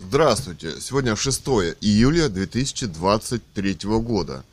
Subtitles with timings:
[0.00, 0.80] Здравствуйте.
[0.80, 1.40] Сегодня 6
[1.82, 4.44] июля 2023 года.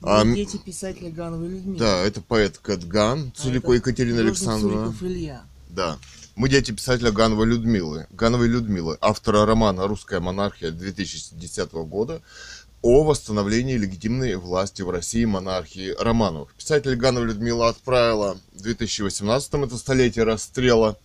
[0.00, 1.78] А, дети писателя Гановой Людмилы.
[1.78, 4.94] да, это поэт Кэтган, А Цулико это Екатерина Александровна.
[5.00, 5.42] Илья.
[5.68, 5.98] Да.
[6.36, 8.06] Мы дети писателя Гановой Людмилы.
[8.12, 12.22] Гановой Людмилы, автора романа «Русская монархия» 2010 года
[12.80, 16.54] о восстановлении легитимной власти в России монархии Романовых.
[16.54, 20.96] Писатель Ганова Людмила отправила в 2018 это столетие расстрела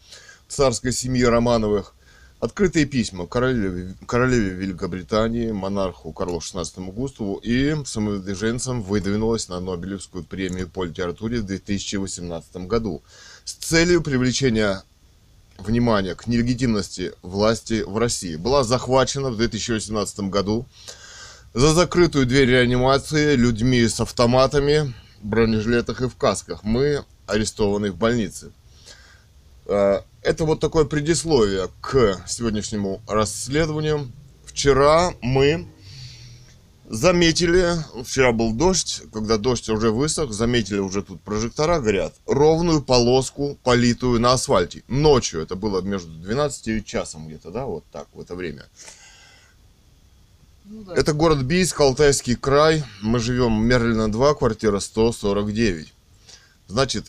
[0.48, 1.96] царской семьи Романовых
[2.40, 10.70] открытые письма королеве, королеве Великобритании, монарху Карлу XVI Густаву и самовыдвиженцам выдвинулась на Нобелевскую премию
[10.70, 13.02] по литературе в 2018 году
[13.44, 14.84] с целью привлечения
[15.58, 18.38] внимания к нелегитимности власти в России.
[18.38, 20.66] Была захвачена в 2018 году
[21.54, 26.64] за закрытую дверь реанимации людьми с автоматами, бронежилетах и в касках.
[26.64, 28.52] Мы арестованы в больнице.
[30.22, 34.12] Это вот такое предисловие к сегодняшнему расследованию.
[34.46, 35.68] Вчера мы
[36.90, 43.58] заметили, вчера был дождь, когда дождь уже высох, заметили уже тут прожектора горят, ровную полоску,
[43.64, 44.84] политую на асфальте.
[44.90, 48.66] Ночью, это было между 12 и часом где-то, да, вот так, в это время.
[50.66, 50.96] Ну да.
[50.96, 52.84] Это город Бийск, Алтайский край.
[53.02, 55.94] Мы живем Мерлина 2, квартира 149.
[56.68, 57.06] Значит,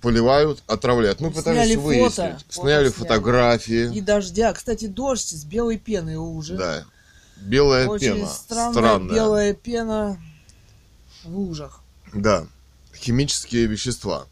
[0.00, 1.20] поливают, отравляют.
[1.20, 2.10] Мы пытались сняли выяснить.
[2.14, 2.92] фото, фото сняли сняли.
[2.92, 3.94] фотографии.
[3.96, 4.52] И дождя.
[4.52, 6.56] Кстати, дождь с белой пеной уже.
[6.56, 6.84] Да.
[7.40, 8.26] Белая Очень пена.
[8.28, 9.14] странная Странная.
[9.14, 10.20] белая пена
[11.24, 11.80] в лужах.
[12.12, 12.46] Да.
[12.94, 14.26] Химические вещества.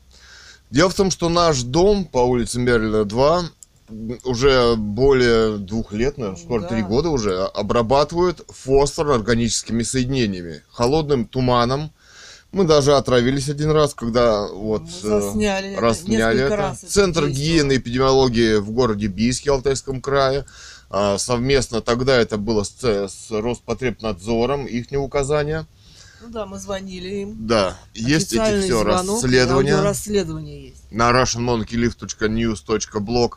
[0.70, 3.44] Дело в том, что наш дом по улице Мерлина 2
[4.24, 6.68] уже более двух лет, наверное, скоро Да.
[6.68, 11.90] три года уже, обрабатывают фосфор органическими соединениями, холодным туманом.
[12.50, 16.56] Мы даже отравились один раз, когда вот Мы э, засняли рассняли это.
[16.56, 20.46] раз это Центр гигиены и эпидемиологии в городе Бийске, Алтайском крае.
[20.90, 25.66] А, Совместно тогда это было с, Ц- с Роспотребнадзором, их указания.
[26.22, 27.36] Ну да, мы звонили им.
[27.46, 30.82] Да, есть эти все звонок, расследования Расследование есть.
[30.90, 33.32] на russianmonkeylift.news.blog,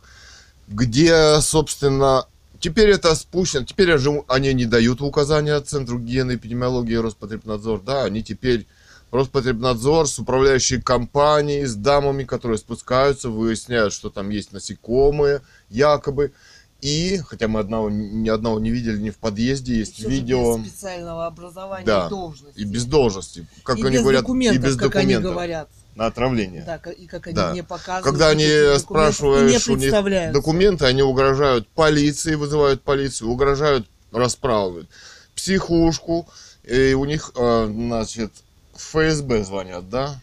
[0.67, 2.25] где, собственно,
[2.59, 3.91] теперь это спущено, теперь
[4.29, 8.65] они не дают указания Центру гигиены и эпидемиологии и Роспотребнадзор, да, они теперь
[9.11, 16.31] Роспотребнадзор с управляющей компанией, с дамами, которые спускаются, выясняют, что там есть насекомые, якобы,
[16.79, 20.69] и, хотя мы одного, ни одного не видели ни в подъезде, есть же видео, без
[20.71, 22.59] специального образования Да, и должности.
[22.59, 25.69] и без должности, как И они без говорят, и без как они документов говорят.
[25.95, 26.63] на отравление.
[26.65, 27.51] Да, и как они Да.
[27.51, 28.03] мне показывают.
[28.05, 34.87] Когда они не спрашиваешь у них документы, они угрожают полиции, вызывают полицию, угрожают расправы,
[35.35, 36.27] психушку,
[36.63, 38.31] и у них, э, значит,
[38.81, 40.19] ФСБ звонят, да?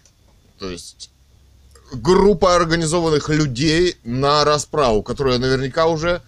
[0.58, 1.10] То есть
[1.92, 6.20] группа организованных людей на расправу, которая наверняка уже...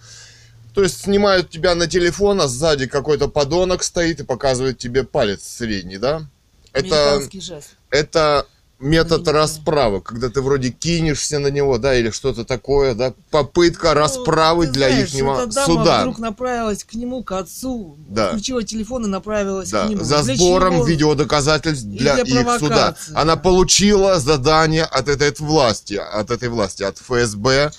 [0.73, 5.43] То есть снимают тебя на телефон, а сзади какой-то подонок стоит и показывает тебе палец
[5.43, 6.25] средний, да?
[6.71, 7.75] Это жест.
[7.89, 8.47] это
[8.81, 14.67] метод расправы, когда ты вроде кинешься на него, да, или что-то такое, да, попытка расправы
[14.67, 15.99] Ну, ты для дама суда.
[16.01, 18.29] вдруг направилась к нему, к отцу, Да.
[18.29, 20.03] включила телефон и направилась Да, к нему.
[20.03, 20.85] за Для сбором чего?
[20.85, 22.95] видеодоказательств для, для их суда.
[23.13, 27.71] Она получила задание от этой власти, от этой власти, от ФСБ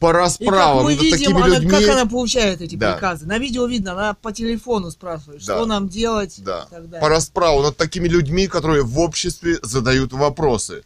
[0.00, 1.70] по И как расправам мы видим, такими она, людьми.
[1.70, 2.94] как она получает эти Да.
[2.94, 3.26] приказы.
[3.26, 5.54] На видео видно, она по телефону спрашивает, Да.
[5.56, 6.34] что нам делать.
[6.38, 6.66] Да.
[6.66, 7.00] и так далее.
[7.00, 10.82] по расправу над такими людьми, которые в обществе задают вопросы.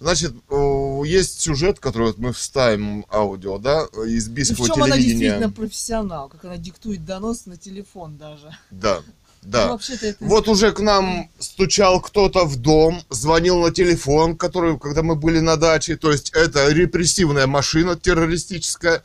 [0.00, 5.18] Значит, э, есть сюжет, который вот мы вставим аудио, да, из бийского чем она телевидения.
[5.20, 8.50] действительно профессионал, как она диктует донос на телефон даже.
[8.70, 9.00] Да,
[9.44, 9.68] да.
[9.68, 15.02] вообще-то это Вот уже к нам стучал кто-то в дом, звонил на телефон, который, когда
[15.02, 19.02] мы были на даче, то есть это репрессивная машина террористическая,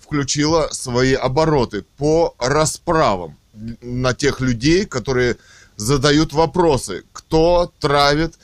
[0.00, 3.38] включила свои обороты по расправам
[3.80, 5.36] на тех людей, которые
[5.76, 8.34] задают вопросы, кто травит.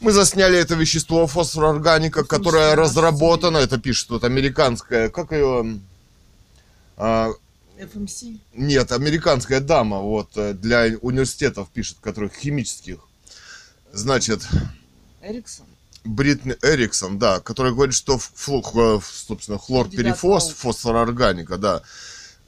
[0.00, 5.80] Мы засняли это вещество фосфорорганика, которое разработано, это пишет вот американская, как ее,
[6.96, 7.30] а,
[7.80, 8.38] FMC.
[8.54, 12.98] нет, американская дама, вот, э, для университетов пишет, которых химических.
[13.92, 14.46] Значит,
[15.22, 15.66] Эриксон.
[16.04, 21.82] Бритни Эриксон, да, которая говорит, что флу- х- собственно, хлорперифос, фосфорорганика, да,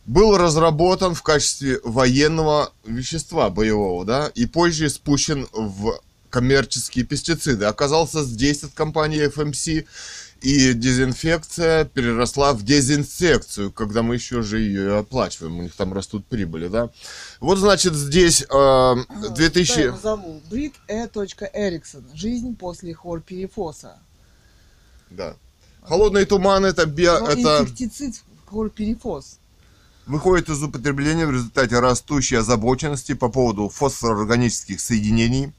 [0.06, 6.00] был разработан в качестве военного вещества боевого, да, и позже спущен в
[6.30, 7.66] коммерческие пестициды.
[7.66, 9.84] Оказался здесь от компании FMC,
[10.42, 16.26] и дезинфекция переросла в дезинсекцию, когда мы еще же ее оплачиваем, у них там растут
[16.26, 16.90] прибыли, да.
[17.40, 18.94] Вот, значит, здесь э,
[19.34, 19.74] 2000...
[19.74, 20.42] Да, я назову.
[20.50, 21.06] Брит Э.
[21.52, 22.04] Эриксон.
[22.14, 23.98] Жизнь после хлорперифоса.
[25.10, 25.36] Да.
[25.82, 27.18] Холодный туман это био...
[27.18, 27.62] Это...
[27.62, 29.38] Инсектицид хлорперифос.
[30.06, 35.52] выходит из употребления в результате растущей озабоченности по поводу фосфорорганических соединений,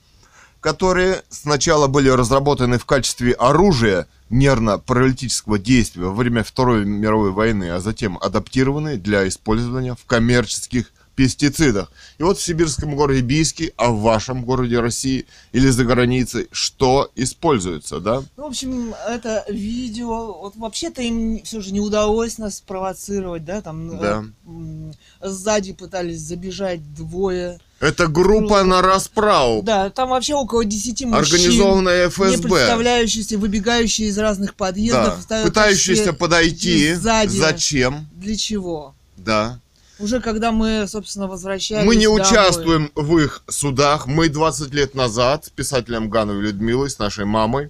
[0.63, 7.81] которые сначала были разработаны в качестве оружия нервно-паралитического действия во время Второй мировой войны, а
[7.81, 11.92] затем адаптированы для использования в коммерческих пестицидах.
[12.18, 17.12] И вот в сибирском городе Бийске, а в вашем городе России или за границей, что
[17.16, 18.24] используется, да?
[18.38, 23.62] Ну, в общем, это видео, вот вообще-то им все же не удалось нас спровоцировать, да,
[23.62, 24.24] там Да.
[24.24, 27.59] э, м, сзади пытались забежать двое.
[27.83, 31.13] Это группа на расправу, Да, там вообще около 10 мужчин.
[31.15, 32.47] организованная Не ФСБ.
[32.47, 35.25] представляющиеся, выбегающие из разных подъездов.
[35.27, 36.94] Да, пытающиеся подойти.
[36.94, 37.38] сзади.
[37.38, 38.07] Зачем?
[38.15, 38.95] Для чего?
[39.18, 39.59] Да.
[40.00, 42.21] Уже когда мы, собственно, возвращались Мы не домой.
[42.21, 44.07] участвуем в их судах.
[44.07, 47.69] Мы 20 лет назад с писателем Гановой Людмилой, с нашей мамой,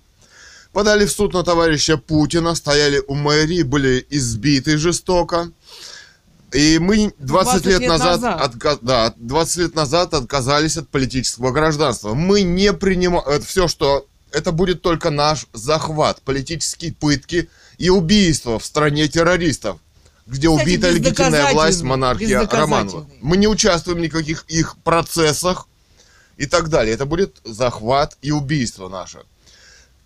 [0.72, 5.52] подали в суд на товарища Путина, стояли у мэрии, были избиты жестоко.
[6.54, 8.56] И мы 20, лет, лет назад, назад.
[8.56, 12.14] отка- да, 20 лет назад отказались от политического гражданства.
[12.14, 13.28] Мы не принимаем...
[13.28, 14.06] Это все, что...
[14.32, 19.78] Это будет только наш захват, политические пытки и убийства в стране террористов,
[20.26, 23.08] где Кстати, убита легитимная власть монархия Романова.
[23.22, 25.68] Мы не участвуем в никаких их процессах
[26.38, 26.96] и так далее.
[26.96, 29.20] Это будет захват и убийство наше.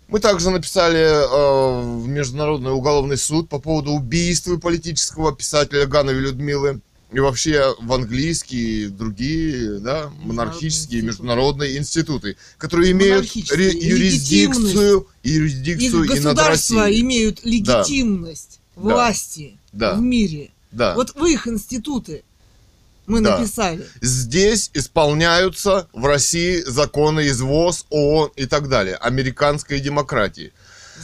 [0.08, 6.80] Мы также написали э, в Международный уголовный суд по поводу убийства политического писателя Гановой Людмилы.
[7.12, 15.32] И вообще в английские и другие, да, монархические, международные институты, которые имеют ре- юрисдикцию, Их
[15.34, 17.00] юрисдикцию и над Россией.
[17.00, 19.94] имеют легитимность власти Да.
[19.94, 20.50] в мире.
[20.70, 20.94] Да.
[20.96, 22.24] Вот в их институты
[23.08, 23.38] мы Да.
[23.38, 23.84] написали.
[24.00, 30.52] Здесь исполняются в России законы из ВОЗ, ООН и так далее, американской демократии.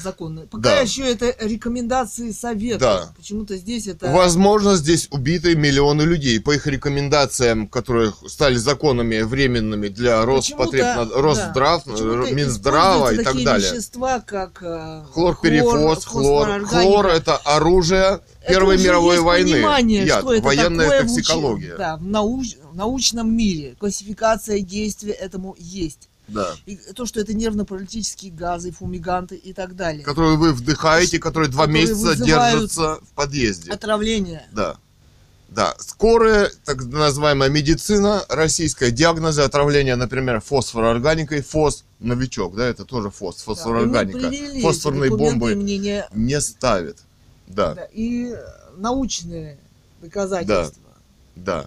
[0.03, 0.47] Законы.
[0.47, 0.81] Пока Да.
[0.81, 2.79] еще это рекомендации совета.
[2.79, 3.13] Да.
[3.17, 4.11] Почему-то здесь это...
[4.11, 6.41] Возможно, здесь убиты миллионы людей.
[6.41, 11.09] По их рекомендациям, которые стали законами временными для Роспотребнад...
[11.09, 13.71] Почему-то, Росздрав, да, почему-то Минздрава и так далее.
[13.73, 16.47] вещества, как э, Хлорперифос, хлор.
[16.47, 16.81] фосфорорганика.
[16.89, 19.53] Хлор это оружие Это Первой уже мировой войны.
[19.53, 21.77] понимание, Яд, что это военная такое в уч- токсикология.
[21.77, 26.09] Да, в, науч- в научном мире классификация действия этому есть.
[26.29, 26.55] Да.
[26.67, 30.03] И то, что это нервно-паралитические газы, фумиганты и так далее.
[30.05, 33.71] Которые вы вдыхаете, которые два Которые месяца держатся в подъезде.
[33.71, 34.47] Отравление.
[34.53, 34.77] Да.
[35.51, 43.11] Да, скорая, так называемая медицина, российская диагнозы отравления, например, фосфорорганикой, фос, новичок, да, это тоже
[43.11, 44.19] фос, Да, фосфорорганика.
[44.27, 46.99] эти Фосфорные бомбы мнения, не ставит.
[47.47, 48.35] Да, да, и
[48.79, 49.59] научные
[50.01, 50.73] доказательства.
[50.75, 50.84] да.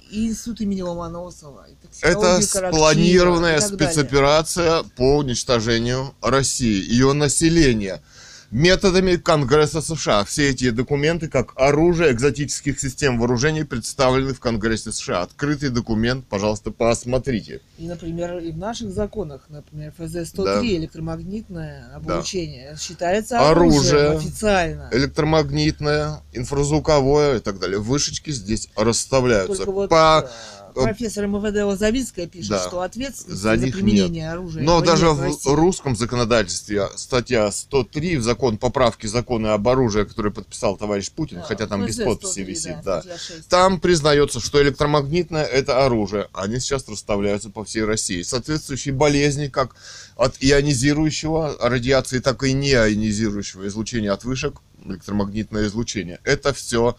[0.10, 1.68] И институт имени Ломоносова.
[2.02, 8.02] Это спланированная спецоперация по уничтожению России, ее населения.
[8.50, 10.24] Методами Конгресса США.
[10.24, 15.24] Все эти документы, как оружие экзотических систем вооружений, представлены в Конгрессе США.
[15.24, 17.60] Открытый документ, пожалуйста, посмотрите.
[17.78, 20.62] И, например, и в наших законах, например, ФЗ-103, Да.
[20.66, 24.00] электромагнитное облучение, считается Оружие.
[24.08, 24.90] оружием официально.
[24.94, 27.80] электромагнитное, инфразвуковое и так далее.
[27.80, 29.58] Вышечки здесь расставляются.
[29.58, 30.30] Только вот По...
[30.67, 32.68] э, профессор МВД Лозовицкая пишет, Да.
[32.68, 35.50] что ответственность За за, применение оружия Но даже нет в России.
[35.54, 41.44] русском законодательстве статья 103 в закон поправки закона об оружии, который подписал товарищ Путин, Да,
[41.44, 43.02] хотя там без ФЗ-103, подписи висит, да.
[43.02, 43.48] 6.
[43.50, 46.28] Там признается, что электромагнитное это оружие.
[46.34, 48.22] Они сейчас расставляются по всей России.
[48.22, 49.76] Соответствующие болезни, как
[50.16, 54.56] от ионизирующего радиации, так и неионизирующего излучения от вышек,
[54.86, 56.20] электромагнитное излучение.
[56.24, 56.96] Это все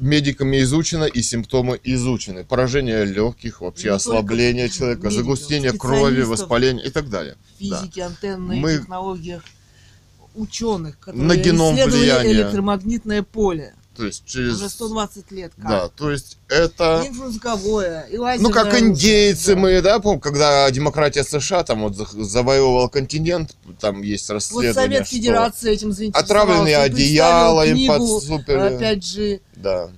[0.00, 2.44] медиками изучено и симптомы изучены.
[2.44, 7.36] Поражение легких, вообще Не ослабление человека, медиков, загустение крови, воспаление и так далее.
[7.60, 7.80] Да.
[7.80, 9.42] физики, антенные Мы- технологиях
[10.34, 12.32] ученых, которые На геном исследовали влияние.
[12.32, 13.74] электромагнитное поле.
[13.96, 14.54] То есть через...
[14.54, 15.68] Уже 120 лет как.
[15.68, 17.04] Да, то есть это...
[17.06, 19.60] Инфразвуковое, и Ну, как индейцы да.
[19.60, 25.06] мы, да, помню, когда демократия США там вот завоевывал континент, там есть Вот расследование, Совет
[25.06, 26.34] что Федерации этим заинтересовался.
[26.34, 29.40] отравленные одеяла им представил книгу, подсупили.
[29.60, 29.90] 5G Да.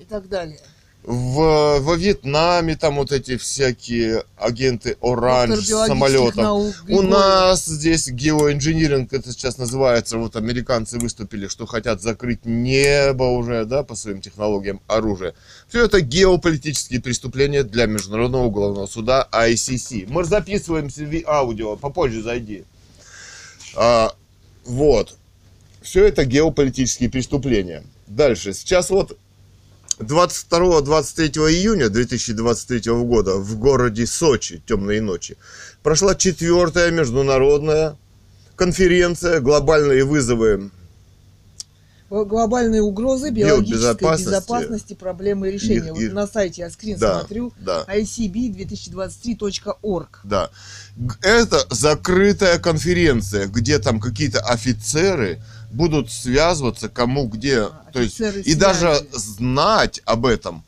[0.00, 0.58] и так далее.
[1.06, 6.42] В, во Вьетнаме там вот эти всякие агенты оранж Доктор с биологических самолетом.
[6.42, 13.24] наук У нас здесь геоинжиниринг, это сейчас называется, вот американцы выступили, что хотят закрыть небо
[13.24, 15.34] уже, да, по своим технологиям оружия.
[15.68, 20.06] Все это геополитические преступления для Международного уголовного суда ICC.
[20.08, 22.64] Мы записываемся в аудио, попозже зайди.
[23.76, 24.10] А,
[24.64, 25.16] вот.
[25.82, 27.84] Все это геополитические преступления.
[28.06, 28.52] Дальше.
[28.52, 29.16] Сейчас вот
[29.98, 35.36] 22-23 июня 2023 года в городе Сочи, темные ночи,
[35.82, 37.96] прошла четвертая международная
[38.56, 40.70] конференция «Глобальные вызовы
[42.10, 44.26] Глобальные угрозы биологической Биобезопасности.
[44.28, 45.88] безопасности, проблемы и решения.
[45.88, 47.52] Их- Вот на сайте я скрин Да, смотрю.
[47.58, 47.84] да.
[47.88, 50.06] icb2023.org.
[50.22, 50.50] Да.
[51.22, 55.42] Это закрытая конференция, где там какие-то офицеры
[55.74, 57.62] будут связываться, кому где.
[57.62, 60.64] А, То есть, и даже знать об этом,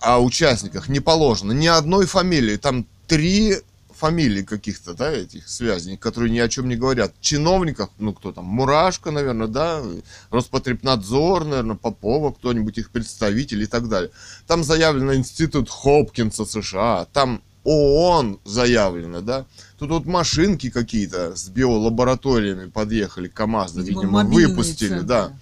[0.00, 1.52] о участниках не положено.
[1.52, 2.56] Ни одной фамилии.
[2.56, 3.56] Там три
[3.98, 7.12] фамилии каких-то, да, этих связей, которые ни о чем не говорят.
[7.20, 9.82] Чиновников, ну кто там, Мурашко, наверное, да,
[10.30, 14.10] Роспотребнадзор, наверное, Попова, кто-нибудь их представитель и так далее.
[14.46, 19.44] Там заявлено Институт Хопкинса США, там ООН заявлено, да.
[19.78, 25.06] Тут вот машинки какие-то с биолабораториями подъехали, КАМАЗы, Видимо, видимо, выпустили, центры.
[25.06, 25.32] да.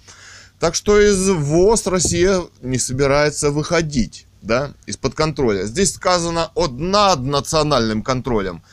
[0.59, 5.65] Так что из ВОЗ Россия не собирается выходить, да, из-под контроля.
[5.65, 8.63] Здесь сказано о над национальным контролем.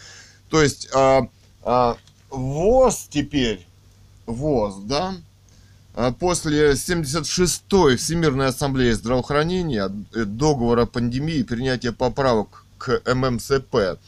[0.49, 1.29] То есть а,
[1.63, 1.97] а,
[2.31, 3.67] ВОЗ теперь,
[4.27, 5.15] ВОЗ, да,
[5.95, 13.99] а, после 76-й Всемирной Ассамблеи Здравоохранения, э, договора о пандемии принятия поправок к ММСП,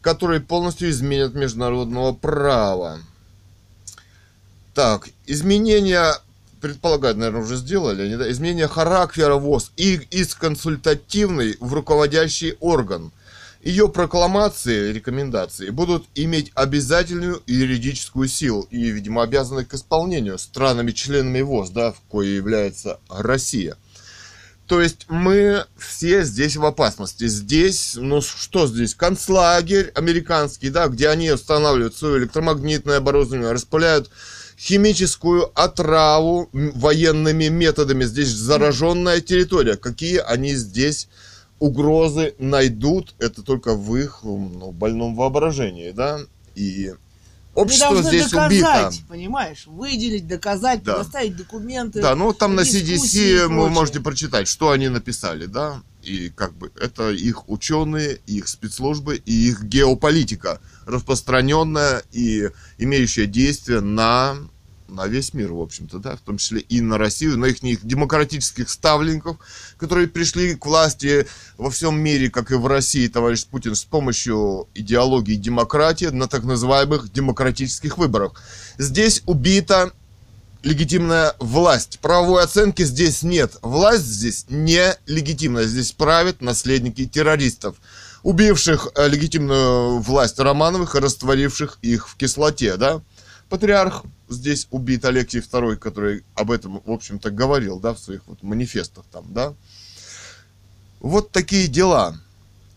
[0.00, 3.00] которые полностью изменят международного права.
[4.72, 6.14] Так, изменения,
[6.60, 8.30] предполагаю, наверное, уже сделали, они, да?
[8.30, 13.12] изменения характера ВОЗ и из консультативный в руководящий орган.
[13.62, 21.70] Ее прокламации, рекомендации будут иметь обязательную юридическую силу и, видимо, обязаны к исполнению странами-членами ВОЗ,
[21.70, 23.76] да, в кое является Россия.
[24.66, 27.26] То есть мы все здесь в опасности.
[27.26, 34.10] Здесь, ну что здесь, концлагерь американский, да, где они устанавливают свое электромагнитное оборудование, распыляют
[34.58, 38.04] химическую отраву военными методами.
[38.04, 39.76] Здесь зараженная территория.
[39.76, 41.08] Какие они здесь
[41.58, 46.20] угрозы найдут, это только в их ну, больном воображении, да,
[46.54, 46.94] и
[47.54, 49.08] Общество должны здесь доказать, убито.
[49.08, 50.94] понимаешь, выделить, доказать, Да.
[50.94, 52.00] предоставить документы.
[52.02, 56.70] Да, ну там на CDC вы можете прочитать, что они написали, да, и как бы
[56.80, 64.36] это их ученые, их спецслужбы и их геополитика, распространенная и имеющая действие на,
[64.88, 68.68] на весь мир, в общем-то, да, в том числе и на Россию, на их демократических
[68.68, 69.36] ставленников,
[69.76, 71.26] которые пришли к власти
[71.56, 76.44] во всем мире, как и в России, товарищ Путин, с помощью идеологии демократии на так
[76.44, 78.32] называемых демократических выборах.
[78.78, 79.92] Здесь убита
[80.64, 81.98] легитимная власть.
[82.00, 83.56] Правовой оценки здесь нет.
[83.62, 85.64] Власть здесь не легитимная.
[85.64, 87.76] Здесь правят наследники террористов,
[88.22, 93.02] убивших э, легитимную власть Романовых и растворивших их в кислоте, да?
[93.50, 98.42] Патриарх здесь убит Алексей II, который об этом, в общем-то, говорил, да, в своих вот
[98.42, 99.54] манифестах там, да?
[101.00, 102.16] Вот такие дела.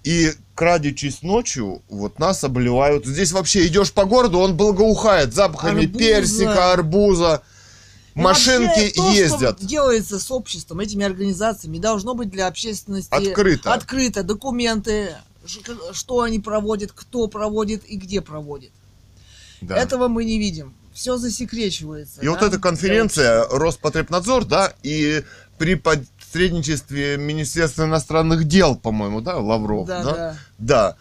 [0.04, 3.06] И крадючись ночью, вот нас обливают.
[3.06, 6.00] Здесь вообще идешь по городу, он благоухает запахами Арбуза.
[6.00, 7.44] персика, арбуза.
[8.16, 9.58] И Машинки то, ездят.
[9.60, 13.74] Что делается с обществом, этими организациями, должно быть для общественности Открыто.
[13.74, 14.24] открыто.
[14.24, 15.16] Документы,
[15.92, 18.72] что они проводят, кто проводит и где проводит.
[19.62, 19.78] Да.
[19.78, 20.74] Этого мы не видим.
[20.98, 22.22] Все засекречивается.
[22.22, 25.24] И вот да, эта для конференция Роспотребнадзор, да, и
[25.60, 30.14] при посредничестве Министерства иностранных дел, по-моему, да, Лавров, Да, да?
[30.16, 30.36] да.
[30.58, 30.96] Да.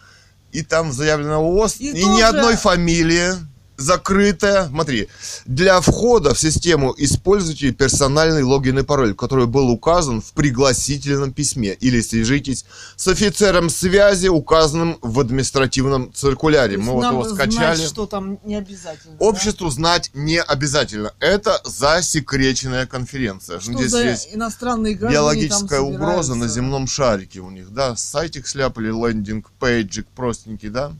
[0.51, 3.31] И там заявлено ООС, И и, ни тоже- одной фамилии,
[3.77, 4.67] закрытая.
[4.67, 5.07] Смотри,
[5.45, 11.73] для входа в систему используйте персональный логин и пароль, который был указан в пригласительном письме.
[11.73, 12.65] Или свяжитесь
[12.95, 16.77] с офицером связи, указанным в административном циркуляре.
[16.77, 17.85] Мы вот его знать, скачали.
[17.85, 19.15] что там не обязательно.
[19.17, 19.25] да?
[19.25, 21.13] Обществу знать не обязательно.
[21.19, 23.59] Это засекреченная конференция.
[23.59, 27.95] Что Здесь за есть иностранные биологическая угроза на земном шарике у них, да.
[27.95, 30.93] Сайтик сляпали, лендинг, пейджик простенький, да.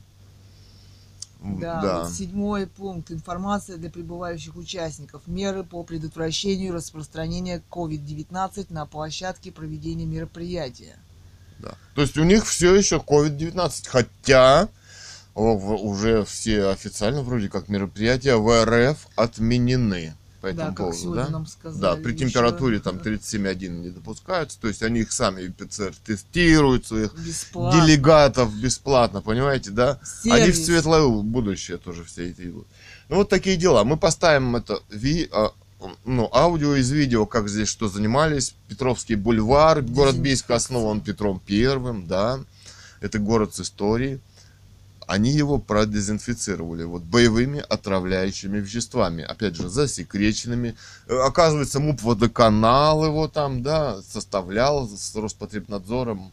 [1.40, 3.10] М, Да, вот седьмой пункт.
[3.10, 5.22] Информация для прибывающих участников.
[5.26, 10.96] Меры по предотвращению распространения COVID-19 на площадке проведения мероприятия.
[11.58, 11.74] да.
[11.94, 14.68] То есть у них все еще COVID-19, хотя
[15.34, 21.28] уже все официально вроде как мероприятия в РФ отменены по этому да, поводу, да?
[21.28, 21.80] нам сказали.
[21.80, 22.26] Да, при еще.
[22.26, 27.80] температуре там 37,1 не допускаются, то есть они их сами ПЦР тестируют, своих Бесплатно.
[27.80, 29.98] делегатов бесплатно, понимаете, да?
[30.24, 30.66] Они в Сервис.
[30.66, 32.66] светлое будущее тоже все эти идут.
[33.08, 33.84] Ну вот такие дела.
[33.84, 35.50] Мы поставим это ви, а,
[36.04, 38.54] ну, аудио из видео, как здесь что занимались.
[38.68, 42.40] Петровский бульвар, город Бийск основан Петром Первым, да.
[43.00, 44.20] Это город с историей.
[45.08, 50.76] Они его продезинфицировали вот боевыми отравляющими веществами, опять же, засекреченными.
[51.06, 56.30] Э, Оказывается, МУП Водоканал его там, да, составлял с Роспотребнадзором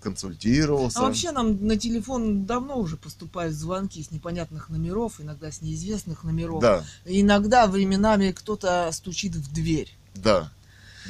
[0.00, 1.00] консультировался.
[1.00, 6.24] А вообще нам на телефон давно уже поступают звонки с непонятных номеров, иногда с неизвестных
[6.24, 6.62] номеров.
[6.62, 9.92] Да, Иногда временами кто-то стучит в дверь.
[10.14, 10.50] да,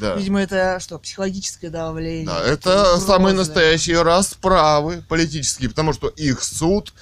[0.00, 0.16] да.
[0.16, 2.26] Видимо, это что, психологическое давление?
[2.26, 6.92] Да, это самые настоящие расправы политические, потому что их суд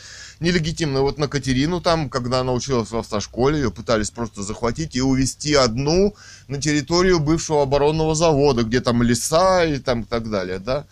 [0.41, 1.01] нелегитимный.
[1.01, 5.55] Вот на Катерину там, когда она училась в автошколе, ее пытались просто захватить и увезти
[5.55, 6.15] одну
[6.49, 10.87] на территорию бывшего оборонного завода, где там леса и там так далее, да.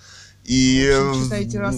[0.45, 1.15] И, э,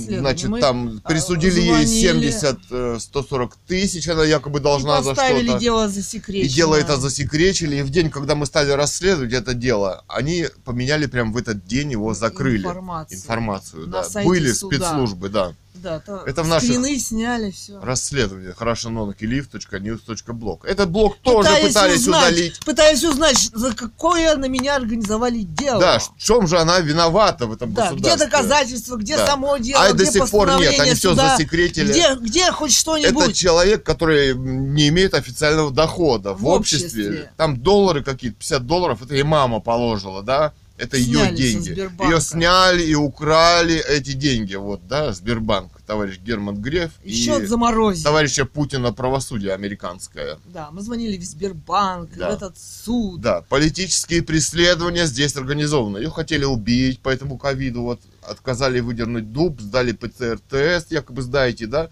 [0.09, 2.31] значит, Мы, там а, присудили ей звонили.
[2.31, 5.59] 70, э, 140 тысяч, она якобы должна за что-то.
[5.59, 6.47] дело засекречено.
[6.47, 11.07] И дело это засекречили, и в день, когда мы стали расследовать это дело, они поменяли
[11.07, 12.63] прям в этот день его закрыли.
[12.63, 13.19] Информацию.
[13.19, 14.23] Информацию, На да.
[14.25, 14.77] Были суда.
[14.77, 15.55] спецслужбы, да.
[15.75, 17.79] Да, то Это в наших- скрины сняли, все.
[17.81, 18.55] Расследование.
[18.55, 20.67] хорошенонокелив.news.blog.
[20.67, 22.61] Этот блог тоже пытались удалить.
[22.65, 25.81] Пытались узнать, за какое на меня организовали дело.
[25.81, 28.27] Да, в чем же она виновата в этом Да, где государстве?
[28.27, 29.27] доказательства, где Да.
[29.27, 31.91] само дело, А и где до сих пор нет, они все суда, засекретили.
[31.93, 33.37] Где, где хоть Это что-нибудь.
[33.37, 37.07] человек, который не имеет официального дохода в, В обществе.
[37.09, 37.33] обществе.
[37.37, 40.53] Там доллары какие-то, 50 долларов, это ей мама положила, да?
[40.77, 42.05] Это ее Сняли со деньги.
[42.05, 44.57] Ее сняли и украли эти деньги.
[44.57, 48.03] Вот, да, Сбербанк, товарищ Герман Греф И и счет заморозили.
[48.03, 50.39] товарища Путина правосудие американское.
[50.47, 52.31] Да, мы звонили в Сбербанк, Да.
[52.31, 53.21] в этот суд.
[53.21, 55.99] Да, политические преследования здесь организованы.
[55.99, 61.91] Ее хотели убить по этому ковиду, вот отказали выдернуть дуб, сдали ПЦР-тест, якобы сдаете, да?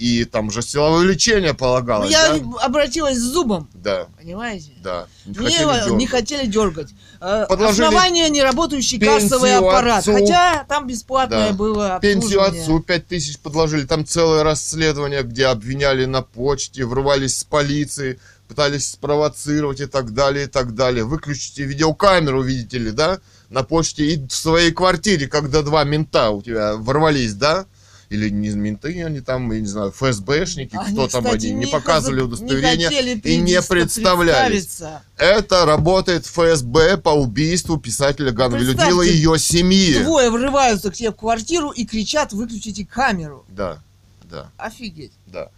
[0.00, 2.64] И там же силовое лечение Ну, полагалось, я да?
[2.64, 4.72] обратилась с зубом, Да, понимаете?
[4.82, 5.06] да.
[5.26, 6.10] Не Мне хотели его не дергать.
[6.10, 6.88] хотели дергать.
[7.20, 9.98] Э, Подложили Основание неработающий кассовый аппарат.
[9.98, 10.14] отцу.
[10.14, 11.54] Хотя там бесплатное Да.
[11.54, 13.84] было Пенсию отцу 5 тысяч подложили.
[13.84, 20.44] Там целое расследование, где обвиняли на почте, врывались с полиции, пытались спровоцировать и так далее,
[20.44, 21.04] и так далее.
[21.04, 26.40] Выключите видеокамеру, видите ли, да, на почте и в своей квартире, когда два мента у
[26.40, 27.66] тебя ворвались, да?
[28.10, 31.66] Или не менты, они там, я не знаю, ФСБшники, Они, кто там кстати, они, не
[31.66, 34.82] не показывали удостоверения не и не представлялись.
[35.16, 40.02] Это работает ФСБ по убийству писателя Гановой Людмилы и ее семьи.
[40.02, 43.44] Двое врываются к тебе в квартиру и кричат, выключите камеру.
[43.48, 43.78] Да,
[44.24, 44.50] да.
[44.56, 45.12] Офигеть.
[45.26, 45.48] Да.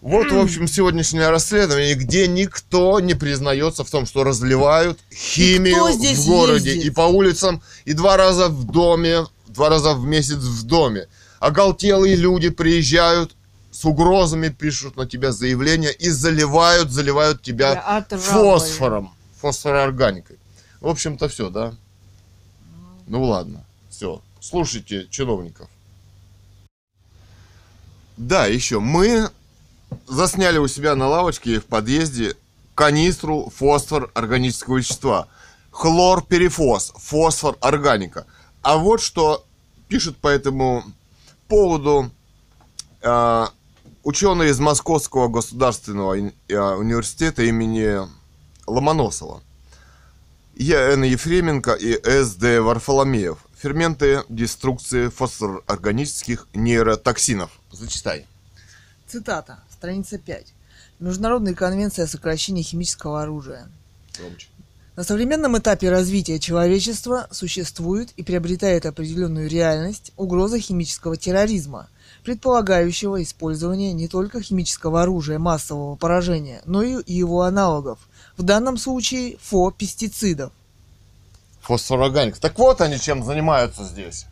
[0.00, 6.26] Вот, в общем, сегодняшнее расследование, где никто не признается в том, что разливают химию в
[6.26, 6.86] городе ездит?
[6.86, 11.08] и по улицам, и два раза в доме, два раза в месяц в доме.
[11.40, 13.34] Оголтелые люди приезжают
[13.70, 18.26] с угрозами, пишут на тебя заявления и заливают, заливают тебя Я отравлю.
[18.26, 20.38] фосфором, фосфороорганикой.
[20.80, 21.74] В общем-то, все, да?
[23.06, 24.20] Ну ладно, все.
[24.40, 25.68] Слушайте чиновников.
[28.16, 29.30] Да, еще мы
[30.06, 32.34] засняли у себя на лавочке в подъезде
[32.74, 35.28] канистру фосфор органического вещества.
[35.70, 38.26] Хлорперифос, фосфор органика.
[38.62, 39.44] А вот что
[39.88, 40.84] пишут по этому
[41.48, 42.10] поводу
[43.02, 43.46] э,
[44.04, 47.98] ученые из Московского государственного э, университета имени
[48.66, 49.42] Ломоносова.
[50.54, 51.02] Е.Н.
[51.04, 52.60] Ефременко и С.Д.
[52.60, 53.38] Варфоломеев.
[53.56, 57.50] Ферменты деструкции фосфорорганических нейротоксинов.
[57.72, 58.26] Зачитай.
[59.06, 60.52] Цитата, страница 5.
[61.00, 63.68] Международная конвенция о сокращении химического оружия.
[64.18, 64.48] Громче.
[64.98, 71.88] На современном этапе развития человечества существует и приобретает определенную реальность угроза химического терроризма,
[72.24, 78.00] предполагающего использование не только химического оружия массового поражения, но и его аналогов,
[78.36, 80.50] в данном случае фо-пестицидов.
[81.60, 82.38] Фосфорорганик.
[82.38, 84.26] Так вот они чем занимаются здесь.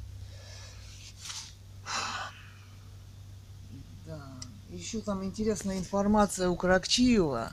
[4.05, 4.21] Да.
[4.71, 7.53] Еще там интересная информация у Каракчиева,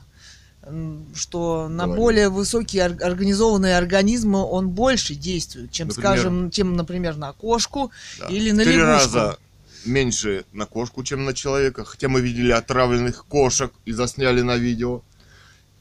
[1.14, 2.00] что на Говори.
[2.00, 6.10] более высокие ор- организованные организмы он больше действует, чем, Например?
[6.10, 8.26] скажем, чем, например, на кошку Да.
[8.28, 8.86] или на Три лягушку.
[9.16, 9.38] раза
[9.84, 11.84] меньше на кошку, чем на человека.
[11.84, 15.02] Хотя мы видели отравленных кошек и засняли на видео.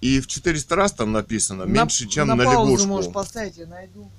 [0.01, 2.87] И в 400 раз там написано меньше, чем на, на паузу лягушку.
[2.87, 4.09] можешь поставить, я найду.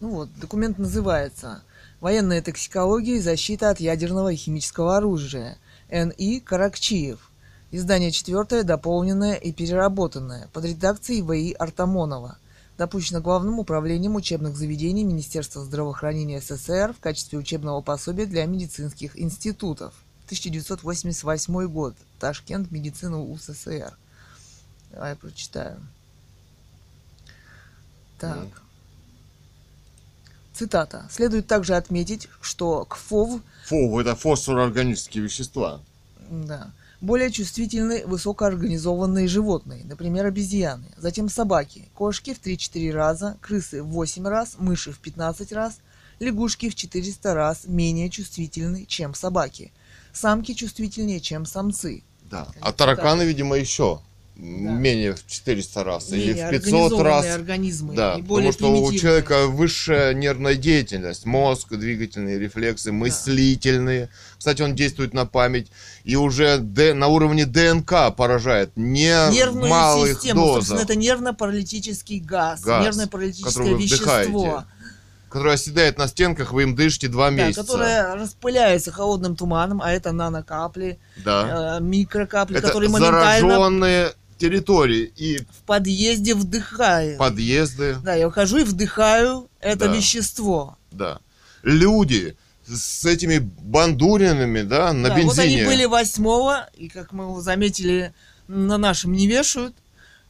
[0.00, 1.62] Ну вот, документ называется
[2.00, 5.58] «Военная токсикология и защита от ядерного и химического оружия».
[5.90, 6.40] Н.И.
[6.40, 7.27] Каракчиев.
[7.70, 11.52] Издание четвертое, дополненное и переработанное, под редакцией В.И.
[11.52, 12.38] Артамонова.
[12.78, 19.92] Допущено Главным управлением учебных заведений Министерства здравоохранения СССР в качестве учебного пособия для медицинских институтов.
[20.26, 21.94] 1988 год.
[22.18, 22.70] Ташкент.
[22.70, 23.92] Медицина УССР.
[24.92, 25.80] Давай я прочитаю.
[28.18, 28.62] Так.
[30.54, 31.06] Цитата.
[31.10, 35.80] Следует также отметить, что КФОВ Фу, это фосфорорганические вещества.
[36.30, 43.88] да, Более чувствительны высокоорганизованные животные, например, обезьяны, затем собаки, кошки в 3-4 раза, крысы в
[43.88, 45.78] 8 раз, мыши в 15 раз,
[46.18, 49.72] лягушки в 400 раз менее чувствительны, чем собаки.
[50.12, 52.02] Самки чувствительнее, чем самцы.
[52.22, 52.48] Да.
[52.60, 53.28] А тараканы, так.
[53.28, 54.00] видимо, еще
[54.38, 57.26] менее в 400 раз или Менее в 500 раз.
[57.26, 64.10] организмы Да, и более потому что у человека высшая нервная деятельность, мозг, двигательные рефлексы, мыслительные.
[64.38, 65.72] Кстати, он действует на память
[66.04, 72.20] и уже д- на уровне ДНК поражает не нервную малых систему, собственно, дозах, это нервно-паралитический
[72.20, 74.64] газ, Газ, нервно-паралитическое вещество, вдыхаете,
[75.28, 77.62] который оседает на стенках, вы им дышите два да, месяца.
[77.62, 81.78] которое распыляется холодным туманом, а это нанокапли, Да.
[81.80, 87.18] э, микрокапли, Это которые моментально зараженные территории и в подъезде вдыхаю.
[87.18, 87.96] подъезды.
[88.02, 89.94] Да, я ухожу и вдыхаю это Да.
[89.94, 90.76] вещество.
[90.90, 91.18] Да.
[91.62, 95.28] Люди с этими бандуринами, да, на Да, бензине.
[95.28, 98.12] вот они были восьмого, и как мы заметили,
[98.46, 99.74] на нашем не вешают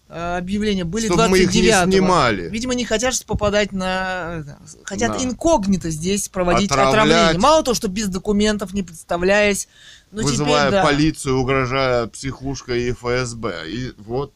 [0.09, 2.49] объявления, были Чтобы мы их не 29 снимали.
[2.49, 4.42] Видимо, не хотят попадать на...
[4.47, 5.25] э, Хотят Да.
[5.25, 6.94] инкогнито здесь проводить Отравлять.
[6.94, 7.38] отравление.
[7.40, 9.68] Мало того, что без документов, не представляясь.
[10.11, 10.83] Ну, вызывая теперь, да.
[10.85, 13.71] полицию, угрожая психушкой и ФСБ.
[13.71, 14.33] И вот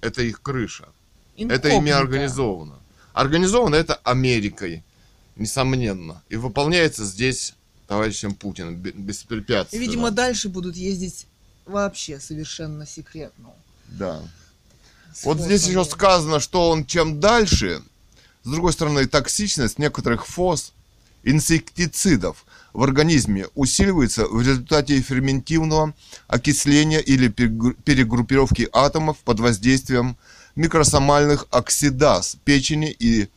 [0.00, 0.86] это их крыша.
[1.36, 1.98] Это ими Инкогнито.
[1.98, 2.74] организовано.
[3.12, 4.82] Организовано это Америкой,
[5.36, 6.22] несомненно.
[6.28, 7.54] И выполняется здесь
[7.86, 9.80] товарищем Путиным бе- И, беспрепятственно.
[9.80, 11.26] видимо, дальше будут ездить
[11.66, 13.50] вообще совершенно секретно.
[13.88, 14.20] Да.
[15.24, 17.82] Вот здесь еще сказано, что он чем дальше,
[18.44, 20.72] с другой стороны, токсичность некоторых ФОС,
[21.24, 25.94] инсектицидов в организме усиливается в результате ферментивного
[26.28, 30.16] окисления или перегру- перегруппировки атомов под воздействием
[30.54, 33.28] микросомальных оксидаз печени и,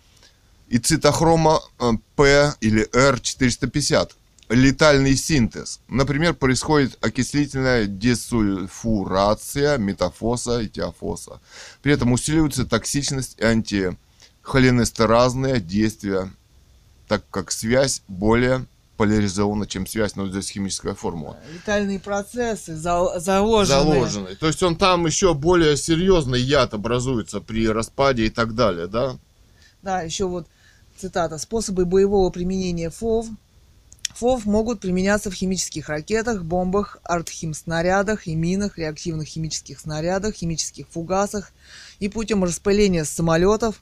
[0.67, 4.11] и цитохрома э, П или Р450.
[4.49, 5.79] Летальный синтез.
[5.87, 11.39] Например, происходит окислительная десульфурация метафоса и теофоса.
[11.83, 16.31] При этом усиливается токсичность и антихолинестеразные действия,
[17.07, 18.65] так как связь более
[18.97, 21.37] поляризована, чем связь, но здесь химическая формула.
[21.53, 23.83] Летальные процессы за- заложены.
[23.83, 24.35] Заложенный.
[24.35, 29.17] То есть он там еще более серьезный яд образуется при распаде и так далее, да?
[29.83, 30.47] Да, еще вот
[30.97, 31.37] цитата.
[31.37, 33.27] Способы боевого применения ФОВ.
[34.15, 41.51] ФОВ могут применяться в химических ракетах, бомбах, артхимснарядах и минах, реактивных химических снарядах, химических фугасах
[41.99, 43.81] и путем распыления с самолетов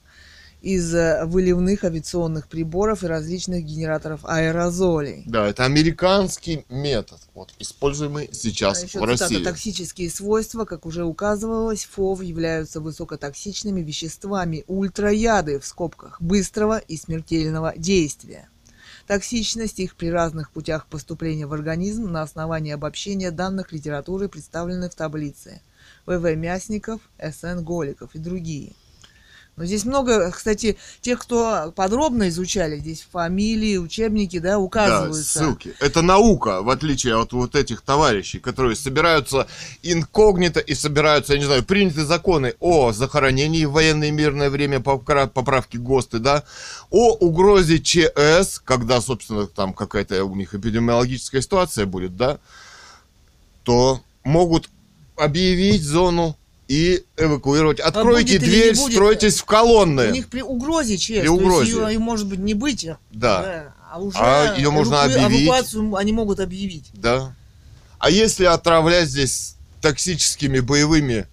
[0.62, 5.24] из э, выливных авиационных приборов и различных генераторов аэрозолей.
[5.26, 9.44] Да, это американский метод, вот, используемый сейчас А еще в цитата, России.
[9.44, 17.74] Токсические свойства, как уже указывалось, ФОВ являются высокотоксичными веществами ультраяды в скобках быстрого и смертельного
[17.78, 18.50] действия.
[19.08, 24.96] Токсичность их при разных путях поступления в организм на основании обобщения данных литературы, представленной в
[24.96, 25.62] таблице.
[26.06, 28.74] ВВ Мясников, СН Голиков и другие.
[29.58, 35.40] Но здесь много, кстати, тех, кто подробно изучали, здесь фамилии, учебники, да, Да, указываются.
[35.40, 35.74] ссылки.
[35.80, 39.48] Это наука, в отличие от вот этих товарищей, которые собираются
[39.82, 44.78] инкогнито и собираются, я не знаю, приняты законы о захоронении в военное и мирное время
[44.78, 46.44] попра- поправки ГОСТы, да,
[46.92, 52.38] о угрозе ЧС, когда, собственно, там какая-то у них эпидемиологическая ситуация будет, да,
[53.64, 54.70] то могут
[55.16, 56.37] объявить зону
[56.68, 57.80] и эвакуировать.
[57.80, 60.08] Откройте не дверь, стройтесь в колонны.
[60.10, 61.72] У них при угрозе ЧС, При угрозе.
[61.72, 63.74] ее, ее может быть не быть, Да.
[63.92, 65.48] а уже А ее можно эваку- объявить.
[65.48, 66.90] эвакуацию они могут объявить.
[66.94, 67.34] Да.
[68.00, 71.26] А если отравлять здесь токсическими боевыми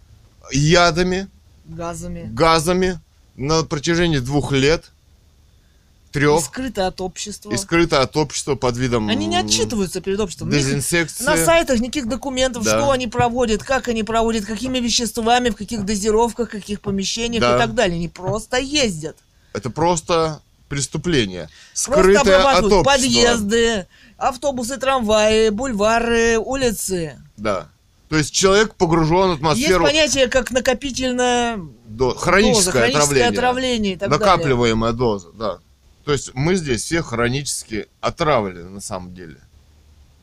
[0.52, 1.28] ядами,
[1.66, 2.28] газами.
[2.32, 3.00] газами
[3.36, 4.92] на протяжении двух лет,
[6.14, 7.50] И трех, скрыто от общества.
[7.52, 10.48] и скрыто от общества под видом Они не отчитываются перед обществом.
[10.50, 11.24] Дезинсекции.
[11.24, 12.70] На сайтах никаких документов, Да.
[12.78, 17.56] что они проводят, как они проводят, какими веществами, в каких дозировках, в каких помещениях Да.
[17.56, 17.96] и так далее.
[17.96, 19.16] Они просто ездят.
[19.52, 21.48] Это просто преступление,
[21.84, 22.92] Просто скрытое от обрабатывают общества.
[22.92, 27.18] подъезды, автобусы, трамваи, бульвары, улицы.
[27.36, 27.68] Да.
[28.08, 33.28] То есть человек погружен в Есть атмосферу понятие как накопительная до- доза, хроническое хроническое отравление.
[33.28, 34.26] отравление и так далее.
[34.26, 35.58] накапливаемая доза, да.
[36.04, 39.36] То есть мы здесь все хронически отравлены на самом деле.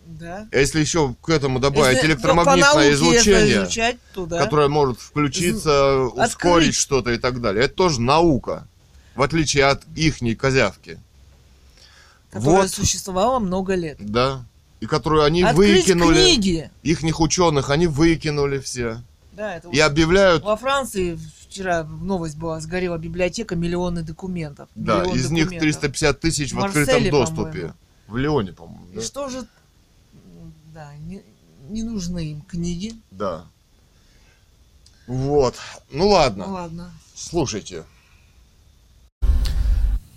[0.06, 0.48] Да.
[0.52, 4.44] А Если еще к этому добавить Если электромагнитное излучение, изучать, то да.
[4.44, 6.28] которое может включиться, Открыть.
[6.28, 8.67] ускорить что-то и так далее, это тоже наука,
[9.15, 11.00] в отличие от ихней козявки.
[12.30, 13.98] которая Вот, существовала много лет.
[14.00, 14.44] да.
[14.82, 16.72] И которую они Открыть выкинули, книги.
[16.82, 19.04] ихних ученых, они выкинули все.
[19.32, 21.17] Да, это И объявляют, Во Франции
[21.48, 24.67] вчера новость была, сгорела библиотека, миллионы документов.
[24.76, 25.80] да, Миллион из них документов.
[25.80, 27.44] 350 тысяч в В открытом доступе.
[27.52, 27.74] по-моему.
[28.08, 28.86] В Лионе, по-моему.
[28.91, 29.02] И да.
[29.02, 29.46] что же,
[30.74, 31.22] да, не,
[31.70, 32.94] не нужны им книги.
[33.12, 33.46] Да.
[35.08, 35.56] Вот.
[35.91, 36.46] Ну ладно.
[36.48, 36.91] Ну ладно.
[37.15, 37.84] Слушайте.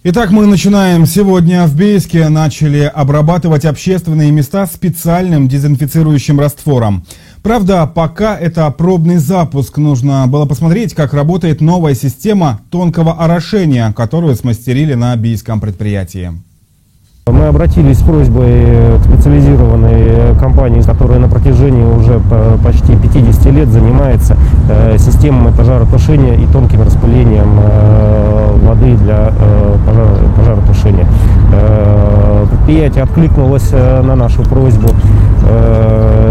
[0.06, 1.06] Итак, мы начинаем.
[1.06, 7.06] Сегодня в Бейске начали обрабатывать общественные места специальным дезинфицирующим раствором.
[7.44, 9.76] Правда, пока это пробный запуск.
[9.76, 16.32] Нужно было посмотреть, как работает новая система тонкого орошения, которую смастерили на бийском предприятии.
[17.26, 22.18] Мы обратились с просьбой к специализированной компании, которая на протяжении уже
[22.64, 24.38] почти 50 лет занимается
[24.70, 29.76] э, системами пожаротушения и тонким распылением э, воды для э,
[30.36, 31.06] пожаротушения.
[32.50, 34.88] Предприятие откликнулось на нашу просьбу.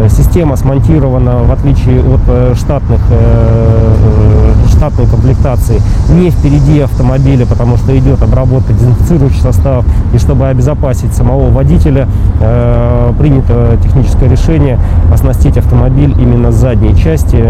[0.09, 2.99] Система смонтирована, в отличие от штатных,
[4.67, 9.85] штатной комплектации, не впереди автомобиля, потому что идет обработка дезинфицирующих составов.
[10.13, 12.07] И чтобы обезопасить самого водителя,
[13.19, 14.79] принято техническое решение
[15.11, 17.43] оснастить автомобиль именно с задней части.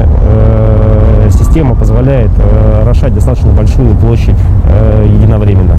[1.31, 2.31] Система позволяет
[2.81, 4.35] орошать достаточно большую площадь
[5.05, 5.77] единовременно.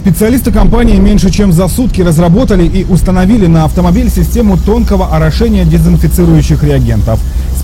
[0.00, 6.64] Специалисты компании меньше чем за сутки разработали и установили на автомобиль систему тонкого орошения дезинфицирующих
[6.64, 7.20] реагентов.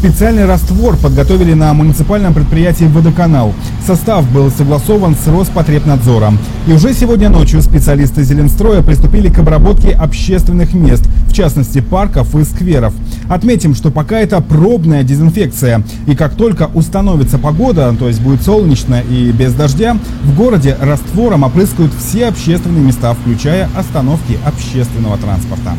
[0.06, 3.52] Специальный раствор подготовили на муниципальном предприятии «Водоканал».
[3.84, 6.38] Состав был согласован с Роспотребнадзором.
[6.68, 12.44] И уже сегодня ночью специалисты Зеленстроя приступили к обработке общественных мест, в частности парков и
[12.44, 12.94] скверов.
[13.28, 15.82] Отметим, что пока это пробная дезинфекция.
[16.06, 21.42] И как только установится погода, то есть будет солнечно и без дождя, в городе раствором
[21.42, 25.72] опрыскают все общественные места, включая остановки общественного транспорта.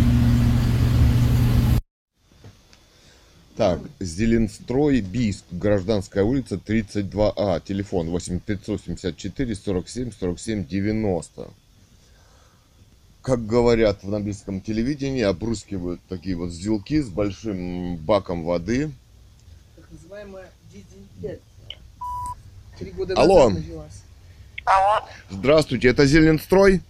[3.57, 11.49] Так, Зеленстрой, Бийск, Гражданская улица, 32А, телефон 8574 47 47 90.
[13.23, 18.91] Как говорят в английском телевидении, опрыскивают такие вот зелки с большим баком воды.
[19.75, 21.41] Так называемая дезинфекция.
[22.77, 23.49] Три года Алло.
[23.49, 24.03] назад началась.
[24.65, 26.81] Алло, Здравствуйте, это Зеленстрой?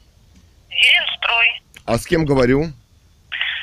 [0.69, 2.73] Зеленстрой, А с кем говорю?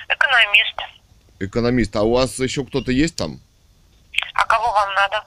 [0.09, 0.94] экономист.
[1.41, 1.95] Экономист.
[1.97, 3.41] А у вас еще кто-то есть там?
[4.35, 5.25] А кого вам надо?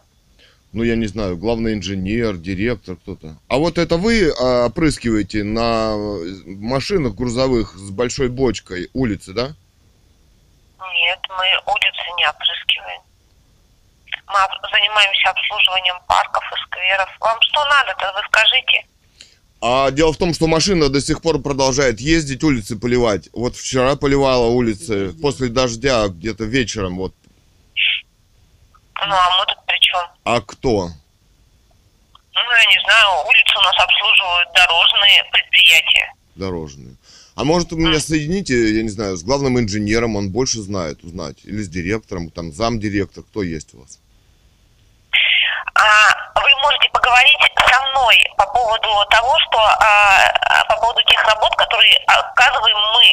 [0.74, 3.38] Ну, я не знаю, главный инженер, директор, кто-то.
[3.48, 5.96] А вот это вы а, опрыскиваете на
[6.46, 9.56] машинах грузовых с большой бочкой улицы, да?
[10.80, 13.02] Нет, мы улицы не опрыскиваем.
[14.28, 17.10] Мы занимаемся обслуживанием парков и скверов.
[17.22, 18.86] Вам что надо-то, вы скажите?
[19.60, 23.30] А дело в том, что машина до сих пор продолжает ездить, улицы поливать.
[23.34, 26.98] Вот вчера поливала улицы после дождя где-то вечером.
[26.98, 27.14] Вот.
[29.00, 30.02] Ну, а мы тут при чем?
[30.24, 30.90] А кто?
[30.90, 36.14] Ну, я не знаю, улицы у нас обслуживают дорожные предприятия.
[36.36, 36.96] Дорожные.
[37.36, 41.38] А может, вы меня соедините, я не знаю, с главным инженером, он больше знает, узнать.
[41.44, 44.00] Или с директором, там, замдиректор, кто есть у вас?
[45.80, 51.56] А вы можете поговорить со мной по поводу того, что а, по поводу тех работ,
[51.56, 53.08] которые оказываем мы.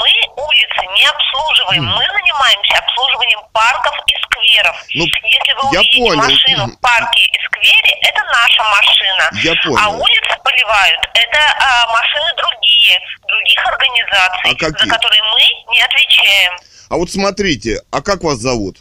[0.00, 0.08] Мы
[0.44, 4.76] улицы не обслуживаем, мы занимаемся обслуживанием парков и скверов.
[4.94, 6.16] Ну, Если вы я увидите понял.
[6.22, 9.30] машину в парке и сквере, это наша машина.
[9.42, 10.00] Я А понял.
[10.02, 14.88] улицы поливают, это а, машины другие, других организаций, А какие?
[14.88, 16.52] за которые мы не отвечаем.
[16.90, 18.78] А вот смотрите, а как вас зовут?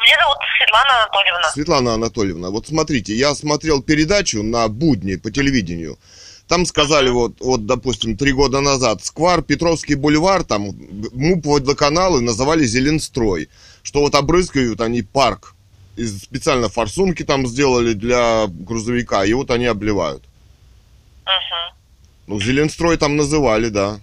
[0.00, 1.50] Меня зовут Светлана Анатольевна.
[1.50, 5.98] Светлана Анатольевна, вот смотрите, я смотрел передачу на будни по телевидению.
[6.48, 10.70] Там сказали, вот, вот, допустим, три года назад, Сквар, Петровский бульвар, там,
[11.12, 13.48] МУП водоканалы называли Зеленстрой.
[13.82, 15.54] Что вот обрызгивают они парк.
[15.96, 20.24] И специально форсунки там сделали для грузовика, и вот они обливают.
[21.24, 21.78] Мгм.
[22.26, 24.00] Ну, Зеленстрой там называли, да.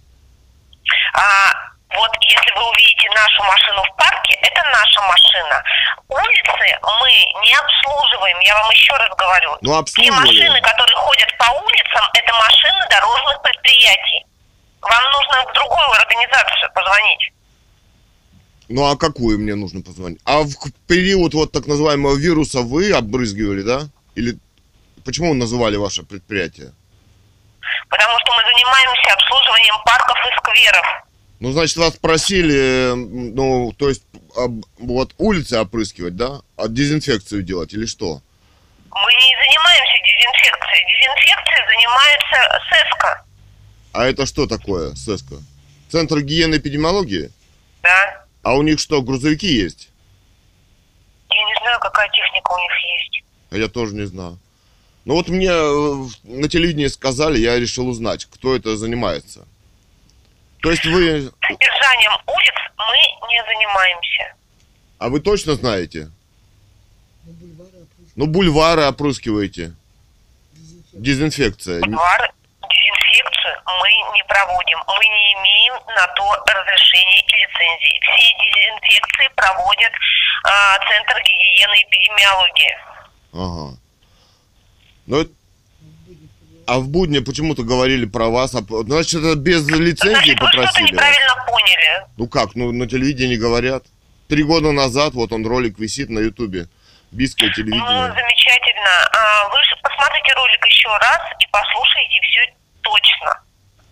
[1.13, 1.68] А
[1.99, 5.63] вот если вы увидите нашу машину в парке, это наша машина.
[6.07, 6.63] Улицы
[6.99, 7.11] мы
[7.43, 9.57] не обслуживаем, я вам еще раз говорю.
[9.61, 10.19] Ну, Те обслуживали.
[10.27, 14.25] машины, которые ходят по улицам, это машины дорожных предприятий.
[14.81, 17.31] Вам нужно в другую организацию позвонить.
[18.69, 20.21] Ну, а какую мне нужно позвонить?
[20.25, 20.53] А в
[20.87, 23.81] период вот так называемого вируса вы обрызгивали, да?
[24.15, 24.37] Или
[25.03, 26.71] почему называли ваше предприятие?
[27.89, 31.08] Потому что мы занимаемся обслуживанием парков и скверов.
[31.39, 34.03] Ну, значит, вас просили, м, ну, то есть,
[34.35, 36.41] об- вот улицы опрыскивать, да?
[36.57, 38.21] А дезинфекцию делать или что?
[38.91, 40.85] Мы не занимаемся дезинфекцией.
[40.85, 43.25] Дезинфекцией занимается СЭСКО.
[43.93, 45.35] А это что такое, СЭСКО?
[45.89, 47.31] Центр гигиены и эпидемиологии?
[47.83, 48.25] Да.
[48.43, 49.89] А у них что, грузовики есть?
[51.29, 53.23] Я не знаю, какая техника у них есть.
[53.51, 54.37] А я тоже не знаю.
[55.05, 59.47] Ну вот мне э, на телевидении сказали, я решил узнать, кто это занимается.
[60.61, 60.91] То есть вы...
[60.91, 64.33] Содержание содержанием улиц мы не занимаемся.
[64.99, 66.11] А вы точно знаете?
[68.15, 69.73] Ну, бульвары опрыскиваете.
[70.91, 71.79] Дезинфекция.
[71.81, 74.79] Бульвар, дезинфекцию мы не проводим.
[74.87, 78.01] Мы не имеем на то разрешения и лицензии.
[78.01, 79.91] Все дезинфекции проводит
[80.43, 82.77] а, Центр гигиены и эпидемиологии.
[83.33, 83.77] Ага.
[85.05, 85.38] Ну, это-
[86.69, 88.53] А в будни почему-то говорили про вас.
[88.53, 90.91] а Значит, это без лицензии Значит, вы попросили?
[90.91, 92.05] неправильно поняли.
[92.17, 93.85] Ну как, ну на телевидении говорят.
[94.27, 96.67] Три года назад, вот он ролик висит на ютубе.
[97.09, 98.13] Бийское Ну, телевидение.
[98.13, 98.91] замечательно.
[99.11, 103.41] А, Вы же посмотрите ролик еще раз и послушайте все точно.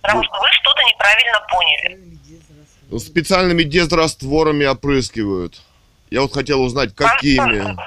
[0.03, 2.19] Потому что вы что-то неправильно поняли.
[2.91, 5.63] Ну, специальными дезрастворами опрыскивают.
[6.11, 7.61] Я вот хотел узнать, какими.
[7.61, 7.79] Мгм.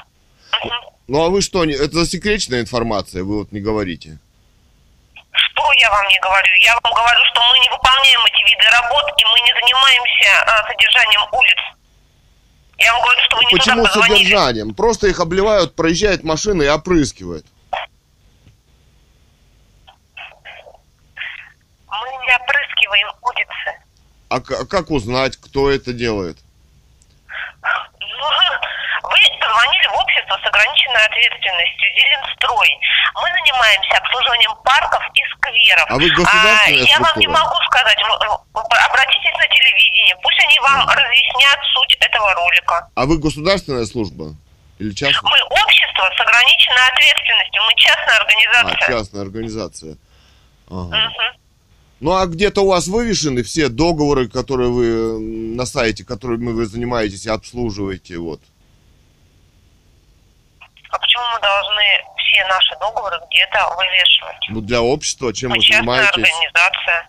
[1.07, 4.19] Ну а вы что, это засекреченная информация, вы вот не говорите.
[5.41, 6.53] Что я вам не говорю?
[6.61, 10.67] Я вам говорю, что мы не выполняем эти виды работ, и мы не занимаемся а,
[10.69, 11.61] содержанием улиц.
[12.79, 14.25] Я вам говорю, что вы не Почему туда позвонили.
[14.25, 14.75] содержанием?
[14.75, 17.47] Просто их обливают, проезжает машина и опрыскивает.
[21.89, 23.83] Мы не опрыскиваем улицы.
[24.29, 26.39] А а как узнать, кто это делает?
[28.21, 32.71] Вы позвонили в общество с ограниченной ответственностью «Зеленстрой».
[33.15, 35.87] Мы занимаемся обслуживанием парков и скверов.
[35.89, 37.99] А вы государственная Я вам не могу сказать.
[38.55, 40.17] Обратитесь на телевидение.
[40.23, 42.89] Пусть они вам разъяснят суть этого ролика.
[42.95, 44.35] А вы государственная служба?
[44.79, 45.21] Или частная?
[45.31, 47.63] Мы общество с ограниченной ответственностью.
[47.65, 48.87] Мы частная А, организация.
[48.87, 49.97] частная организация.
[50.71, 50.97] Ага.
[50.97, 51.40] Мгм.
[52.01, 57.27] Ну а где-то у вас вывешены все договоры, которые вы на сайте, которыми вы занимаетесь
[57.27, 58.41] и обслуживаете, вот.
[60.91, 61.83] А почему мы должны
[62.17, 64.47] все наши договоры где-то вывешивать?
[64.49, 66.15] Ну для общества, чем Мы вы частная занимаетесь?
[66.17, 67.09] организация.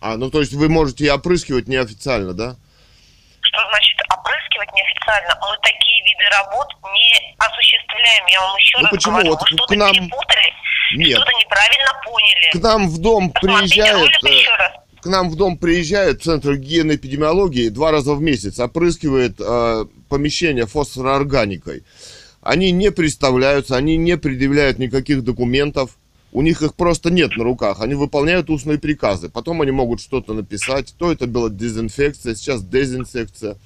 [0.00, 2.56] А, ну то есть вы можете и опрыскивать неофициально, да?
[3.40, 5.34] Что значит опрыскивать неофициально?
[5.40, 8.26] Мы такие виды работ не осуществляем.
[8.26, 9.12] Я вам еще Ну раз почему?
[9.14, 9.30] говорю.
[9.30, 10.52] Вот Вы к что-то нам- перепутали,
[10.96, 11.16] Нет.
[11.16, 12.50] что-то неправильно поняли.
[12.52, 16.92] К нам в дом Посмотрите приезжает, ролик э, к нам в дом приезжает Центр гигиены
[16.92, 21.84] и эпидемиологии два раза в месяц, опрыскивает э, помещение фосфороорганикой.
[22.40, 25.96] Они не представляются, они не предъявляют никаких документов.
[26.32, 27.80] У них их просто нет на руках.
[27.80, 29.28] Они выполняют устные приказы.
[29.28, 30.94] Потом они могут что-то написать.
[30.98, 33.56] То это была дезинфекция, сейчас дезинсекция.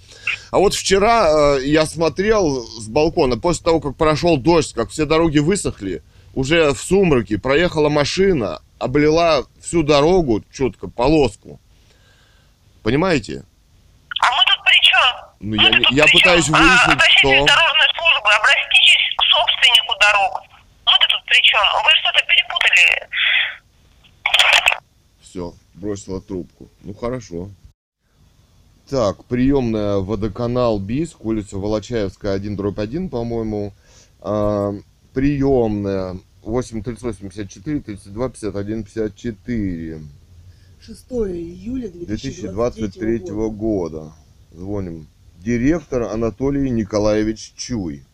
[0.50, 5.04] А вот вчера э, я смотрел с балкона, после того, как прошел дождь, как все
[5.04, 6.02] дороги высохли,
[6.34, 11.60] уже в сумраке проехала машина, облила всю дорогу четко, полоску.
[12.82, 13.44] Понимаете?
[14.20, 15.26] А мы тут при чем?
[15.40, 19.94] Ну, я не- я пытаюсь а, выяснить, обращайтесь что- в дорожные службы, обратитесь к собственнику
[20.00, 20.42] дорог.
[20.86, 21.60] Мы-то тут при чем?
[21.84, 23.08] Вы что-то перепутали.
[25.20, 26.68] Все, бросила трубку.
[26.82, 27.48] Ну хорошо.
[28.88, 33.72] Так, приемная водоканал Бийск, улица Волочаевская, 1 дробь 1, по-моему.
[35.12, 40.00] Приемная 8 38 54 32 51 54
[40.80, 43.18] 6 июля 2023
[43.50, 44.12] года.
[44.52, 45.06] Звоним.
[45.42, 48.04] Директор Анатолий Николаевич Чуй.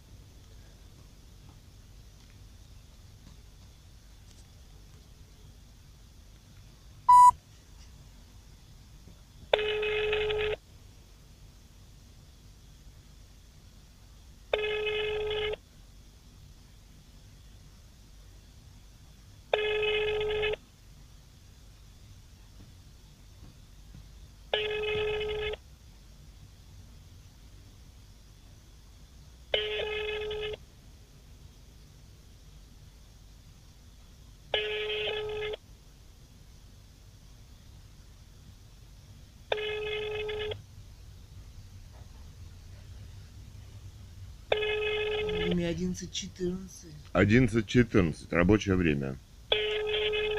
[45.67, 46.93] Время 11.14.
[47.13, 49.17] 11.14, рабочее время.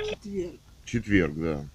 [0.10, 0.60] Четверг.
[0.86, 1.66] Четверг, да.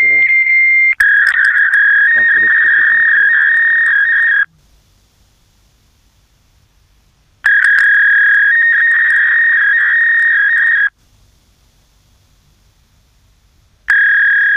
[0.00, 0.20] О.
[2.14, 3.48] Как вы Роспотребнадзоре?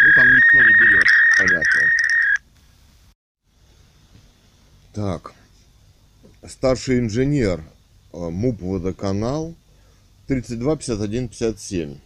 [0.03, 1.05] Ну, там никто не берет,
[1.37, 1.81] понятно.
[4.93, 5.33] Так.
[6.71, 7.61] Старший инженер
[8.13, 9.55] МУП «Водоканал»
[10.27, 11.97] 32 51 57.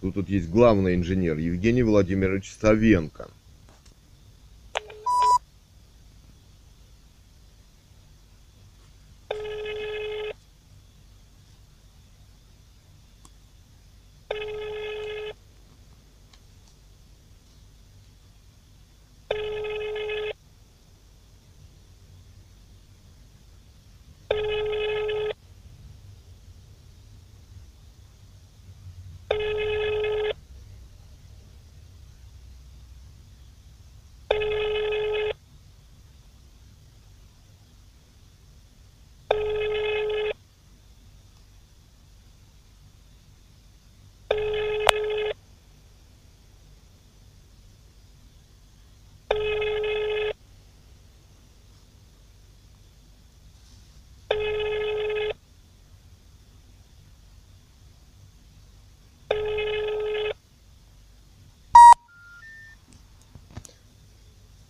[0.00, 3.25] Тут, тут есть главный инженер Евгений Владимирович Савенко.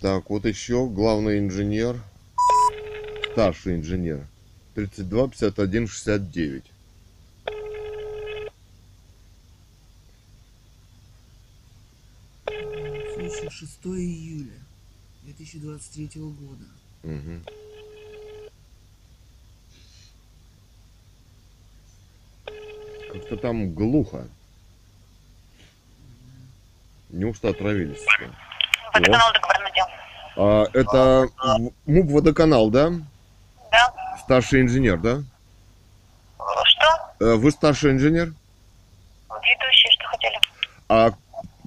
[0.06, 2.00] Так, вот еще главный инженер,
[3.32, 4.24] старший инженер,
[4.76, 6.64] 32 51 69.
[13.14, 14.52] Случай 6 июля
[15.24, 16.64] 2023 года.
[17.02, 17.44] Мгм.
[23.12, 24.28] Как-то там глухо.
[27.10, 28.06] Неужто отравились?
[28.98, 29.32] Водоканал
[29.76, 29.86] отдел.
[30.36, 31.28] А, это
[31.86, 32.90] МУП Водоканал, да?
[33.70, 33.94] Да?
[34.24, 35.22] Старший инженер, да?
[36.64, 36.88] Что?
[37.20, 38.32] Э, Вы старший инженер?
[39.28, 40.38] Ведущие, что хотели?
[40.88, 41.10] А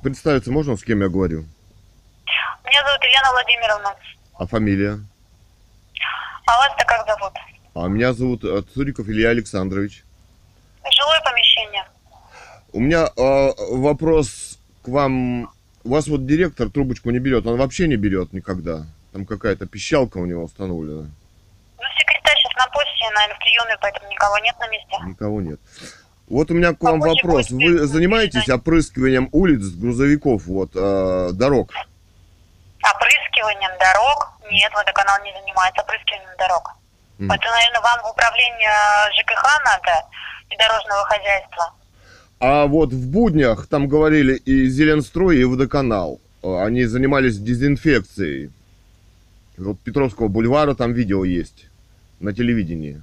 [0.03, 1.45] представиться можно, с кем я говорю?
[2.65, 3.95] Меня зовут Елена Владимировна.
[4.37, 4.99] А фамилия?
[6.45, 7.33] А вас-то как зовут?
[7.75, 10.03] А меня зовут э, Цуриков Илья Александрович.
[10.91, 11.85] Жилое помещение.
[12.73, 15.51] У меня э, вопрос к вам.
[15.83, 18.85] У вас вот директор трубочку не берет, он вообще не берет никогда.
[19.13, 21.03] Там какая-то пищалка у него установлена.
[21.03, 24.97] Ну, секретарь сейчас на посте, наверное, в приеме, поэтому никого нет на месте.
[25.05, 25.59] Никого нет.
[26.27, 27.49] Вот у меня к вам вопрос.
[27.49, 31.73] Вы занимаетесь опрыскиванием улиц, грузовиков, вот, э, дорог?
[32.83, 34.33] Опрыскиванием дорог?
[34.51, 36.75] Нет, водоканал не занимается опрыскиванием дорог.
[37.17, 37.31] Мгм.
[37.31, 38.71] Это, наверное, вам в управление
[39.17, 40.05] ЖКХ надо
[40.49, 41.73] и дорожного хозяйства.
[42.39, 46.21] А вот в буднях там говорили и Зеленстрой, и Водоканал.
[46.41, 48.51] Э, Они занимались дезинфекцией.
[49.57, 51.67] Вот Петровского бульвара там видео есть
[52.21, 53.01] на телевидении.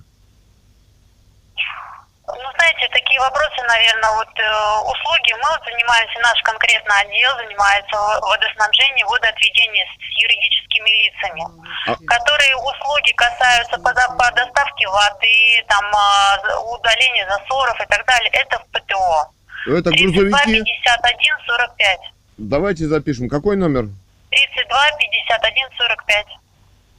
[2.57, 4.49] Знаете, такие вопросы, наверное, вот э,
[4.89, 11.43] услуги, мы вот занимаемся, наш конкретно отдел занимается водоснабжением, водоотведением с юридическими лицами,
[11.87, 15.37] А- которые услуги касаются по, по доставке воды,
[15.69, 19.31] там, а, за- удаления засоров и так далее, это в ПТО.
[19.67, 20.65] Это 32 грузовики.
[20.65, 22.01] 51 45.
[22.39, 23.29] Давайте запишем.
[23.29, 23.89] Какой номер?
[24.31, 26.27] 32 51 45.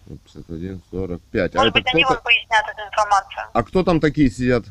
[0.07, 1.55] 51, 45.
[1.55, 3.43] А Может это быть, они кто, вам пояснят эту информацию.
[3.53, 4.63] а кто там такие сидят?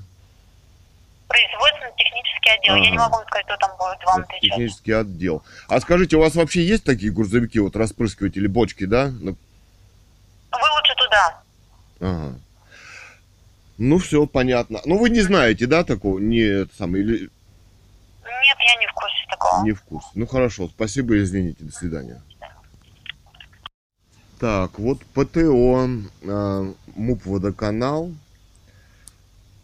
[1.28, 2.74] Производственно-технический отдел.
[2.76, 3.08] Я не Ага.
[3.08, 4.40] могу сказать, кто там будет вам отвечать.
[4.42, 5.42] Технический отдел.
[5.68, 9.08] А скажите, у вас вообще есть такие грузовики, вот распрыскиватели, бочки, да?
[9.20, 9.36] Ну,
[10.52, 11.42] Вы лучше туда.
[12.00, 12.34] Ага.
[13.78, 14.80] Ну все, понятно.
[14.84, 16.18] Ну вы не знаете, да, такого?
[16.18, 17.30] Не, это самое, или Нет,
[18.58, 19.64] я не в курсе такого.
[19.64, 20.08] не в курсе.
[20.14, 22.22] Ну хорошо, спасибо, извините, до свидания.
[24.38, 25.88] Так, вот ПТО,
[26.22, 28.12] э, МУП Водоканал,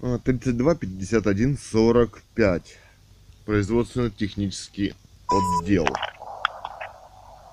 [0.03, 2.63] 32 51 45,
[3.47, 4.95] производственно-технический
[5.29, 5.87] отдел.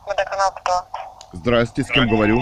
[0.07, 0.87] Водоканал кто?
[1.33, 2.41] Здрасте, с кем говорю?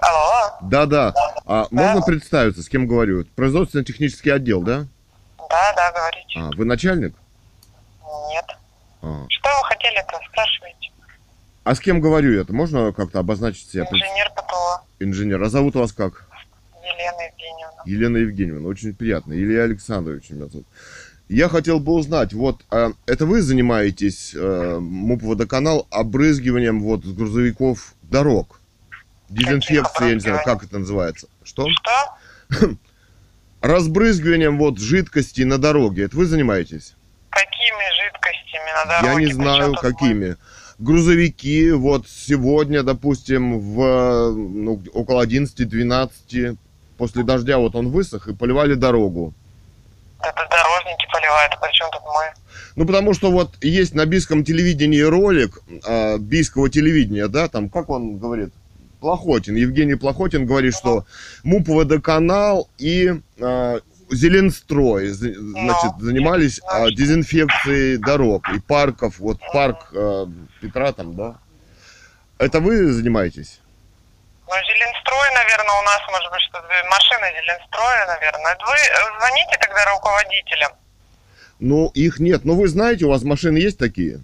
[0.00, 1.14] Алло, Да-да.
[1.46, 3.24] А можно представиться, с кем говорю?
[3.34, 4.86] Производственно-технический отдел, да?
[5.38, 6.38] да, да, говорите.
[6.38, 7.14] А, вы начальник?
[8.30, 8.44] Нет.
[9.00, 9.24] А.
[9.28, 10.90] Что вы хотели-то, спрашиваете?
[11.64, 12.52] А с кем говорю это?
[12.52, 13.84] Можно как-то обозначить себя?
[13.84, 15.42] Инженер ПТО Инженер.
[15.42, 16.26] А зовут вас как?
[17.86, 18.68] Елена Евгеньевна.
[18.68, 19.32] Очень приятно.
[19.32, 20.66] Илья Александрович меня зовут.
[21.28, 27.12] Я хотел бы узнать, вот, а, это вы занимаетесь, э, МУП Водоканал, обрызгиванием вот с
[27.12, 28.60] грузовиков дорог?
[29.30, 31.28] Дезинфекция, я не знаю, как это называется.
[31.42, 31.66] Что?
[31.70, 32.76] Что?
[33.62, 36.04] Разбрызгиванием вот жидкости на дороге.
[36.04, 36.94] Это вы занимаетесь?
[37.30, 39.24] Какими жидкостями на Я дороге?
[39.24, 40.36] не знаю, какими.
[40.78, 46.58] Грузовики, вот сегодня, допустим, в ну, около 11-12
[47.02, 49.34] после дождя вот он высох и поливали дорогу.
[50.20, 52.32] Это дорожники поливают, а при чем тут мы?
[52.76, 57.90] Ну, потому что вот есть на бийском телевидении ролик э, бийского телевидения, да, там, как
[57.90, 58.52] он говорит,
[59.00, 61.04] Плохотин, Евгений Плохотин говорит, что
[61.42, 63.80] МУП Водоканал и э,
[64.12, 70.26] Зеленстрой, значит, занимались э, дезинфекцией дорог и парков, вот парк э,
[70.60, 71.38] Петра там, да.
[72.38, 73.58] Это вы занимаетесь?
[74.52, 76.68] Ну, Зеленстрой, наверное, у нас, может быть, что-то...
[76.90, 78.56] Машина Зеленстроя, наверное.
[78.66, 80.72] Вы э, звоните тогда руководителям.
[81.58, 82.44] Ну, их нет.
[82.44, 84.20] Но вы знаете, у вас машины есть такие?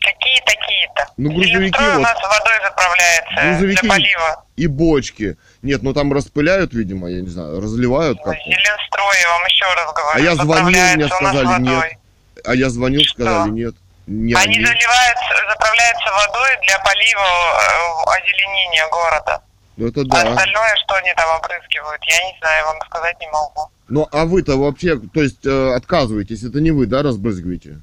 [0.00, 1.06] Какие такие-то?
[1.18, 2.02] Ну, грузовики Зеленстрой у вот.
[2.02, 4.44] нас водой заправляется Грузовики для полива.
[4.56, 5.36] и бочки.
[5.62, 8.42] Нет, ну там распыляют, видимо, я не знаю, разливают Ну, как-то.
[8.44, 10.14] Зеленстрой, я вам еще раз говорю.
[10.14, 11.98] А я звонил, мне у сказали, нет.
[12.44, 13.14] А я звонил, Что?
[13.14, 13.74] сказали нет.
[14.08, 14.64] Не Они они.
[14.64, 19.42] заливаются, заправляются водой для полива э, озеленения города.
[19.76, 20.30] Ну это А да.
[20.32, 23.68] остальное, что они там опрыскивают, я не знаю, вам сказать не могу.
[23.88, 27.78] Ну а вы-то вообще, то есть э, отказываетесь, это не вы, да, разбрызгиваете?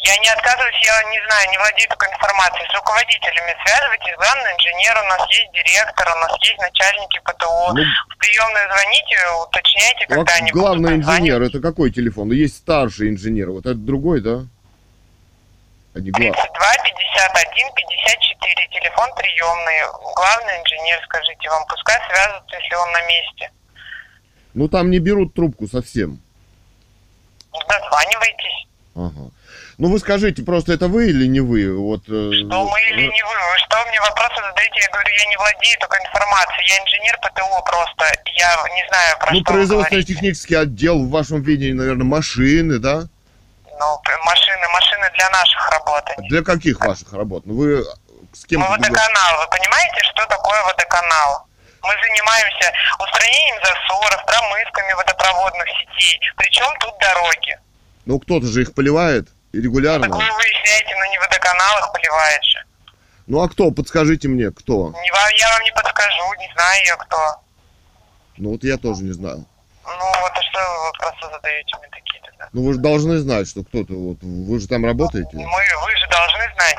[0.00, 2.66] Я не отказываюсь, я не знаю, не владею такой информацией.
[2.70, 7.72] С руководителями связывайтесь, главный инженер, у нас есть директор, у нас есть начальники ПТО.
[7.74, 9.16] Ну, В приемную звоните,
[9.46, 11.30] уточняйте, а когда они главный будут звонить.
[11.30, 12.30] инженер, это какой телефон?
[12.32, 14.46] Есть старший инженер, вот это другой, да?
[15.98, 19.78] А не глав- 32 51 54, телефон приемный.
[20.14, 23.50] Главный инженер, скажите вам, пускай связываются, если он на месте.
[24.54, 26.20] Ну там не берут трубку совсем.
[27.52, 28.66] Дозванивайтесь.
[28.94, 29.30] Ага.
[29.78, 31.76] Ну вы скажите, просто это вы или не вы?
[31.76, 33.34] Вот, э, Что мы или не вы?
[33.34, 34.80] Вы что мне вопросы задаете?
[34.80, 36.66] Я говорю, я не владею такой информацией.
[36.68, 38.04] Я инженер ПТО просто.
[38.38, 39.52] Я не знаю, про Ну, что говорите.
[39.52, 43.08] производственно-технический отдел в вашем видении, наверное, машины, да?
[43.78, 46.28] Ну, машины, машины для наших работаний.
[46.28, 47.46] Для каких ваших работ?
[47.46, 47.84] Ну, вы
[48.32, 48.60] с кем...
[48.60, 49.38] Мы водоканал.
[49.38, 51.46] Вы понимаете, что такое водоканал?
[51.82, 56.20] Мы занимаемся устранением засоров, промывками водопроводных сетей.
[56.36, 57.58] Причем тут дороги.
[58.04, 60.06] Ну, кто-то же их поливает и регулярно.
[60.06, 62.64] Так вы выясняете, но не водоканал их поливает же.
[63.28, 63.70] Ну, а кто?
[63.70, 64.90] Подскажите мне, кто?
[64.90, 67.40] Не вам, я вам не подскажу, не знаю я кто.
[68.38, 69.44] Ну, вот я тоже не знаю.
[69.84, 72.07] Ну, вот и что вы вопросы задаете мне такие?
[72.52, 73.94] Ну, вы же должны знать, что кто-то...
[73.94, 75.28] Вот, вы же там работаете.
[75.32, 76.76] Мы, вы же должны знать.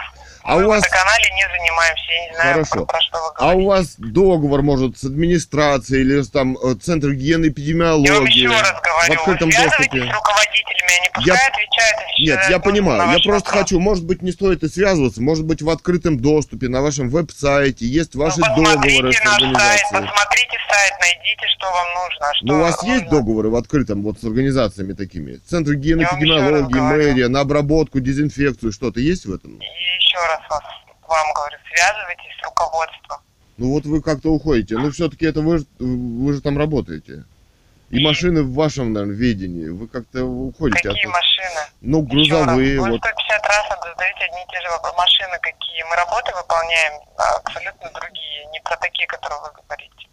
[0.49, 2.73] А Мы у вас- в водоканале не занимаемся, я не знаю, Хорошо.
[2.73, 3.61] про, про что вы А говорите.
[3.61, 8.07] у вас договор, может, с администрацией или с там э, Центр гигиены эпидемиологии?
[8.07, 10.11] Я вам еще раз в говорю, открытом связывайтесь доступе?
[10.11, 11.99] с руководителями, они пускай Я- отвечают.
[12.19, 12.99] Нет, я понимаю.
[13.11, 13.61] Я просто вопрос.
[13.61, 17.85] хочу, может быть, не стоит и связываться, может быть, в открытом доступе на вашем веб-сайте
[17.85, 19.91] есть Ну, ваши договоры посмотрите с наш сайт, организацией.
[20.01, 22.33] посмотрите сайт, найдите, что вам нужно.
[22.33, 22.93] Что Ну, у вас нужно.
[22.97, 25.39] есть договоры в открытом вот с организациями такими?
[25.47, 29.59] Центр гигиены, еще эпидемиологии, мэрия, на обработку, дезинфекцию, что-то есть в этом?
[29.59, 29.65] И
[30.09, 30.63] еще раз вас,
[31.07, 33.19] вам говорю, связывайтесь с руководством.
[33.57, 34.77] Ну вот вы как-то уходите.
[34.77, 37.25] Ну все-таки это вы, вы же там работаете.
[37.89, 39.67] И машины в вашем, наверное, ведении.
[39.67, 41.11] Вы как-то уходите Какие от...
[41.11, 41.61] машины?
[41.81, 43.01] Ну, Еще раз, грузовые, Вы вот.
[43.01, 44.95] 150 раз задаете одни и те же вопросы.
[44.95, 45.83] Машины какие?
[45.89, 50.07] Мы работы выполняем а абсолютно другие, не про такие, которые вы говорите.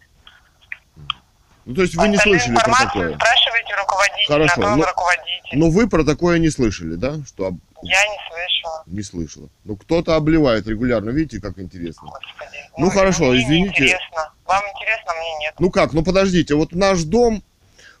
[1.65, 3.15] Ну, то есть вы не слышали про такое?
[3.15, 5.59] спрашивайте руководителя, Хорошо, ну- руководитель.
[5.59, 7.17] Но вы про такое не слышали, да?
[7.27, 7.53] Что
[7.83, 9.49] Я не слышала, не слышала.
[9.63, 12.07] Ну, кто-то обливает регулярно, видите, как интересно.
[12.07, 12.57] господи.
[12.77, 13.83] Ну, хорошо, мне извините.
[13.83, 14.31] Интересно.
[14.45, 15.53] Вам интересно, мне нет.
[15.59, 17.43] Ну как, ну подождите, вот наш дом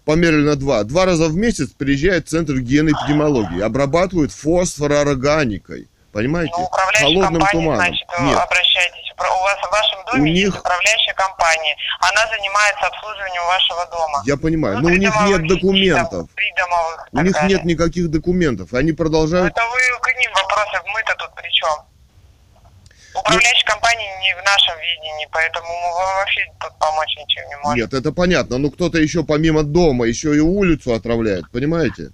[0.05, 0.83] померили на два.
[0.83, 5.89] Два раза в месяц приезжает Центр гигиены и эпидемиологии, обрабатывают фосфорорганикой.
[6.17, 6.51] Понимаете?
[6.57, 6.65] Ну,
[6.99, 7.75] Холодным туманом.
[7.75, 9.13] значит, вы Нет, обращайтесь.
[9.19, 11.75] У вас в вашем доме У есть них- управляющая компания.
[11.99, 14.23] Она занимается обслуживанием вашего дома.
[14.25, 16.25] я понимаю, Ну, но у них нет документов.
[16.27, 16.69] там,
[17.11, 17.49] У них далее.
[17.57, 18.73] нет никаких документов.
[18.73, 19.51] Они Ну, продолжают...
[19.55, 21.69] Это вы к ним вопросы, мы-то тут при чем?
[23.13, 27.57] Управляющая Ну- компания не в нашем видении, поэтому мы вам вообще тут помочь ничем не
[27.57, 27.75] можем.
[27.79, 28.57] Нет, это понятно.
[28.57, 32.09] Но кто-то еще помимо дома еще и улицу отравляет, понимаете?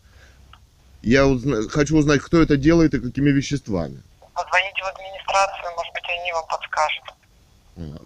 [1.03, 4.01] Я узна- хочу узнать, кто это делает и какими веществами.
[4.33, 7.03] Позвоните в администрацию, может быть, они вам подскажут.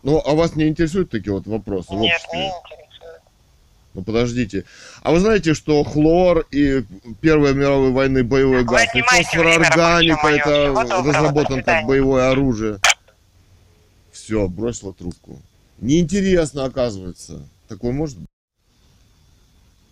[0.04, 1.94] Ну, а вас не интересуют такие вот вопросы?
[1.94, 3.22] Нет, не интересует.
[3.94, 4.66] Ну подождите.
[5.04, 6.84] А вы знаете, что хлор и
[7.22, 12.80] Первой мировой войны боевой Вы газ и фосфорорганика это доброго, до разработан как боевое оружие.
[14.12, 15.40] Все, бросила трубку.
[15.80, 17.48] Неинтересно, оказывается.
[17.68, 18.28] Такое может быть?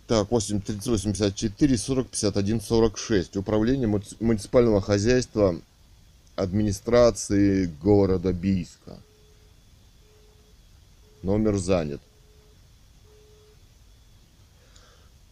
[0.06, 3.36] Так, 8 38 54 40 51 46.
[3.36, 5.60] Управление муници- муниципального хозяйства
[6.36, 9.00] администрации города Бийска.
[11.22, 12.00] Номер занят.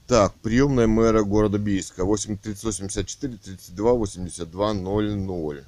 [0.08, 2.04] Так, приемная мэра города Бийска.
[2.04, 5.64] 8 38 32 82 00.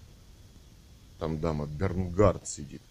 [1.20, 2.82] Там дама Бернгард сидит.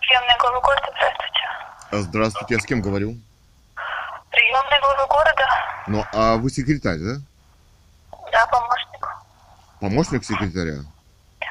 [0.00, 0.92] Приемная главы города,
[1.92, 2.54] здравствуйте.
[2.54, 3.16] Я с кем говорю?
[4.30, 5.46] Приемная главы города?
[5.86, 7.16] Ну, а вы секретарь, да?
[8.32, 9.08] Да, помощник.
[9.80, 10.84] Помощник секретаря?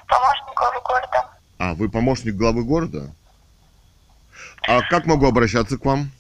[0.07, 1.29] Помощник главы города.
[1.57, 3.11] А, вы помощник главы города?
[4.67, 6.11] А как могу обращаться к вам?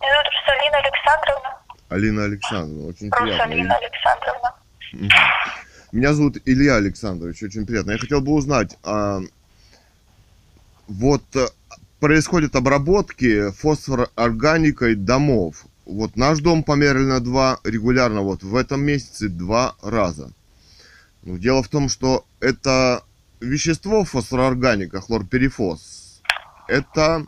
[0.00, 1.58] Меня зовут Русалина Александровна.
[1.88, 3.44] Алина Александровна, очень приятно.
[3.44, 4.54] Русалина Александровна.
[5.92, 7.92] Меня зовут Илья Александрович, очень приятно.
[7.92, 9.20] Я хотел бы узнать, а,
[10.88, 11.46] вот э,
[12.02, 15.66] происходят обработки фосфорорганикой домов.
[15.86, 20.32] Вот наш дом померили на два регулярно, вот в этом месяце два раза.
[21.22, 23.04] Ну, дело в том, что это
[23.38, 26.20] вещество фосфорорганика, хлорперифос,
[26.66, 27.24] это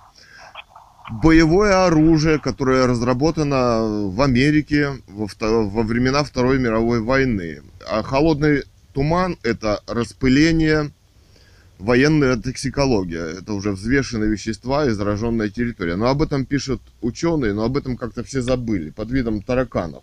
[1.22, 7.62] боевое оружие, которое разработано в Америке во, во времена Второй мировой войны.
[7.88, 10.90] А холодный туман– это распыление,
[11.84, 13.26] военная токсикология.
[13.26, 15.96] Это уже взвешенные вещества и зараженная территория.
[15.96, 20.02] Но об этом пишут ученые, но об этом как-то все забыли, под видом тараканов.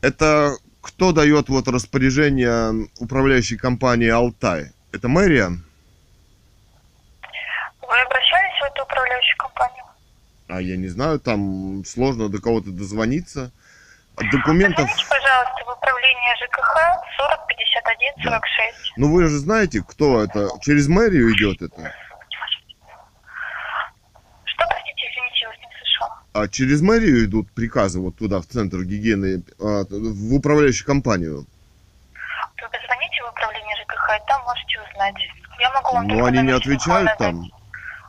[0.00, 4.70] Это кто дает вот распоряжение управляющей компании «Алтай»?
[4.92, 5.48] Это мэрия?
[5.48, 5.60] Вы
[8.06, 9.84] обращались в эту управляющую компанию?
[10.46, 13.50] А я не знаю, там сложно до кого-то дозвониться.
[14.32, 14.88] Документов...
[14.90, 16.76] Позвоните, пожалуйста, в управление ЖКХ
[17.18, 18.92] 40 51 46.
[18.96, 20.48] Ну вы же знаете, кто это?
[20.60, 21.92] Через мэрию идет это?
[24.44, 26.22] Что, простите, извините, я вас не слышала.
[26.32, 31.46] А через мэрию идут приказы вот туда, в центр гигиены, а, в управляющую компанию?
[32.60, 35.14] Вы позвоните в управление ЖКХ, и там можете узнать.
[35.60, 37.42] Я могу вам Ну они не отвечают там.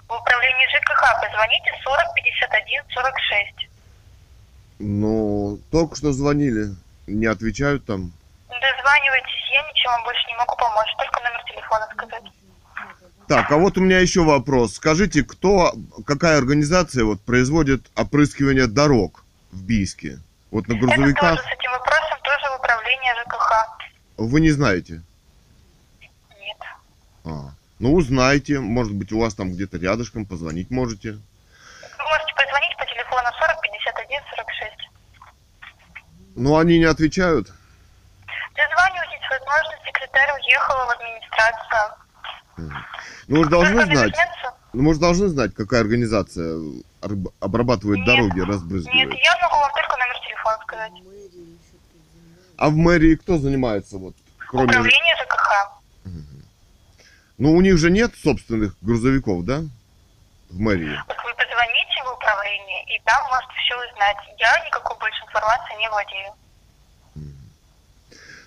[0.08, 3.69] В управление ЖКХ позвоните 40 51 46.
[4.80, 6.76] Ну, только что звонили,
[7.06, 8.14] не отвечают там.
[8.48, 12.24] Дозванивайтесь, я ничем вам больше не могу помочь, только номер телефона сказать.
[13.28, 14.76] Так, а вот у меня еще вопрос.
[14.76, 15.74] Скажите, кто,
[16.06, 20.20] какая организация вот производит опрыскивание дорог в Бийске?
[20.50, 23.68] Вот на Это грузовиках тоже с этим вопросом тоже в управление ЖКХ.
[24.18, 25.04] вы не знаете?
[26.40, 26.58] Нет.
[27.24, 31.12] А, ну узнайте, может быть у вас там где-то рядышком, позвонить можете.
[31.12, 34.90] Вы можете позвонить по телефону 40 51 46.
[36.40, 37.52] Ну они не отвечают.
[38.56, 41.96] Дозванивайтесь, возможно, секретарь уехала в администрацию.
[43.28, 44.14] Ну же должны знать.
[44.72, 46.58] Ну мы же должны знать, какая организация
[47.42, 48.08] обрабатывает Нет.
[48.08, 49.14] дороги, Нет, разбрызгивает.
[49.14, 50.92] я могу вам только номер телефона сказать.
[52.58, 54.68] А в мэрии кто занимается вот, кроме...
[54.68, 55.82] Управление ЖКХ.
[57.38, 59.64] Ну у них же нет собственных грузовиков, да?
[60.50, 60.98] В мэрии.
[61.06, 61.34] Вот вы
[63.00, 64.18] и там можете все узнать.
[64.38, 66.34] Я никакой больше информации не владею.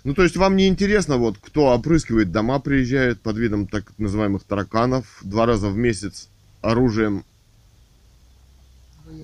[0.05, 4.42] Ну, то есть вам не интересно, вот, кто опрыскивает дома, приезжает под видом так называемых
[4.42, 6.28] тараканов два раза в месяц
[6.61, 7.24] оружием.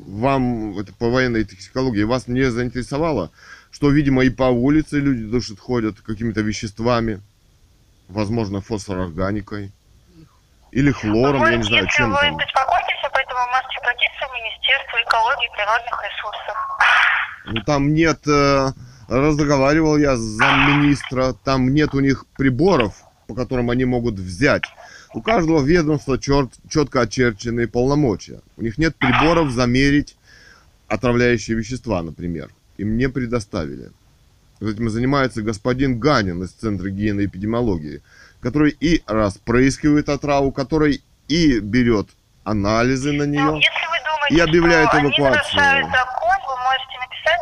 [0.07, 3.33] Вам это по военной токсикологии вас не заинтересовало,
[3.72, 7.22] что, видимо, и по улице люди душат, ходят какими-то веществами,
[8.07, 9.72] возможно, фосфорорганикой
[10.70, 12.39] или хлором, я не знаю, чем вы там.
[14.27, 16.57] В Министерство экологии и природных ресурсов.
[17.47, 18.69] Ну, там нет, э,
[19.09, 22.95] разговаривал я с замминистра, там нет у них приборов,
[23.27, 24.64] по которым они могут взять.
[25.14, 28.41] У каждого ведомства чет, четко очерченные полномочия.
[28.57, 30.16] У них нет приборов замерить
[30.89, 32.51] отравляющие вещества, например.
[32.77, 33.91] Им не предоставили.
[34.61, 38.03] Этим занимается господин Ганин из Центра гигиены и эпидемиологии,
[38.41, 42.09] который и распрыскивает отраву, который и берет
[42.45, 43.41] анализы на Ну, нее.
[43.41, 43.97] если вы
[44.31, 45.61] И объявляет что эвакуацию.
[45.61, 47.41] они закон, вы можете написать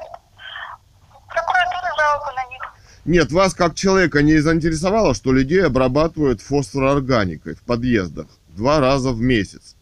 [1.28, 2.62] прокуратуру жалобу на них.
[3.05, 8.26] Нет, вас как человека не заинтересовало, что людей обрабатывают фосфорорганикой в подъездах
[8.57, 9.76] два раза в месяц.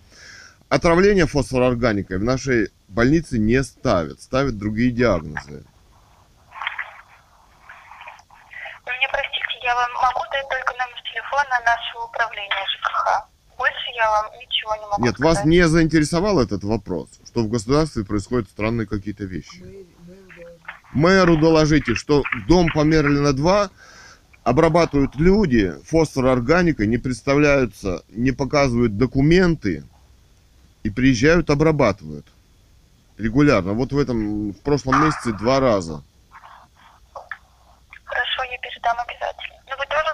[0.68, 5.64] Отравление фосфорорганикой в нашей больнице не ставят, ставят другие диагнозы.
[8.84, 13.33] Вы мне простите, я вам могу дать только номер телефона нашего управления ЖКХ.
[13.56, 15.36] Больше я вам ничего не могу Нет, сказать.
[15.36, 19.62] вас не заинтересовал этот вопрос, что в государстве происходят странные какие-то вещи.
[20.92, 23.70] Мэру доложите, что дом Померлина 2
[24.44, 29.84] обрабатывают люди фосфорорганикой, не представляются, не показывают документы
[30.82, 32.26] и приезжают, обрабатывают.
[33.16, 33.72] Регулярно.
[33.72, 36.02] Вот в этом, в прошлом месяце два раза.
[38.04, 39.54] Хорошо, я передам обязательно.
[39.70, 40.13] Но вы тоже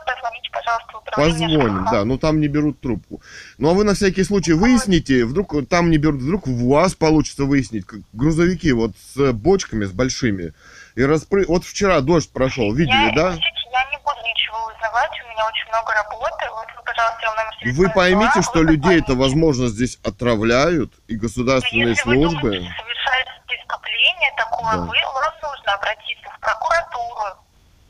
[0.94, 3.20] управление Позвоним, да, но там не берут трубку.
[3.58, 7.44] Ну а вы на всякий случай выясните, вдруг там не берут, вдруг у вас получится
[7.44, 10.52] выяснить, как грузовики вот с бочками, с большими,
[10.94, 11.44] и распры...
[11.46, 13.30] Вот вчера дождь прошел, видели, я, да?
[13.30, 16.44] я не буду ничего узнавать, у меня очень много работы.
[16.50, 19.22] Вот вы, пожалуйста, я вам номер Вы поймите, дала, что вы людей-то, позвоните.
[19.22, 22.40] возможно, здесь отравляют, и государственные Если вы службы.
[22.40, 24.78] думаете совершать преступление такое, Да.
[24.80, 27.38] вы, вам нужно обратиться в прокуратуру.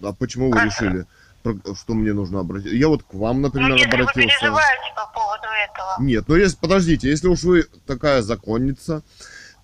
[0.02, 1.06] А почему вы решили,
[1.43, 2.74] что мне нужно обратиться?
[2.74, 4.14] Я вот к вам, Ну, например, если вы обратился.
[4.38, 5.97] переживаете по поводу этого.
[6.07, 9.03] Нет, ну если, подождите, если уж вы такая законница,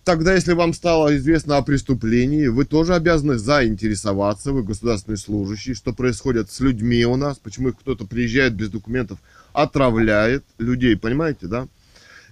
[0.05, 5.93] тогда если вам стало известно о преступлении, вы тоже обязаны заинтересоваться, вы государственный служащий, что
[5.93, 9.18] происходит с людьми у нас, почему их кто-то приезжает без документов,
[9.53, 11.66] отравляет людей, понимаете, да?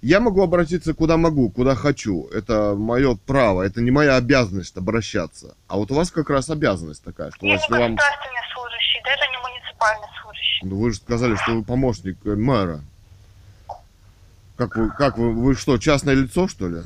[0.02, 2.28] Я могу обратиться куда могу, куда хочу.
[2.30, 5.56] Это мое право, это не моя обязанность обращаться.
[5.66, 7.92] А вот у вас как раз обязанность такая, что Я если вам...
[7.92, 7.96] не
[9.84, 10.66] муниципальный служащий.
[10.66, 12.80] Ну, вы же сказали, что вы помощник э, мэра.
[14.56, 16.82] Как вы, как вы, вы что, частное лицо, что ли?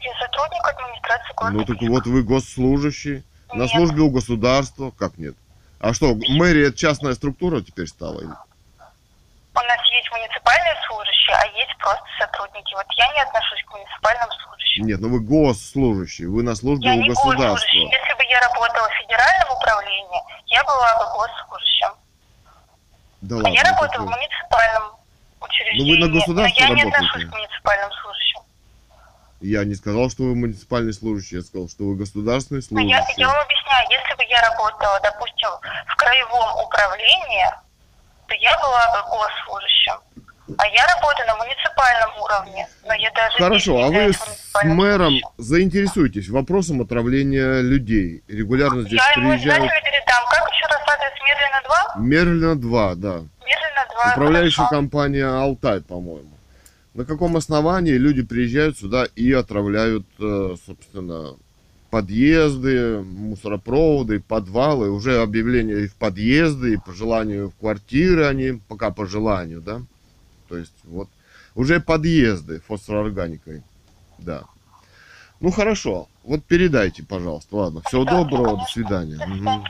[0.00, 3.22] Я сотрудник администрации города Ну так вот вы госслужащий,
[3.52, 3.70] на Нет.
[3.70, 5.36] службе у государства, как нет?
[5.80, 8.20] А что, мэрия это частная структура теперь стала?
[8.20, 12.74] У нас есть муниципальные служащие, а есть просто сотрудники.
[12.74, 14.67] Вот я не отношусь к муниципальным служащим.
[14.84, 17.66] Нет, ну вы госслужащий, вы на службе Я у не государства.
[17.76, 21.88] Если бы я работала в федеральном управлении, я была бы госслужащим.
[23.22, 23.48] Да А ладно.
[23.54, 24.92] я работаю в муниципальном
[25.40, 25.82] учреждении.
[26.00, 27.06] Ну, вы на государство но я не работаете?
[27.06, 28.40] отношусь к муниципальным служащим.
[29.40, 32.98] Я не сказал, что вы муниципальный служащий, я сказал, что вы государственный Но Ну, я,
[32.98, 33.20] служащий.
[33.22, 35.50] я вам объясняю, если бы я работала, допустим,
[35.86, 37.46] в краевом управлении,
[38.26, 39.94] то я была бы госслужащим.
[40.56, 42.66] А я работаю на муниципальном уровне.
[42.86, 45.28] Но я даже Хорошо, а вы с мэром служащим.
[45.38, 48.22] заинтересуйтесь вопросом отравления людей.
[48.28, 49.64] Регулярно здесь Я ему приезжают.
[49.64, 50.24] обязательно передам.
[50.30, 52.02] Как еще раз адрес Медленно 2?
[52.02, 53.12] Мерлина 2, да.
[53.18, 54.12] Медленно 2.
[54.12, 54.74] Управляющая хорошо.
[54.76, 56.30] компания Алтай, по-моему.
[56.94, 61.36] На каком основании люди приезжают сюда и отравляют, э, собственно,
[61.90, 68.90] подъезды, мусоропроводы, подвалы, уже объявления и в подъезды, и по желанию в квартиры они, пока
[68.90, 69.80] по желанию, да?
[70.48, 71.08] То есть вот
[71.54, 73.62] уже подъезды фосфороорганикой,
[74.18, 74.44] да.
[75.40, 77.82] Ну хорошо, вот передайте, пожалуйста, ладно.
[77.86, 79.24] Всего доброго, до свидания.
[79.24, 79.64] Мгм.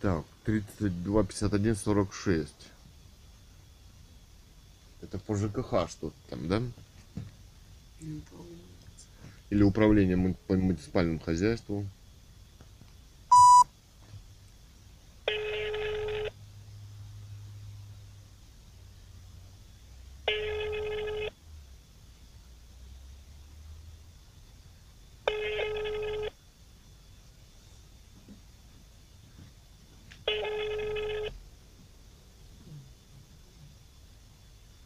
[0.00, 2.52] Так, 32, 51, 46.
[5.02, 6.62] Это по ЖКХ что-то там, да?
[9.50, 11.86] Или управление муни- по муниципальному хозяйству.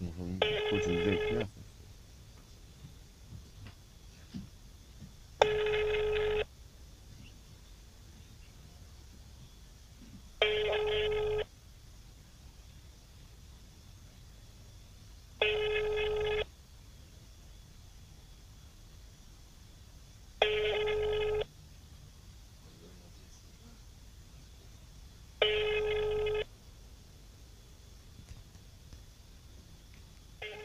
[0.01, 0.39] Угу.
[0.71, 1.51] Хочет взять мясо.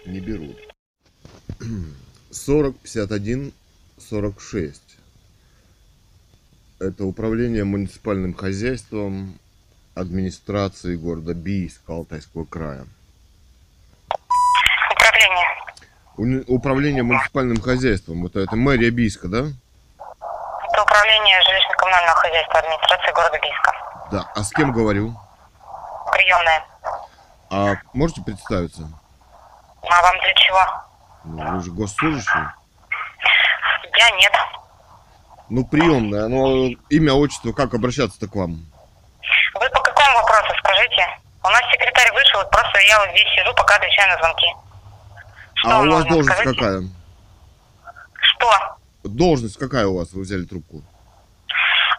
[0.06, 0.56] Не берут.
[2.46, 3.54] 40, 51,
[4.10, 4.82] 46.
[6.80, 9.40] Это управление муниципальным хозяйством
[9.96, 12.86] администрации города Бийска Алтайского края.
[14.92, 15.48] Управление.
[16.18, 18.22] Уни- Управление муниципальным хозяйством.
[18.22, 19.40] Вот это мэрия Бийска, да?
[19.40, 23.74] Это управление жилищно-коммунального хозяйства администрации города Бийска.
[24.12, 24.32] Да.
[24.36, 25.16] А с кем говорю?
[26.12, 26.64] Приемная.
[27.50, 28.84] А можете представиться?
[29.82, 30.85] А вам для чего?
[31.26, 32.40] Ну, вы же госслужащий.
[33.98, 34.34] Я нет.
[35.50, 36.28] Ну, приемная.
[36.28, 38.66] Ну, имя, отчество, как обращаться-то к вам?
[39.56, 41.08] Вы по какому вопросу скажите?
[41.44, 44.48] У нас секретарь вышел, просто я вот здесь сижу, пока отвечаю на звонки.
[45.56, 46.60] Что а у вас должность скажите?
[46.60, 46.84] какая?
[48.22, 48.78] Что?
[49.04, 50.12] Должность какая у вас?
[50.14, 50.82] Вы взяли трубку?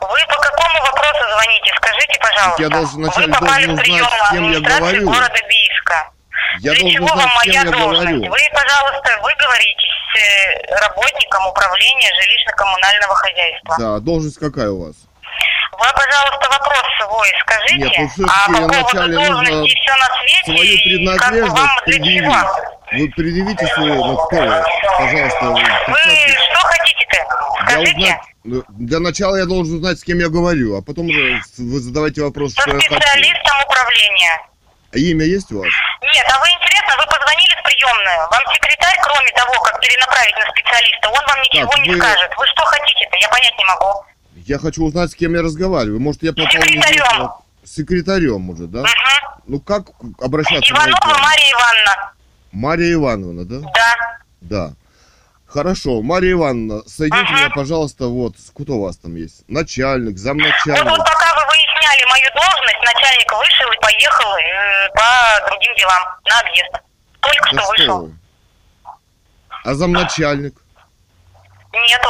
[0.00, 1.72] Вы по какому вопросу звоните?
[1.76, 2.62] Скажите, пожалуйста.
[2.62, 5.06] я должен попали должен узнать, с кем я говорю.
[5.06, 5.45] города.
[6.60, 8.02] Я Для чего знать, вам моя я должность?
[8.10, 8.30] говорю.
[8.30, 13.76] Вы, пожалуйста, вы говорите с э, работником управления жилищно-коммунального хозяйства.
[13.78, 14.96] Да, должность какая у вас?
[15.72, 20.44] Вы, пожалуйста, вопрос свой скажите, Нет, ну, всё-таки а по поводу должности все на свете,
[20.44, 22.36] Свою и как вам для чего?
[22.92, 24.64] Вы предъявите свою, ну кто вы?
[24.98, 26.44] Пожалуйста, Вы представьтесь.
[26.50, 27.16] что хотите-то?
[27.16, 27.96] Я Скажите.
[27.98, 31.80] узнать, ну, для начала я должен узнать, с кем я говорю, а потом уже вы
[31.80, 32.78] задавайте вопрос, я хочу.
[32.80, 34.40] специалистом управления.
[34.92, 35.68] А имя есть у вас?
[36.02, 38.18] Нет, а вы интересно, вы позвонили в приемную.
[38.30, 42.30] Вам секретарь, кроме того, как перенаправить на специалиста, он вам ничего Так, не вы- скажет.
[42.38, 43.16] Вы что хотите-то?
[43.20, 44.04] Я понять не могу.
[44.36, 46.00] Я хочу узнать, с кем я разговариваю.
[46.00, 47.30] Может, я попал не Секретарем.
[47.64, 48.80] С секретарем уже, да?
[48.82, 49.42] Угу.
[49.48, 49.86] Ну как
[50.20, 50.72] обращаться?
[50.72, 50.98] Иванова?
[51.02, 52.12] Мария Ивановна.
[52.52, 53.60] Мария Ивановна, да?
[53.74, 54.18] Да.
[54.40, 54.72] Да.
[55.46, 57.38] Хорошо, Мария Ивановна, соедините Ага.
[57.40, 59.42] меня, пожалуйста, вот, кто у вас там есть?
[59.48, 60.84] Начальник, Вот, замначальник.
[60.90, 61.42] вот пока вы
[61.76, 66.72] выясняли мою должность, начальник вышел и поехал э, по другим делам на объезд.
[67.20, 68.06] Только Да что что вышел.
[68.06, 68.14] вы?
[69.64, 70.54] А замначальник?
[71.72, 72.08] Нету.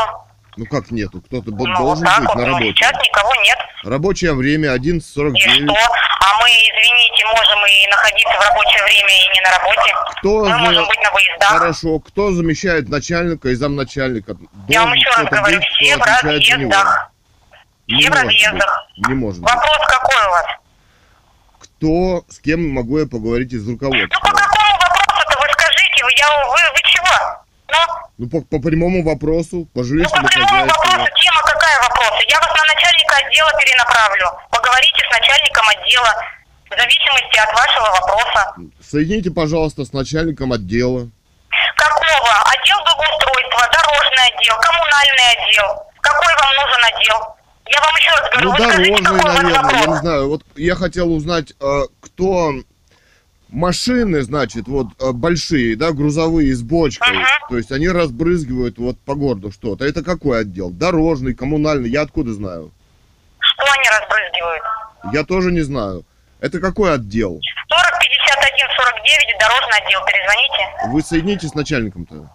[0.58, 1.20] Ну как нету?
[1.22, 2.36] Кто-то Ну, вот должен так быть вот.
[2.36, 2.72] на Ну, работе.
[2.72, 3.58] сейчас никого нет.
[3.84, 5.00] Рабочее время И 11.49.
[5.38, 5.74] что?
[5.74, 9.94] А мы, извините, можем и находиться в рабочее время и не на работе.
[10.18, 11.48] Кто Мы за- можем быть на выездах.
[11.48, 14.36] Хорошо, кто замещает начальника и замначальника?
[14.68, 17.10] Я вам Должен еще раз говорю, быть, все в разъездах.
[17.88, 18.42] Не Все в может быть.
[18.44, 18.86] разъездах.
[19.08, 19.50] Не может быть.
[19.52, 20.46] Вопрос какой у вас?
[21.58, 24.20] кто, с кем могу я поговорить из Ну, по руководства?
[24.20, 26.04] какому вопросу-то вы скажите?
[26.04, 27.16] Вы, я, вы, вы чего?
[27.68, 27.78] Ну,
[28.18, 30.82] Ну, по, по прямому вопросу, по ну, жилищному по прямому хозяйству.
[30.88, 32.24] вопросу, тема какая вопросы?
[32.28, 34.26] Я вас на начальника отдела перенаправлю.
[34.50, 36.12] Поговорите с начальником отдела.
[36.70, 38.54] В зависимости от вашего вопроса.
[38.82, 41.08] Соедините, пожалуйста, с начальником отдела.
[41.76, 42.30] Какого?
[42.56, 45.70] Отдел благоустройства, дорожный отдел, коммунальный отдел.
[46.00, 47.36] Какой вам нужен отдел?
[47.68, 50.28] Я вам еще раз говорю, Ну, скажите, какой у вас наверное, я не знаю.
[50.28, 52.52] Вот я хотел узнать, э, кто
[53.48, 57.26] машины, значит, вот э, большие, да, грузовые с бочкой, Ага.
[57.48, 59.84] то есть они разбрызгивают вот по городу что-то.
[59.84, 60.70] Это какой отдел?
[60.70, 62.70] Дорожный, коммунальный, я откуда знаю?
[63.38, 64.62] Что они разбрызгивают?
[65.12, 66.04] Я тоже не знаю.
[66.40, 67.40] Это какой отдел?
[67.68, 70.92] 40 51 49, дорожный отдел, перезвоните.
[70.92, 72.28] Вы соедините с начальником-то?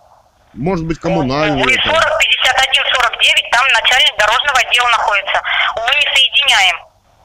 [0.54, 2.18] Может быть, коммунальный Вы 40 это?
[2.20, 5.42] 51 49, там начальник дорожного отдела находится.
[5.76, 6.76] Мы не соединяем.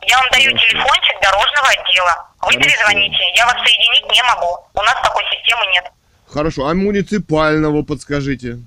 [0.02, 0.66] Я вам даю Хорошо.
[0.68, 2.14] телефончик дорожного отдела.
[2.42, 2.60] Вы Хорошо.
[2.60, 3.32] перезвоните.
[3.34, 4.58] Я вас соединить не могу.
[4.74, 5.84] У нас такой системы нет.
[6.32, 8.58] Хорошо, а муниципального подскажите?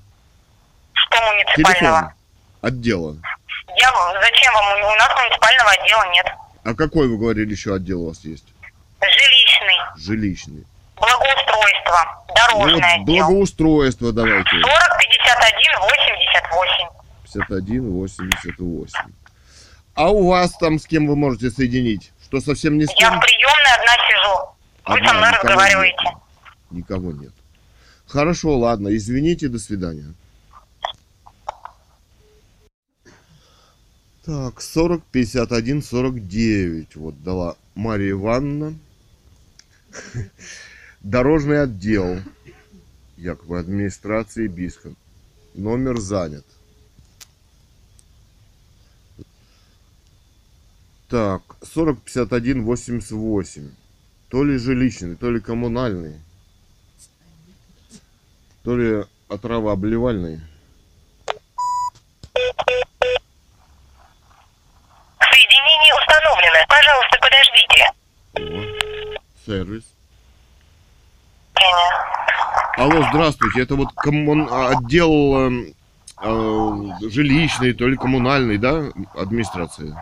[0.92, 2.14] Что Телефон муниципального?
[2.60, 3.16] отдела.
[3.76, 3.90] Я,
[4.20, 4.78] зачем вам?
[4.84, 6.26] У нас муниципального отдела нет.
[6.64, 8.44] А какой, вы говорили, еще отдел у вас есть?
[9.00, 10.66] Жилищный, Жилищный.
[11.00, 14.50] Благоустройство, дорожный вот благоустройство давайте.
[14.50, 16.88] 40 51 88.
[17.24, 18.98] 51, 88.
[19.94, 22.12] А у вас там с кем вы можете соединить?
[22.24, 23.18] Что совсем не с Я кем?
[23.18, 24.54] в приемной одна сижу.
[24.86, 25.96] Вы Одна, со мной никого разговариваете.
[26.04, 26.14] нет.
[26.70, 27.32] Никого нет.
[28.06, 30.14] Хорошо, ладно, извините, до свидания.
[34.24, 36.96] Так, 40, 51, 49.
[36.96, 38.74] Вот дала Мария Ивановна.
[41.00, 42.20] Дорожный отдел.
[43.16, 44.92] Якобы администрации Биска.
[45.54, 46.44] Номер занят.
[51.08, 53.70] Так, 40, 51, 88.
[54.28, 56.20] То ли жилищный, то ли коммунальный.
[58.62, 60.40] То ли отравообливальный.
[65.18, 66.58] Соединение установлено.
[66.68, 67.84] Пожалуйста, подождите.
[68.34, 69.84] О, сервис.
[72.76, 73.62] Алло, здравствуйте.
[73.62, 74.48] Это вот коммун...
[74.50, 75.74] а, отдел эм,
[76.22, 78.84] э, жилищный, то ли коммунальный, да,
[79.16, 79.88] администрации?
[79.88, 79.96] Угу.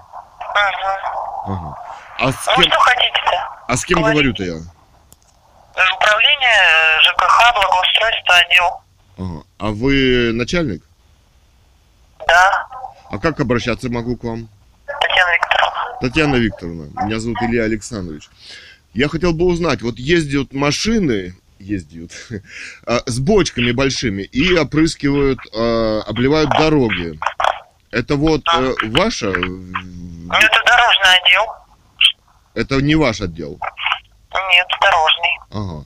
[1.46, 1.78] Ага.
[2.20, 3.48] А с Ну кем, что хотите-то?
[3.66, 4.54] а с кем говорю-то я?
[4.54, 8.82] Управление э, ЖКХ, благоустройство, отдел.
[9.18, 9.42] Ага.
[9.58, 10.84] А вы начальник?
[12.26, 12.66] Да,
[13.10, 14.48] А как обращаться могу к вам?
[14.86, 15.98] Татьяна Викторовна.
[16.00, 18.28] Татьяна Викторовна, меня зовут Илья Александрович.
[18.94, 22.10] Я хотел бы узнать, вот ездят машины, ездят,
[22.86, 27.18] а, с бочками большими и опрыскивают, а, обливают дороги.
[27.90, 31.46] Это вот э, ваше, Ну, Это дорожный отдел.
[32.54, 33.58] это не ваш отдел.
[34.52, 35.38] Нет, дорожный.
[35.50, 35.84] Ага.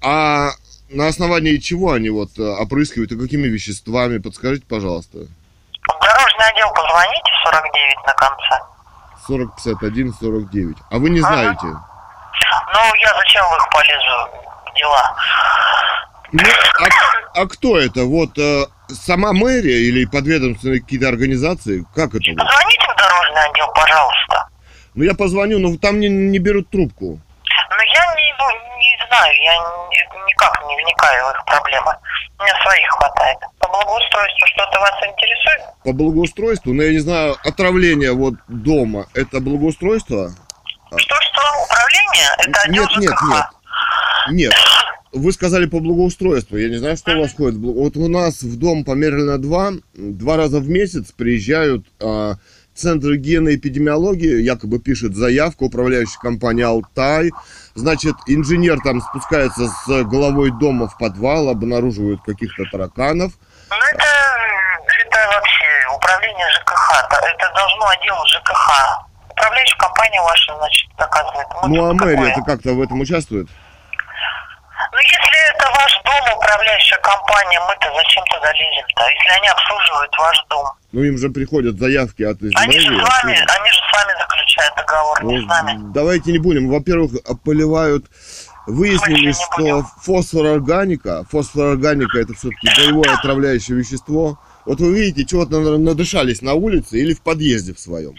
[0.00, 0.50] А
[0.88, 4.16] на основании чего они вот э, опрыскивают и какими веществами?
[4.18, 5.18] Подскажите, пожалуйста.
[5.18, 8.64] В дорожный отдел позвоните, 49 на конце.
[9.26, 10.76] 40 51 49.
[10.90, 11.28] А вы не Ага.
[11.28, 11.78] знаете?
[12.72, 14.28] Ну, я зачем в их полезу
[14.74, 15.16] дела?
[16.32, 16.42] Ну,
[16.80, 18.04] а, а кто это?
[18.04, 21.84] Вот э, сама мэрия или подведомственные какие-то организации?
[21.94, 22.24] Как это?
[22.30, 22.38] вот?
[22.38, 24.48] Позвоните в дорожный отдел, пожалуйста.
[24.94, 27.04] Ну я позвоню, но там не, не берут трубку.
[27.70, 28.46] Ну, я не, ну,
[28.78, 31.96] не знаю, я ни- никак не вникаю в их проблемы.
[32.38, 33.38] У меня своих хватает.
[33.58, 35.62] По благоустройству что-то вас интересует?
[35.84, 40.30] По благоустройству, но я не знаю, отравление вот дома, это благоустройство?
[40.98, 41.40] Что-что?
[41.64, 42.28] Управление?
[42.38, 43.28] Это отдел Нет, нет, ЖКХ.
[43.28, 43.44] нет.
[44.30, 44.52] Нет.
[45.12, 46.56] Вы сказали по благоустройству.
[46.56, 49.70] Я не знаю, что у вас бл- Вот у нас в дом померено два.
[49.94, 52.34] Два раза в месяц приезжают а,
[52.74, 57.30] Центр генной эпидемиологии, якобы пишет заявку управляющая компания «Алтай».
[57.76, 63.32] Значит, инженер там спускается с головой дома в подвал, обнаруживают каких-то тараканов.
[63.70, 64.04] Ну, это,
[65.06, 65.64] это вообще
[65.94, 67.06] управление ЖКХ.
[67.12, 69.06] Это должно отдел ЖКХ.
[69.34, 71.46] Управляющая компания ваша, значит, наказывает.
[71.50, 73.48] Вот Ну, а мэрия это как-то в этом участвует?
[74.92, 79.02] Ну, если это ваш дом, управляющая компания, мы-то зачем туда лезем-то?
[79.08, 80.66] Если они обслуживают ваш дом.
[80.92, 84.18] Ну, им же приходят заявки от из Они же с вами, они же с вами
[84.20, 85.72] заключают договор, не с нами.
[85.78, 86.68] Ну, давайте не будем.
[86.68, 87.12] Во-первых,
[87.44, 88.06] поливают.
[88.66, 94.38] Выяснили, что фосфорорганика, фосфорорганика это все-таки боевое отравляющее вещество.
[94.64, 98.14] Вот вы видите, чего-то надышались на улице или в подъезде в своем.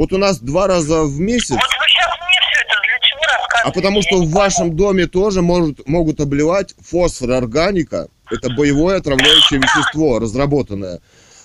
[0.00, 3.20] Вот у нас два раза в месяц, Вот вы сейчас мне все это для чего
[3.20, 3.68] рассказываете?
[3.68, 8.08] а потому что в вашем доме тоже может, могут обливать фосфорорганика.
[8.30, 11.00] Это боевое отравляющее вещество, разработанное э,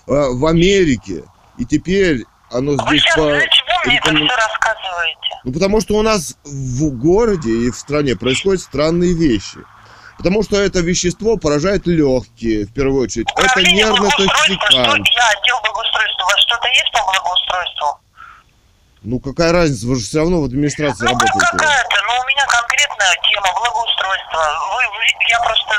[0.08, 1.26] в Америке.
[1.58, 3.24] И теперь оно Вы здесь сейчас по...
[3.24, 5.30] для чего мне это все рассказываете?
[5.44, 9.58] Ну, потому что у нас в городе и в стране происходят странные вещи.
[10.18, 13.28] Потому что это вещество поражает легкие, в первую очередь.
[13.36, 15.08] Это Управление нервный благоустройства, токсикант.
[15.08, 16.24] Что, я отдел благоустройства.
[16.24, 18.05] У вас что-то есть по благоустройству?
[19.06, 21.40] Ну, какая разница, вы же все равно в администрации Ну, работаете.
[21.52, 24.42] какая-то, но у меня конкретная тема благоустройства.
[24.76, 24.84] Вы,
[25.30, 25.74] я просто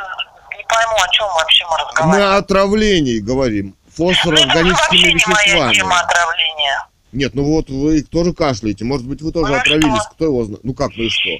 [0.56, 2.32] не пойму, о чем вообще мы Мы разговариваем.
[2.34, 3.74] о отравлении говорим.
[3.98, 5.74] Ну, это Фосфорорганическими вообще не моя веществами.
[5.74, 6.86] тема отравления.
[7.12, 8.84] Нет, ну вот вы тоже кашляете.
[8.84, 10.02] Может быть, вы тоже Ну отравились.
[10.02, 10.10] что?
[10.14, 10.60] Кто его знает?
[10.64, 11.30] Ну как, ну и что?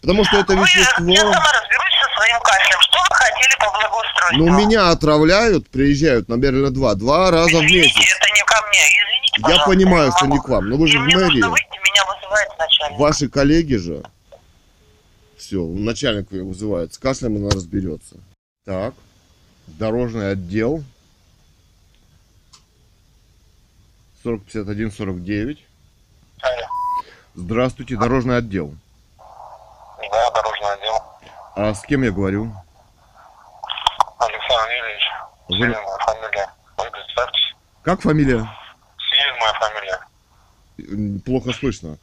[0.00, 1.04] Потому что это Вы, вещество...
[1.04, 2.80] я сама разберусь со своим кашлем.
[2.80, 2.98] Что
[3.36, 4.38] хотели по благоустройству?
[4.38, 8.16] Ну, меня отравляют, приезжают на Мерлина-2 два раза в Извините, месяц.
[8.20, 8.78] это не ко мне.
[8.78, 11.42] Извините, Я пожалуйста, понимаю, не что не к вам, но вы же И в мэрии.
[11.42, 12.98] выйти, меня вызывает начальник.
[12.98, 14.02] Ваши коллеги же...
[15.36, 16.94] Все, начальник ее вызывает.
[16.94, 18.16] С кашлем она разберется.
[18.64, 18.94] Так,
[19.66, 20.82] дорожный отдел.
[24.24, 25.58] 4051-49.
[27.34, 28.74] Здравствуйте, дорожный отдел.
[29.18, 31.02] Да, дорожный отдел.
[31.54, 32.52] А с кем я говорю?
[34.18, 35.02] Александр Юрьевич.
[35.48, 36.48] Вы- Силин моя фамилия.
[36.78, 37.54] Вы представьтесь.
[37.82, 38.48] Как фамилия?
[39.10, 41.20] Силин моя фамилия.
[41.24, 41.98] Плохо слышно.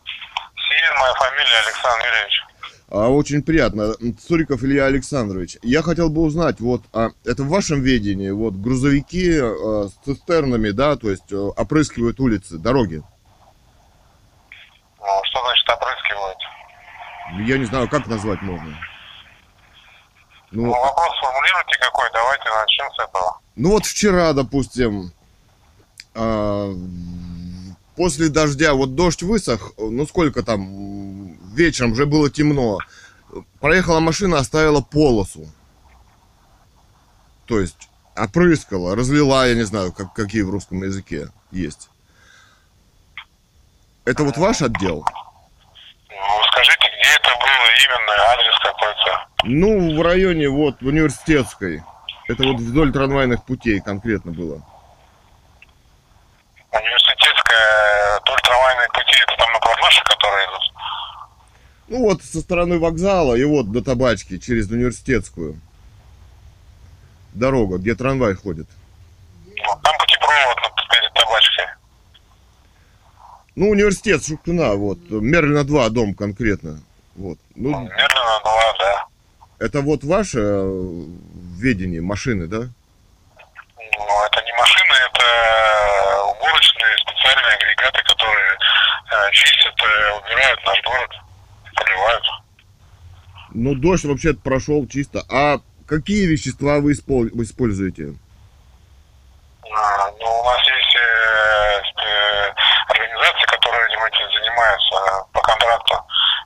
[0.55, 2.43] Силин моя фамилия, Александр Юрьевич.
[2.89, 3.93] А, очень приятно.
[4.27, 5.57] Цуриков Илья Александрович.
[5.63, 10.69] Я хотел бы узнать, вот, а, это в вашем ведении, вот, грузовики а, с цистернами,
[10.69, 13.01] да, то есть э, опрыскивают улицы, дороги.
[14.99, 16.37] Ну, что значит опрыскивают?
[17.47, 18.69] Я не знаю, как назвать можно.
[18.69, 18.75] Ну,
[20.53, 23.39] Ну, вопрос сформулируйте какой, давайте начнем с этого.
[23.55, 25.11] ну вот вчера, допустим,
[26.13, 26.71] а,
[27.95, 32.77] после дождя, вот дождь высох, ну сколько там, вечером уже было темно,
[33.59, 35.47] проехала машина, оставила полосу.
[37.45, 41.89] То есть опрыскала, разлила, я не знаю, как, какие в русском языке есть.
[44.05, 45.03] Это вот ваш отдел?
[46.25, 49.27] Ну, скажите, где это было именно, адрес какой-то?
[49.43, 51.83] Ну, в районе вот университетской.
[52.27, 54.61] Это вот вдоль трамвайных путей конкретно было.
[56.71, 60.73] Университетская, вдоль трамвайные пути, это там напротив наши, которые идут?
[61.89, 65.59] Ну вот со стороны вокзала и вот до табачки через университетскую.
[67.33, 68.67] Дорога, где трамвай ходит.
[69.45, 71.65] Ну, там путепровод на- перед табачкой.
[73.55, 74.97] Ну, университет Шукшина, вот.
[75.09, 76.81] Мерлина 2 дом конкретно.
[77.15, 77.37] Вот.
[77.55, 79.05] Ну, Медленно, два, да.
[79.59, 81.03] это вот ваше э,
[81.59, 82.57] ведение машины, да?
[82.57, 91.11] Ну, это не машины, это уборочные специальные агрегаты, которые э, чистят, э, убирают наш город,
[91.75, 92.23] поливают.
[93.53, 95.23] Ну, дождь вообще прошел чисто.
[95.29, 98.15] А какие вещества вы испол- вы используете?
[99.71, 102.55] А, ну, у нас есть э, сп-
[103.23, 105.95] организации, которые этим этим занимаются э, по контракту.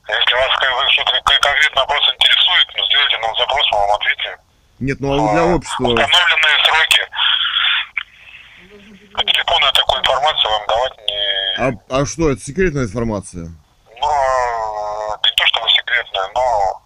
[0.07, 4.32] Если вас что-то кон- конкретный вопрос интересует, ну, сделайте нам запрос, мы вам ответим.
[4.80, 5.84] Нет, ну а для А, общества...
[5.84, 7.01] Установленные сроки.
[9.13, 11.19] По телефону я такую информацию вам давать не...
[11.57, 13.45] А, а что, это секретная информация?
[13.45, 16.82] Ну, не то чтобы секретная, но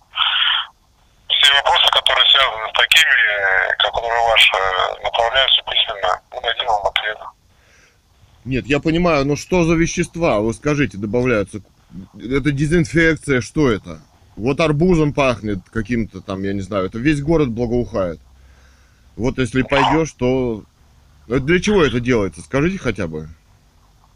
[1.29, 6.21] все вопросы, которые связаны с такими, э, которые ваши, э, направляются письменно.
[6.31, 7.17] Мы дадим вам ответ.
[8.45, 11.61] Нет, я понимаю, но что за вещества, вы скажите, добавляются?
[12.15, 14.01] Это дезинфекция, что это?
[14.35, 18.19] Вот арбузом пахнет каким-то там, я не знаю, это весь город благоухает.
[19.15, 20.63] Вот если пойдешь, то...
[21.27, 22.41] Это Для чего это делается?
[22.41, 23.27] Скажите хотя бы.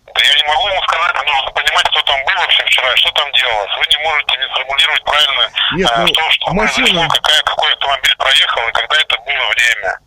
[0.08, 3.28] Да я не могу вам сказать, нужно понимать, кто там был вообще вчера, что там
[3.34, 3.72] делалось.
[3.78, 5.44] Вы не можете не сформулировать правильно
[5.76, 9.46] Нет, а, ну, то, что машина- произошло, какая, какой автомобиль проехал и когда это было
[9.54, 10.00] время.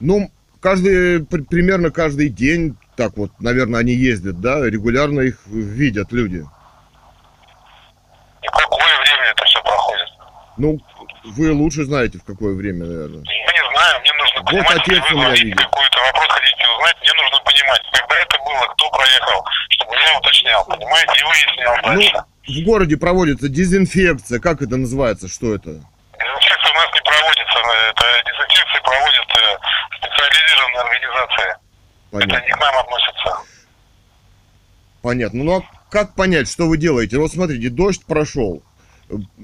[0.00, 0.30] Ну,
[0.60, 6.44] каждый, при- примерно каждый день, так вот, наверное, они ездят, да, регулярно их видят люди.
[8.42, 10.08] И в какое время это все проходит.
[10.56, 10.80] Ну,
[11.24, 13.22] вы лучше знаете, в какое время, наверное.
[13.26, 15.58] Я не знаю, мне нужно Вот понимать, отец если вы видит.
[15.58, 20.64] какой-то вопрос хотите узнать, мне нужно понимать, когда это было, кто проехал, чтобы я уточнял,
[20.64, 22.12] понимаете, и выяснял дальше.
[22.48, 25.68] Ну, в городе проводится дезинфекция, как это называется, что это?
[26.16, 27.58] Дезинфекция у нас не проводится,
[27.90, 29.58] это дезинфекция проводит э,
[30.00, 30.96] специализированные
[32.12, 32.38] организации.
[32.38, 32.46] Это Понятно.
[32.46, 33.38] не к нам относится.
[35.02, 35.44] Понятно.
[35.44, 37.18] Ну а как понять, что вы делаете?
[37.18, 38.62] Вот смотрите, дождь прошел,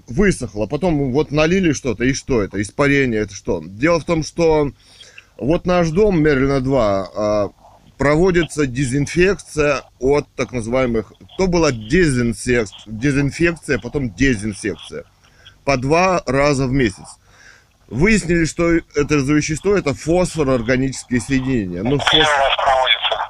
[0.08, 2.60] высохло, потом вот налили что-то, и что это?
[2.60, 3.62] Испарение, это что?
[3.64, 4.72] Дело в том, что
[5.36, 7.50] вот наш дом Мерлина 2 а,
[7.96, 11.12] проводится дезинфекция от так называемых...
[11.38, 15.04] То была дезинсек- дезинфекция, потом дезинсекция.
[15.64, 17.06] По два раза в месяц.
[17.93, 21.82] Выяснили, что это за вещество, это фосфороорганические соединения.
[21.82, 23.28] Ну, Где фос- у вас проводится?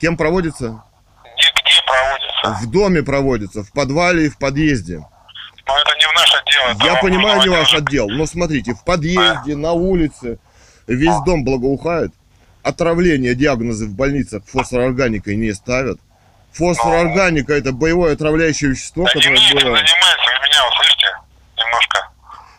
[0.00, 0.82] Кем проводится?
[1.34, 2.64] Где, где проводится?
[2.64, 4.98] В доме проводится, в подвале и в подъезде.
[5.66, 6.42] Но это не в наше
[6.78, 6.92] дело.
[6.94, 8.08] Я понимаю, не ваш отдел.
[8.08, 10.38] но смотрите, в подъезде, на улице,
[10.86, 12.12] весь дом благоухает.
[12.62, 15.98] Отравление, диагнозы в больницах фосфорорганикой не ставят.
[16.52, 19.40] Фосфорорганика это боевое отравляющее вещество, Да которое было...
[19.76, 21.06] занимаемся, вы меня услышите
[21.56, 22.08] немножко.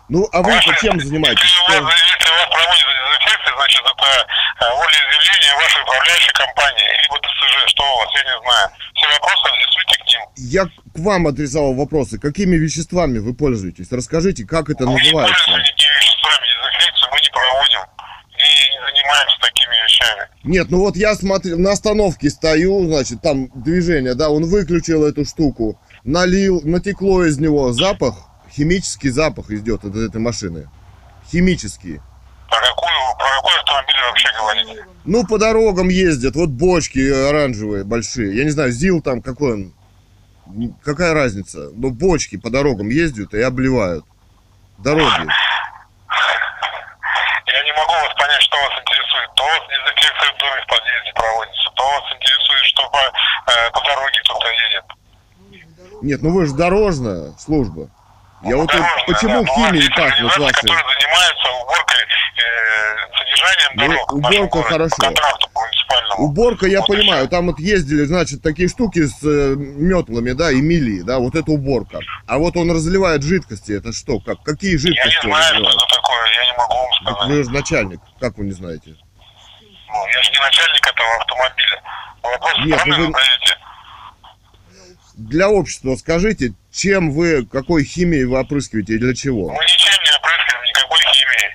[0.09, 1.43] Ну, а вы Ваши- чем занимаетесь?
[1.43, 7.69] Если вас, если вас проводится дезинфекция, значит, это э, волеизъявление вашей управляющей компании, либо ТСЖ,
[7.69, 8.69] что у вас, я не знаю.
[8.95, 10.21] Все вопросы адресуйте к ним.
[10.49, 12.17] Я к вам адресовал вопросы.
[12.19, 13.91] Какими веществами вы пользуетесь?
[13.91, 15.35] Расскажите, как это Мы не называется?
[15.45, 17.81] пользуемся никакими веществами, дезинфекцию мы не проводим.
[18.39, 20.23] И не занимаемся такими вещами.
[20.43, 25.23] Нет, ну вот я смотрю, на остановке стою, значит, там движение, да, он выключил эту
[25.25, 28.15] штуку, налил, натекло из него запах,
[28.51, 30.69] химический запах идет от этой машины.
[31.31, 32.01] Химический.
[32.49, 34.85] Про, какой автомобиль вообще говорите?
[35.05, 38.35] Ну, по дорогам ездят, вот бочки оранжевые, большие.
[38.35, 39.73] Я не знаю, ЗИЛ там какой он.
[40.83, 41.69] Какая разница?
[41.73, 44.03] Но бочки по дорогам ездят и обливают.
[44.79, 45.05] Дороги.
[47.45, 49.29] Я не могу вас понять, что вас интересует.
[49.35, 53.81] То вас дезинфекция в доме в подъезде проводится, то вас интересует, что по, э, по
[53.83, 54.85] дороге кто-то едет.
[56.01, 57.89] Нет, ну вы же дорожная служба.
[58.43, 60.53] Я вот Дорожная, почему химией есть пахнет организации, вашей?
[60.53, 61.97] которые занимаются уборкой,
[62.39, 64.11] э, содержанием Ну, дорог.
[64.11, 64.95] в уборка хорошо.
[64.97, 65.49] Контракту.
[66.17, 67.29] Уборка, я Вот понимаю, всё.
[67.31, 71.51] там вот ездили, значит, такие штуки с э, метлами, да, и мили, да, вот это
[71.51, 71.99] уборка.
[72.27, 75.69] А вот он разливает жидкости, это что, как, какие Я жидкости не он знаю, что
[75.69, 77.29] это такое, я не могу вам Вот сказать.
[77.29, 78.95] Вы же начальник, как вы не знаете?
[79.87, 81.81] Ну, я же не начальник этого автомобиля.
[82.23, 83.57] Вы Вопросы Нет, ну вы- задаете.
[85.19, 89.49] Для общества скажите, чем вы, какой химией вы опрыскиваете и для чего?
[89.49, 91.51] Мы ничем не опрыскиваем, никакой химией.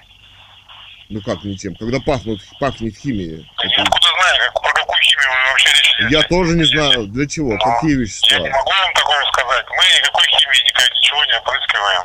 [1.08, 3.50] Ну как ничем, когда пахнут, пахнет химией.
[3.56, 6.12] Да я откуда знаю, как, про какую химию вы вообще речь?
[6.12, 8.38] Я тоже не знаю, для чего, Ну, какие Я не вещества.
[8.38, 9.66] могу вам такого сказать.
[9.70, 12.02] Мы никакой химии никак, ничего не опрыскиваем.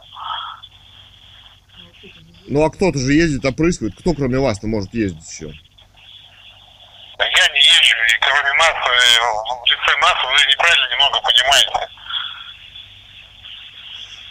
[2.48, 3.96] Ну а кто-то же ездит, опрыскивает.
[4.00, 5.52] Кто кроме вас-то может ездить еще?
[7.18, 7.59] Да я не
[7.96, 11.90] и кроме нас, э, в лице нас вы неправильно немного понимаете.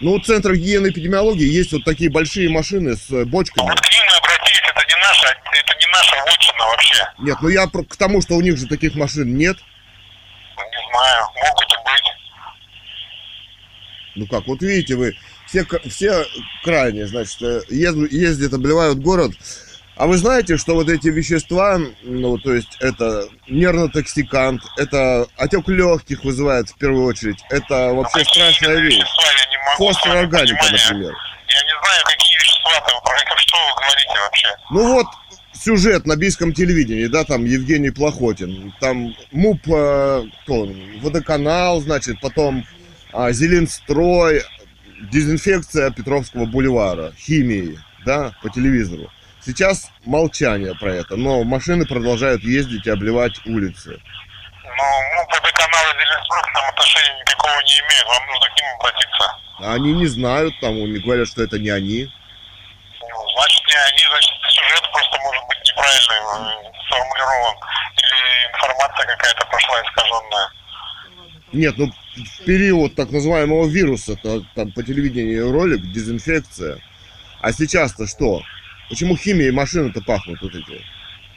[0.01, 3.67] Ну, у Центра гигиены и эпидемиологии есть вот такие большие машины с э, бочками.
[3.67, 7.13] Вот к ним мы обратились, это не наша, это не наша вотчина вообще.
[7.19, 9.57] Нет, ну я к тому, что у них же таких машин нет.
[10.57, 12.13] Не знаю, могут и быть.
[14.15, 16.25] Ну как, вот видите вы, все, все
[16.63, 19.33] крайние, значит, э, ез- ездят, обливают город.
[19.99, 26.23] А вы знаете, что вот эти вещества, ну, то есть это нервнотоксикант, это отек легких
[26.23, 27.39] вызывает в первую очередь.
[27.51, 28.95] Это вообще Какие страшная вещь.
[28.95, 29.25] вещества,
[29.77, 31.13] Фосфорорганика, например.
[31.49, 34.49] Я не знаю, какие вещества-то, вы про что вы говорите вообще.
[34.71, 35.07] Ну вот
[35.53, 40.69] сюжет на бийском телевидении, да, там Евгений Плохотин, там МУП, э, кто
[41.03, 42.65] водоканал, значит, потом
[43.13, 44.45] а, Зеленстрой,
[45.11, 49.11] дезинфекция Петровского бульвара, химии, да, по телевизору.
[49.49, 53.99] Сейчас молчание про это, но машины продолжают ездить и обливать улицы.
[54.63, 54.85] Ну,
[55.17, 58.07] ну, водоканал и Зеленстрой к нам отношения никакого не имеют.
[58.09, 59.25] Вам нужно к ним обратиться.
[59.61, 62.13] А Они не знают, там у них говорят, что это не они.
[63.01, 67.57] Ну, значит, не они, значит, сюжет просто может быть неправильный э, сформулирован.
[67.97, 70.49] Или информация какая-то пошла искаженная.
[71.55, 76.83] Нет, ну в период так называемого вируса, то, там по телевидению ролик, дезинфекция.
[77.41, 78.43] А сейчас-то что?
[78.89, 80.85] Почему химией машины-то пахнут вот эти?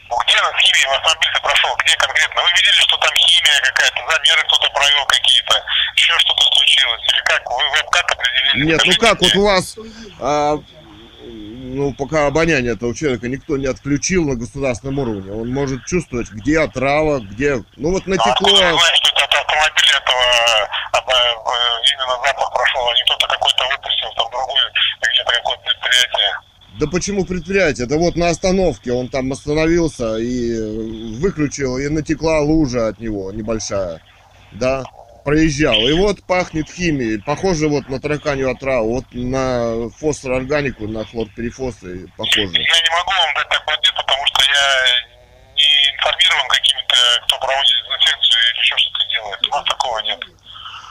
[0.10, 1.76] Ну, где на химии в автомобиль прошел?
[1.84, 2.42] Где конкретно?
[2.42, 5.64] Вы видели, что там химия какая-то, замеры кто-то провел какие-то,
[5.96, 7.02] еще что-то случилось?
[7.14, 7.50] Или как?
[7.50, 8.66] Вы, вы как определили?
[8.66, 9.42] Нет, ну Скажите как, вот мне.
[9.42, 9.78] у вас,
[10.20, 10.60] а,
[11.24, 16.60] ну, пока обоняние этого человека никто не отключил на государственном уровне, он может чувствовать, где
[16.60, 20.24] отрава, где, ну вот Ну, натекло, вы знаете, что это от автомобиля этого
[20.92, 24.62] а, э, именно запах прошел, а не кто-то какой-то выпустил, там другой,
[25.02, 26.51] где-то какое-то предприятие?
[26.80, 32.88] Да почему предприятие, да вот на остановке он там остановился и выключил, и натекла лужа
[32.88, 34.02] от него небольшая,
[34.54, 34.84] да,
[35.24, 42.08] проезжал, и вот пахнет химией, похоже вот на тараканью отраву, вот на фосфорорганику, на хлорперифосы
[42.18, 42.42] похоже.
[42.42, 45.12] Я не могу вам дать такой ответ, потому что я
[45.56, 46.96] не информирован какими-то,
[47.28, 49.48] кто проводит дезинфекцию или еще что-то делает.
[49.48, 50.20] У нас такого нет.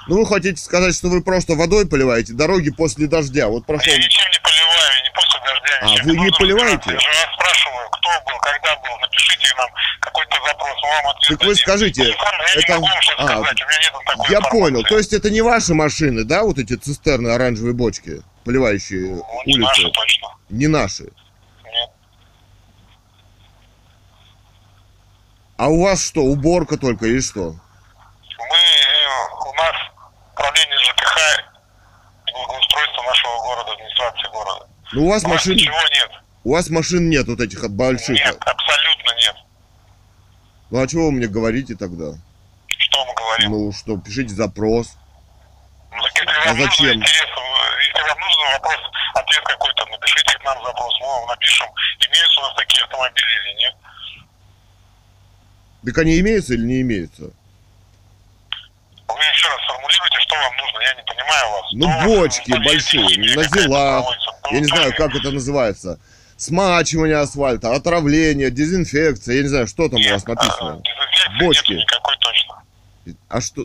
[0.08, 3.48] Ну, вы хотите сказать, что вы просто водой поливаете дороги после дождя.
[3.48, 3.92] Вот прошел...
[3.92, 5.78] Я ничем не поливаю, не после дождя.
[5.82, 6.04] А, ничем.
[6.06, 6.90] вы не Нужно поливаете?
[6.92, 8.98] Я же вас спрашиваю, кто был, когда был.
[9.00, 9.68] Напишите нам
[10.00, 14.82] какой-то запрос, вам ответ Так вы скажите, Телефонно я это- не а, Я понял.
[14.84, 19.56] То есть это не ваши машины, да, вот эти цистерны, оранжевые бочки, поливающие Ну, не
[19.58, 19.92] наши улицы?
[19.94, 20.28] точно.
[20.48, 21.08] Не наши.
[25.56, 27.54] А у вас что, уборка только или что?
[29.50, 29.76] у нас
[30.32, 31.18] управление ЖКХ
[32.26, 34.66] и благоустройство нашего города, администрации города.
[34.92, 35.54] Ну, у вас у машин...
[35.54, 36.10] ничего нет.
[36.44, 38.10] У вас машин нет вот этих больших?
[38.10, 39.36] Нет, абсолютно нет.
[40.70, 42.14] Ну, а чего вы мне говорите тогда?
[42.68, 43.50] Что мы говорим?
[43.50, 44.96] Ну, что, пишите запрос.
[45.92, 46.86] Ну, так, если а зачем?
[46.86, 48.78] Э, если вам нужен вопрос,
[49.14, 51.66] ответ какой-то, напишите к нам запрос, мы вам напишем,
[51.98, 53.74] имеются у нас такие автомобили или нет.
[55.84, 57.32] Так они имеются или не имеются?
[59.20, 61.64] Вы еще раз формулируйте, что вам нужно, я не понимаю вас.
[61.72, 64.16] Ну, Что бочки там большие, на зелах.
[64.50, 66.00] Я не знаю, как это называется.
[66.38, 69.34] Смачивание асфальта, отравление, дезинфекция.
[69.36, 70.80] Я не знаю, что там у вас Нет, а, написано.
[70.82, 71.72] дезинфекции Бочки.
[71.72, 72.62] нету никакой точно.
[73.28, 73.64] А что?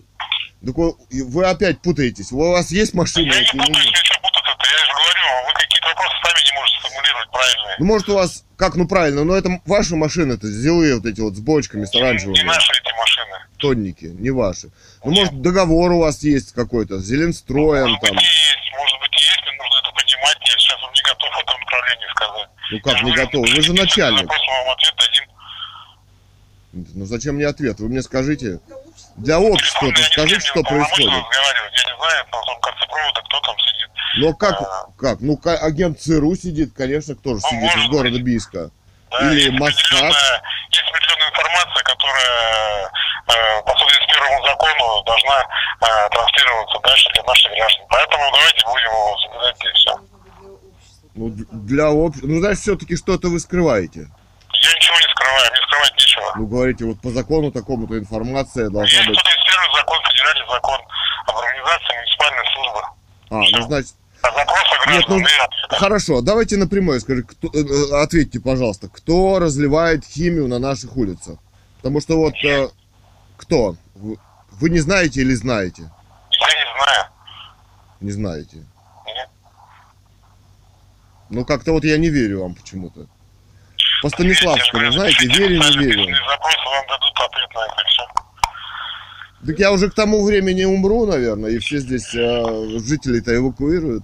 [0.65, 2.33] Так вы, опять путаетесь.
[2.33, 3.93] У вас есть машина Я не путаюсь, нет?
[3.95, 7.75] я что путаться-то, я же говорю, вы какие-то вопросы сами не можете сформулировать правильные.
[7.79, 11.21] Ну, может, у вас, как, ну, правильно, но это ваши машины, это зилые вот эти
[11.21, 13.35] вот с бочками, с Не оранжевыми, наши эти машины.
[13.57, 14.69] тонники, не ваши.
[15.03, 18.17] Ну, может, договор у вас есть какой-то, с Зеленстроем Может быть там.
[18.19, 20.37] и есть, может быть и есть, мне нужно это понимать.
[20.41, 22.49] Я сейчас вам не готов в этом направлении сказать.
[22.71, 23.47] Ну, как Я не готовы?
[23.55, 24.19] Вы же начальник.
[24.21, 25.25] Запрос, вам ответ дадим.
[26.95, 27.79] Ну, зачем мне ответ?
[27.79, 28.59] Вы мне скажите.
[29.17, 31.09] Для общества, скажите, не что происходит.
[31.11, 33.55] Я не знаю, на том конце провода кто там.
[34.17, 34.61] Но как,
[34.97, 35.19] как?
[35.21, 38.23] Ну, агент ЦРУ сидит, конечно, кто же Ну, сидит из города быть.
[38.23, 38.71] Бийска.
[39.11, 39.97] Да, Или есть Москва.
[39.97, 42.91] определенная- Есть определенная информация, которая
[43.27, 47.85] э, по соответствию закону должна э, транслироваться дальше для наших граждан.
[47.89, 49.99] Поэтому давайте будем его соблюдать и все.
[51.15, 52.27] Ну, для общества.
[52.27, 53.99] Ну, значит, все-таки что-то вы скрываете.
[54.53, 56.33] Я ничего не скрываю, мне скрывать нечего.
[56.35, 59.19] Ну, говорите, вот по закону такому-то информация должна Есть быть.
[59.19, 60.79] 131 закон, федеральный закон
[61.27, 62.81] об организации муниципальной службы.
[63.31, 63.93] А, ну, значит,
[64.87, 65.49] Нет, ну, ответы.
[65.69, 71.39] хорошо, давайте напрямую скажи, кто, э, э, ответьте, пожалуйста, кто разливает химию на наших улицах?
[71.77, 72.69] Потому что вот э,
[73.37, 73.75] кто?
[73.95, 75.83] Вы, не знаете или знаете?
[75.83, 77.05] Я не знаю.
[78.01, 78.57] Не знаете.
[79.05, 79.29] Нет.
[81.29, 83.07] Ну, как-то вот я не верю вам почему-то.
[84.01, 85.89] По Станиславскому, Верьте, знаете, верю, не верю.
[85.89, 88.03] письменный запрос, вам дадут ответ на это все.
[89.47, 94.03] Так я уже к тому времени умру, наверное, и все здесь э, жителей-то эвакуируют.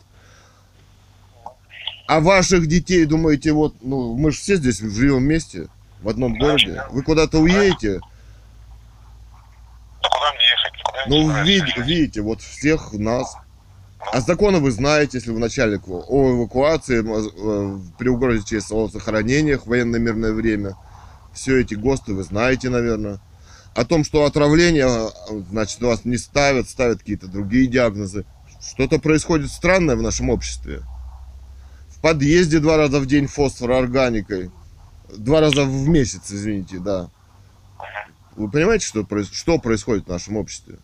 [2.12, 5.70] А ваших детей, думаете, вот, ну, мы же все здесь живем вместе,
[6.02, 6.84] в одном городе.
[6.92, 8.02] Вы куда-то уедете,
[10.04, 10.74] Да куда мне ехать?
[10.78, 13.38] Никуда не ну, вид- видите, вот всех нас.
[14.12, 19.62] А законы вы знаете, если вы начальник о эвакуации, э, при угрозе ЧС, о захоронениях
[19.64, 20.76] в военно-мирное время.
[21.34, 23.22] Все эти ГОСТы вы знаете, наверное.
[23.74, 28.26] О том, что отравление, э, значит, вас не ставят, ставят какие-то другие диагнозы.
[28.60, 30.82] Что-то происходит странное в нашем обществе.
[32.02, 34.52] Подъезде два раза в день фосфороорганикой.
[35.16, 37.10] Два раза в месяц, извините, да.
[38.36, 40.78] Вы понимаете, что, что происходит в нашем обществе?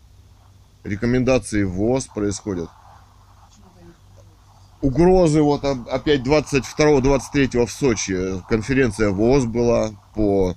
[0.84, 2.68] Рекомендации ВОЗ происходят.
[4.80, 10.56] Угрозы, вот опять 22-23 в Сочи конференция ВОЗ была по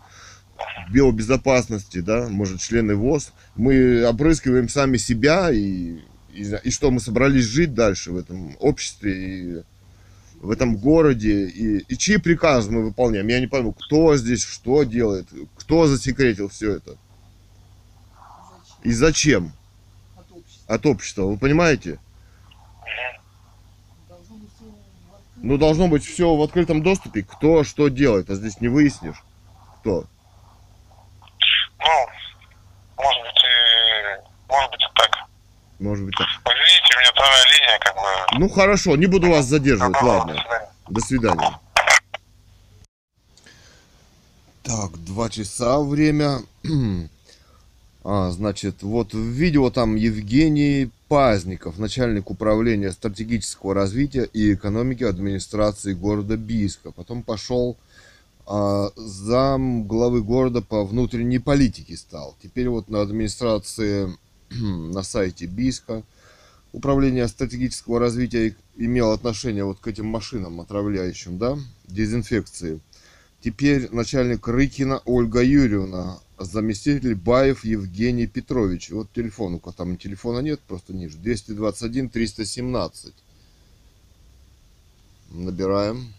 [0.91, 3.33] биобезопасности, да, может, члены ВОЗ.
[3.55, 6.01] Мы обрызгиваем сами себя и,
[6.33, 9.63] и, и что мы собрались жить дальше в этом обществе и
[10.41, 11.47] в этом городе.
[11.47, 13.27] И, и чьи приказы мы выполняем?
[13.27, 16.97] Я не пойму, кто здесь что делает, кто засекретил все это.
[18.84, 19.53] И зачем?
[20.18, 20.76] От общества.
[20.76, 21.99] От общества, вы понимаете?
[24.18, 25.47] Должно быть всё в открытом.
[25.47, 27.23] Ну, должно быть все в открытом доступе.
[27.23, 29.23] Кто что делает, а здесь не выяснишь.
[29.80, 30.05] Кто?
[31.80, 32.07] Ну,
[32.97, 35.27] может быть, и, может быть и так.
[35.80, 36.27] Может быть так.
[36.91, 38.39] Вы видите, у меня вторая линия, как бы...
[38.39, 40.34] Ну, хорошо, не буду вас задерживать, Доброго, ладно.
[40.89, 41.35] до свидания.
[41.35, 41.59] До свидания.
[44.63, 46.39] Так, два часа время.
[48.03, 55.93] А, значит, вот в видео там Евгений Пазников, начальник управления стратегического развития и экономики администрации
[55.93, 56.89] города Бийска.
[56.89, 57.77] Потом пошел
[58.47, 62.35] а, зам главы города по внутренней политике стал.
[62.41, 64.18] Теперь вот на администрации
[64.49, 66.01] на сайте Бийска
[66.72, 71.57] управление стратегического развития имело отношение вот к этим машинам отравляющим, да,
[71.88, 72.80] дезинфекции.
[73.41, 78.91] Теперь начальник Рыкина Ольга Юрьевна, заместитель Баев Евгений Петрович.
[78.91, 81.18] Вот телефон, у кого там телефона нет, просто ниже.
[81.18, 83.14] 221 317.
[85.31, 86.14] Набираем.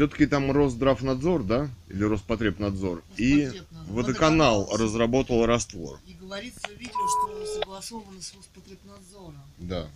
[0.00, 1.68] Все-таки там Росздравнадзор, да?
[1.90, 3.02] Или Роспотребнадзор.
[3.18, 3.94] И Роспотребнадзор.
[3.94, 4.78] водоканал Водоканал.
[4.78, 5.98] разработал раствор.
[6.06, 9.42] И говорится в видео, что согласовано с Роспотребнадзором.
[9.58, 9.90] Да.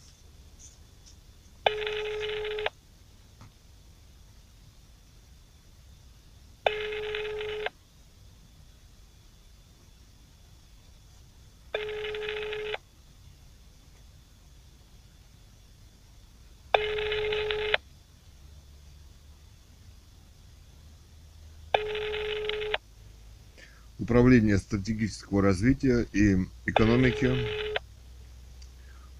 [23.98, 26.36] Управление стратегического развития и
[26.66, 27.31] экономики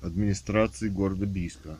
[0.03, 1.79] администрации города Бийска.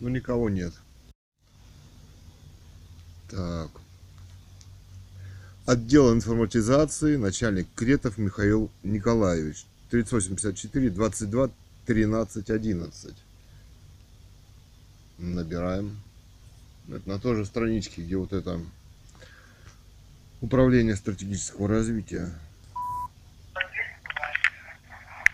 [0.00, 0.72] Ну, никого нет.
[3.28, 3.70] Так.
[5.70, 9.66] Отдел информатизации, начальник Кретов Михаил Николаевич.
[9.90, 11.50] 3854 22
[11.86, 13.14] 13 11.
[15.18, 16.00] Набираем.
[16.88, 18.60] Это на той же страничке, где вот это
[20.40, 22.28] управление стратегического развития.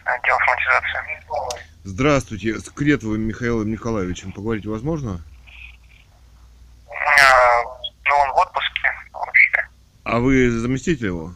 [0.05, 1.65] Отдел автоматизации.
[1.85, 5.23] Здравствуйте, с Кретовым Михаилом Николаевичем поговорить возможно?
[6.91, 9.67] А, Ну, он в отпуске вообще.
[10.17, 11.35] А вы заместитель его?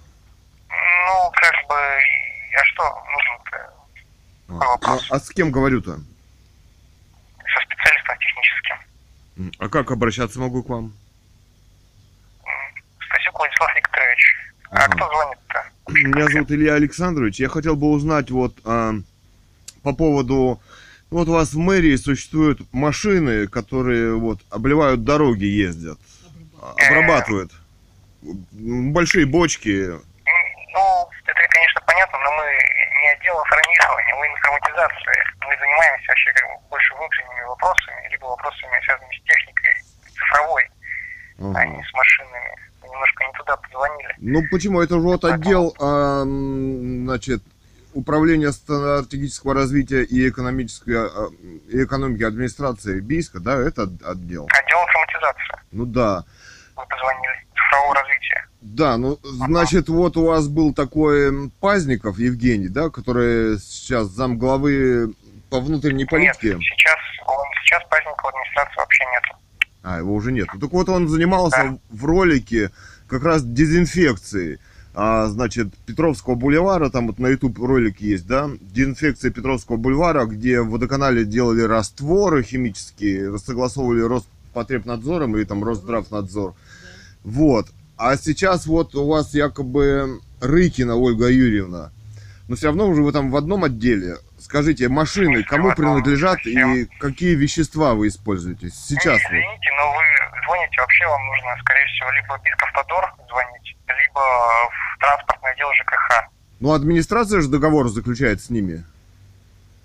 [0.71, 2.83] Ну, как бы, а что
[3.13, 3.75] нужно-то
[4.49, 5.07] А, вопрос?
[5.11, 5.97] ну, а с кем говорю-то?
[5.97, 9.53] со специалистом техническим?
[9.59, 10.95] А как обращаться могу к вам?
[13.05, 14.37] Стасюк Владислав Викторович.
[14.71, 14.97] А Ага.
[14.97, 15.65] кто звонит-то?
[15.91, 17.39] Меня зовут Илья Александрович.
[17.39, 18.95] Я хотел бы узнать вот а,
[19.83, 20.59] по поводу...
[21.11, 25.99] Вот у вас в мэрии существуют машины, которые вот обливают дороги, ездят,
[26.63, 27.53] а, обрабатывают.
[28.23, 29.89] Большие бочки.
[30.73, 32.45] Ну, это, конечно, понятно, но мы
[33.03, 35.25] не отдел информирования, мы информатизация.
[35.41, 39.75] Мы занимаемся вообще как бы больше внутренними вопросами, либо вопросами, связанными с техникой
[40.15, 40.71] цифровой,
[41.57, 42.51] а не с машинами.
[42.83, 44.15] Вы немножко не туда позвонили.
[44.19, 44.81] Ну почему?
[44.81, 47.43] Это же вот отдел, а, значит,
[47.95, 51.29] управления стратегического развития и экономической а,
[51.69, 54.47] и экономики администрации Бийска, да, это от- отдел.
[54.51, 55.59] Отдел информатизации.
[55.73, 56.25] Ну да.
[56.77, 56.85] Вы.
[58.61, 65.15] Да, ну, значит, вот у вас был такой Пазников Евгений, да, который сейчас замглавы
[65.49, 66.49] по внутренней политике.
[66.51, 66.97] Нет, сейчас,
[67.27, 69.37] он, сейчас праздника в администрации вообще нету.
[69.83, 70.47] А, его уже нет.
[70.61, 71.79] Так вот он занимался Да.
[71.91, 72.71] в ролике
[73.09, 74.59] как раз дезинфекцией.
[74.93, 80.61] А, значит, Петровского бульвара, там вот на YouTube ролик есть, да, дезинфекция Петровского бульвара, где
[80.61, 86.55] в водоканале делали растворы химические, согласовывали Роспотребнадзором или там Росздравнадзор.
[87.25, 87.69] Вот.
[88.03, 91.93] А сейчас вот у вас якобы Рыкина Ольга Юрьевна.
[92.49, 94.17] Но все равно уже вы там в одном отделе.
[94.39, 99.21] Скажите, машины кому принадлежат и какие вещества вы используете сейчас?
[99.23, 99.29] вот?
[99.29, 100.03] Извините, но вы
[100.47, 106.29] звоните, вообще вам нужно, скорее всего, либо в Бискавтодор звонить, либо в транспортный отдел ЖКХ.
[106.61, 108.83] Ну, администрация же договор заключает с ними.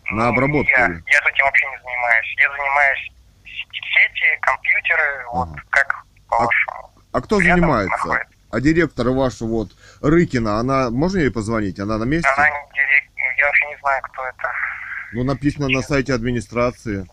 [0.09, 0.71] На обработку.
[0.71, 2.35] Я, я с этим вообще не занимаюсь.
[2.37, 3.11] Я занимаюсь
[3.43, 5.61] сети, компьютеры, вот Ага.
[5.69, 6.91] как по-вашему.
[6.94, 7.97] А кто Рядом занимается?
[7.97, 8.27] находится.
[8.51, 9.71] А директора ваша вот,
[10.01, 11.79] Рыкина, она, можно ей позвонить?
[11.79, 12.29] Она на месте?
[12.37, 13.11] Она не директ...
[13.37, 14.51] Я вообще не знаю, кто это.
[15.13, 17.05] Ну, написано на сайте администрации.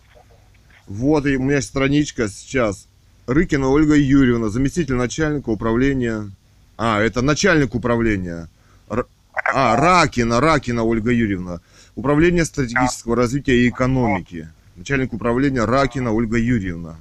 [0.86, 2.86] Вот, и у меня страничка сейчас.
[3.26, 6.30] Рыкина Ольга Юрьевна, заместитель начальника управления.
[6.76, 8.48] А, это начальник управления.
[8.90, 11.60] Р- А, Ракина, Ракина Ольга Юрьевна.
[11.96, 14.48] Управление стратегического развития и экономики.
[14.76, 16.96] Начальник управления Ракина Ольга Юрьевна.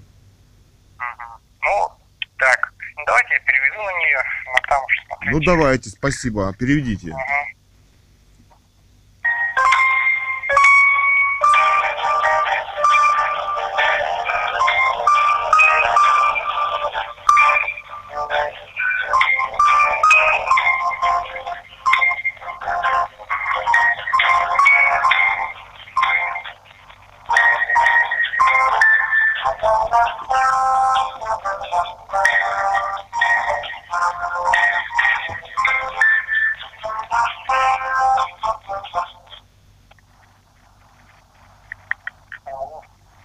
[0.97, 1.39] Мгм.
[1.61, 1.89] Ну,
[2.37, 4.23] так, ну, давайте я переведу на нее,
[4.53, 4.81] на там.
[5.31, 7.07] Ну, давайте, спасибо, переведите.
[7.07, 7.60] Мгм.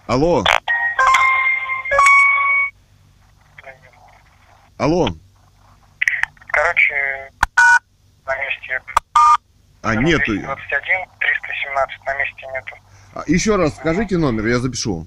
[0.07, 0.43] Алло.
[4.77, 5.09] Алло.
[6.47, 7.29] Короче,
[8.25, 8.81] на месте
[9.81, 10.31] А, нету.
[10.31, 12.75] 221, 317 на месте нету.
[13.15, 15.05] А, Еще раз скажите номер, я запишу.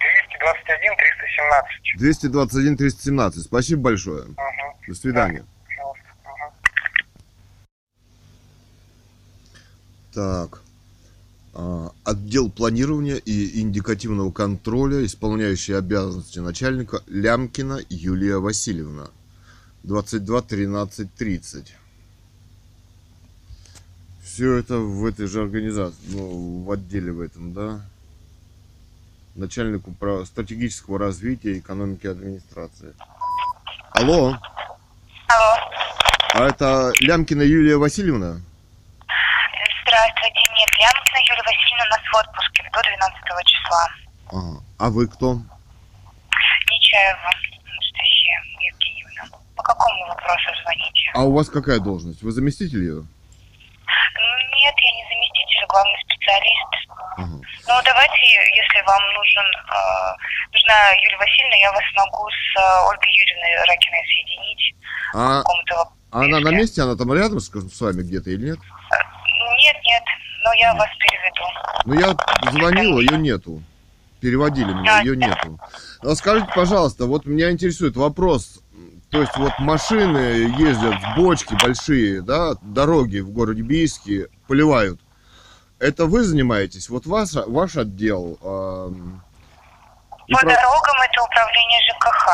[0.00, 1.98] 221, 317.
[1.98, 3.42] 221 317.
[3.44, 4.24] Спасибо большое.
[4.24, 4.36] Угу.
[4.88, 5.44] До свидания.
[5.66, 6.04] Пожалуйста.
[6.24, 6.52] Мгм.
[10.50, 10.62] Так.
[11.54, 19.08] А, Отдел планирования и индикативного контроля, исполняющий обязанности начальника Лямкина Юлия Васильевна.
[19.82, 21.74] 22 13 30.
[24.22, 27.84] Все это в этой же организации, ну, в отделе в этом, да?
[29.34, 30.26] Начальник управ...
[30.26, 32.94] стратегического развития экономики и администрации.
[33.90, 34.38] Алло, Алло.
[36.32, 38.40] а это Лямкина Юлия Васильевна?
[38.40, 38.51] Здравствуйте.
[41.42, 43.88] Юлия Васильевна у нас в отпуске до 12 числа.
[44.30, 44.64] Ага.
[44.78, 45.38] А вы кто?
[46.70, 47.30] Нечаева
[47.66, 49.38] Анастасия Евгеньевна.
[49.56, 51.10] По какому вопросу звоните?
[51.14, 52.22] А у вас какая должность?
[52.22, 53.04] Вы заместитель ее?
[54.62, 56.70] Нет, я не заместитель, главный специалист.
[57.16, 57.36] Ага.
[57.68, 58.22] Ну, давайте,
[58.56, 60.16] если вам нужен, э,
[60.52, 64.74] нужна Юлия Васильевна, я вас могу с э, Ольгой Юрьевной Ракиной соединить.
[65.14, 65.42] А,
[66.12, 66.82] а она на месте?
[66.82, 68.58] Она там рядом с, с вами где-то или нет?
[69.64, 70.02] Нет, нет,
[70.44, 71.44] но я вас переведу.
[71.84, 73.62] Ну, я звонил, ее нету.
[74.20, 75.58] Переводили меня, ее нету.
[76.00, 78.60] А скажите, пожалуйста, вот меня интересует вопрос.
[79.10, 85.00] То есть вот машины ездят с бочки большие, да, дороги в городе Бийске поливают.
[85.78, 86.88] Это вы занимаетесь?
[86.88, 88.34] Вот ваш, ваш отдел?
[90.28, 92.28] и По про- дорогам это управление ЖКХ.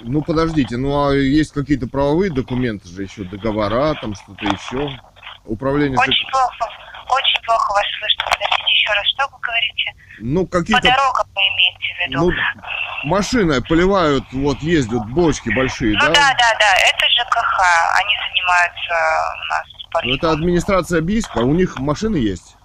[0.00, 4.96] Ну, подождите, ну а есть какие-то правовые документы же еще, договора, там что-то еще?
[5.44, 5.98] Управление...
[5.98, 6.70] Очень плохо,
[7.10, 8.24] очень плохо вас слышно.
[8.24, 9.94] Подождите еще раз, что вы говорите?
[10.18, 10.82] Ну, По какие-то...
[10.82, 12.30] дорогам вы имеете в виду?
[12.30, 16.08] Ну, машины поливают, вот ездят бочки большие, Ну да?
[16.08, 17.60] да, да, да, это ЖКХ.
[18.00, 20.16] Они занимаются у нас Ну, поливом.
[20.16, 22.55] это администрация Бийска, у них машины есть?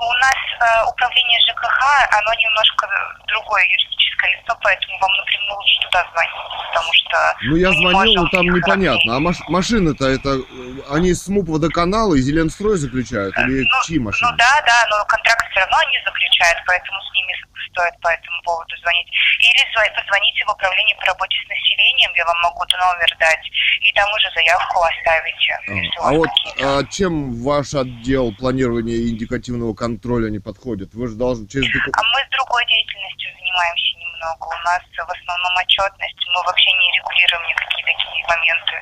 [0.00, 1.80] У нас э, управление ЖКХ,
[2.18, 2.88] оно немножко
[3.26, 7.34] другое юридическое лицо, поэтому вам напрямую лучше туда звонить, потому что...
[7.42, 9.16] Ну, я звонил, но там непонятно.
[9.16, 10.30] А маш- машины-то это...
[10.30, 13.36] э, Они с МУП водоканала и Зеленстрой заключают?
[13.38, 14.30] Или ну, чьи машины?
[14.30, 17.34] Ну да, да, но контракт все равно они заключают, поэтому с ними
[17.70, 19.08] стоит по этому поводу звонить.
[19.40, 23.44] Или зв- позвоните в управление по работе с населением, я вам могу номер дать,
[23.82, 25.52] и там уже заявку оставите.
[25.98, 26.30] у А вот
[26.62, 30.94] а, чем ваш отдел планирования индикативного контроля не подходит?
[30.94, 31.68] Вы же должны через...
[31.68, 34.44] А мы с другой деятельностью занимаемся немного.
[34.46, 36.20] У нас в основном отчетность.
[36.34, 38.76] Мы вообще не регулируем никакие такие моменты.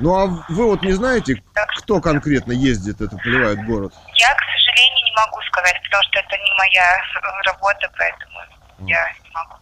[0.00, 1.42] Ну, а вы вот не знаете,
[1.76, 3.92] кто конкретно ездит, это поливает город?
[4.14, 7.02] Я, к сожалению, не могу сказать, потому что это не моя
[7.44, 9.54] работа, поэтому я не могу.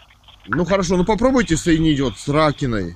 [0.47, 2.95] Ну, хорошо, ну попробуйте соединить вот с Ракиной.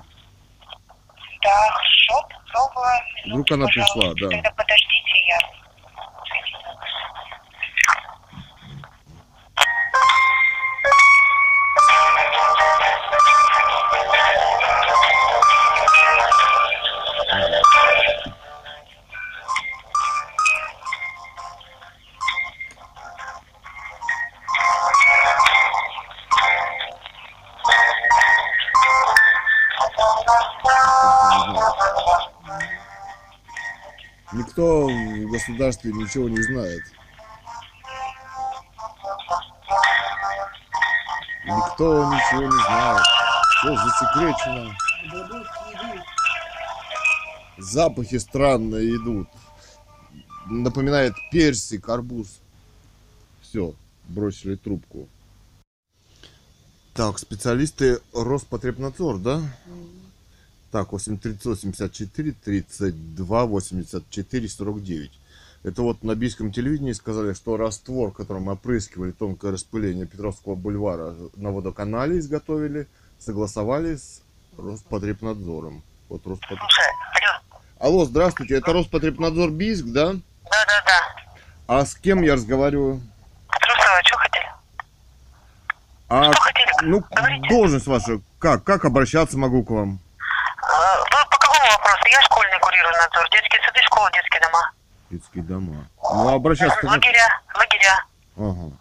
[1.42, 2.86] Да, хорошо, попробую.
[3.26, 4.28] Вдруг Минуту, она пришла, да.
[4.28, 5.38] Тогда подождите, я
[34.32, 36.82] Никто в государстве ничего не знает.
[41.44, 43.02] Никто ничего не знает.
[43.58, 44.76] Все засекречено.
[47.58, 49.28] Запахи странные идут.
[50.46, 52.40] Напоминает персик, арбуз.
[53.42, 53.74] Все,
[54.08, 55.08] бросили трубку.
[56.94, 59.40] Так, специалисты Роспотребнадзор, да?
[60.70, 65.10] Так, 83854 32 84 49.
[65.64, 71.50] Это вот на бийском телевидении сказали, что раствор, которым опрыскивали тонкое распыление Петровского бульвара на
[71.50, 72.86] водоканале изготовили,
[73.18, 74.20] согласовали с
[74.58, 75.82] Роспотребнадзором.
[76.08, 76.58] Вот Роспотреб...
[76.58, 77.58] Слушай, алло.
[77.78, 80.12] Алло, здравствуйте, это Роспотребнадзор Бийск, да?
[80.12, 81.36] Да-да-да.
[81.68, 83.00] А с кем я разговариваю?
[83.48, 84.46] Трусова, что хотели?
[86.08, 86.61] А, Что хотели?
[86.82, 87.48] Ну, Говорите.
[87.48, 88.64] должность ваша, как?
[88.64, 89.98] Как обращаться могу к вам?
[90.62, 92.02] А, Вы по какому вопросу?
[92.10, 93.28] Я школьный курирую надзор.
[93.30, 94.70] Детские сады, школы, детские дома.
[95.10, 95.86] Детские дома.
[96.02, 96.86] Ну, а обращаться?
[96.86, 98.04] Лагеря, лагеря.
[98.36, 98.72] Ага.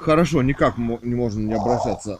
[0.00, 2.18] Хорошо, никак не можно не обращаться.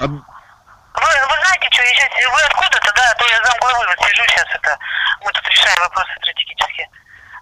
[0.00, 3.98] А- Вы, вы знаете, что, я сейчас, вы откуда-то, да, а то я замглавы вот
[4.08, 4.78] сижу сейчас, это,
[5.24, 6.88] мы тут решаем вопросы стратегические.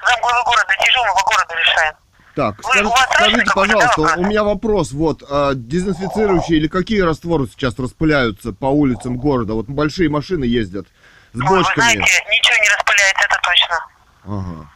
[0.07, 1.95] Замглавы города сижу, мы по городу решаем.
[2.35, 4.93] Так, Вы- скажите, скажите, пожалуйста, у меня вопрос.
[4.93, 9.55] Вот, а, дезинфицирующие или какие растворы сейчас распыляются по улицам города?
[9.55, 10.87] Вот большие машины ездят
[11.33, 11.75] с Ой, вы бочками.
[11.95, 13.87] знаете, ничего не распыляется, это точно.
[14.25, 14.71] Ага.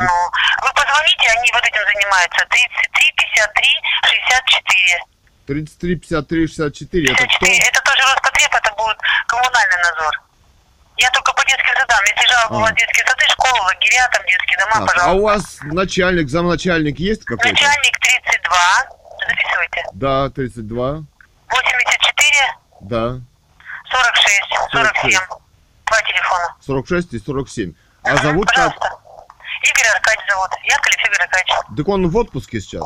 [0.00, 0.14] Ну,
[0.62, 2.46] вы позвоните, они вот этим занимаются.
[2.48, 3.66] 33, 53,
[4.04, 5.04] 64.
[5.46, 7.46] 33, 53, 64, это кто?
[7.46, 7.58] 54.
[7.68, 10.14] Это тоже Роспотреб, это будет коммунальный надзор.
[10.98, 12.00] Я только по детским садам.
[12.04, 12.62] Если жалобы у А.
[12.62, 15.12] вас детские сады, школы, лагеря, там детские дома, Так, а пожалуйста.
[15.14, 17.48] у вас начальник, замначальник есть какой-то?
[17.48, 18.88] Начальник 32.
[19.28, 19.84] Записывайте.
[19.94, 21.02] Да, 32.
[21.48, 23.20] 84, Да.
[23.90, 24.42] 46,
[24.72, 25.20] 47.
[25.88, 26.06] 46.
[26.08, 26.54] телефона.
[26.66, 27.72] 46 и 47.
[28.04, 28.74] А зовут как?
[28.74, 29.00] Пожалуйста.
[29.62, 30.50] Игорь Аркадьевич зовут.
[30.64, 31.76] Яковлев Игорь Аркадьевич.
[31.76, 32.84] Так он в отпуске сейчас.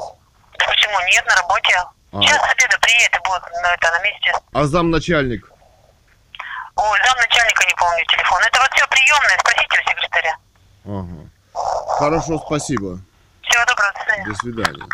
[0.59, 1.01] Да почему?
[1.06, 1.74] Нет, на работе.
[2.12, 2.20] А.
[2.20, 4.32] Сейчас с обеда приедет и будет на, это, на месте.
[4.52, 5.51] А замначальник?
[6.82, 8.42] Ой, замначальника не помню телефон.
[8.42, 9.38] Это вот все приемное.
[9.38, 10.36] Спросите у секретаря.
[10.84, 11.30] Ага.
[11.98, 12.98] Хорошо, спасибо.
[13.42, 14.26] Всего доброго, до свидания.
[14.26, 14.86] До свидания.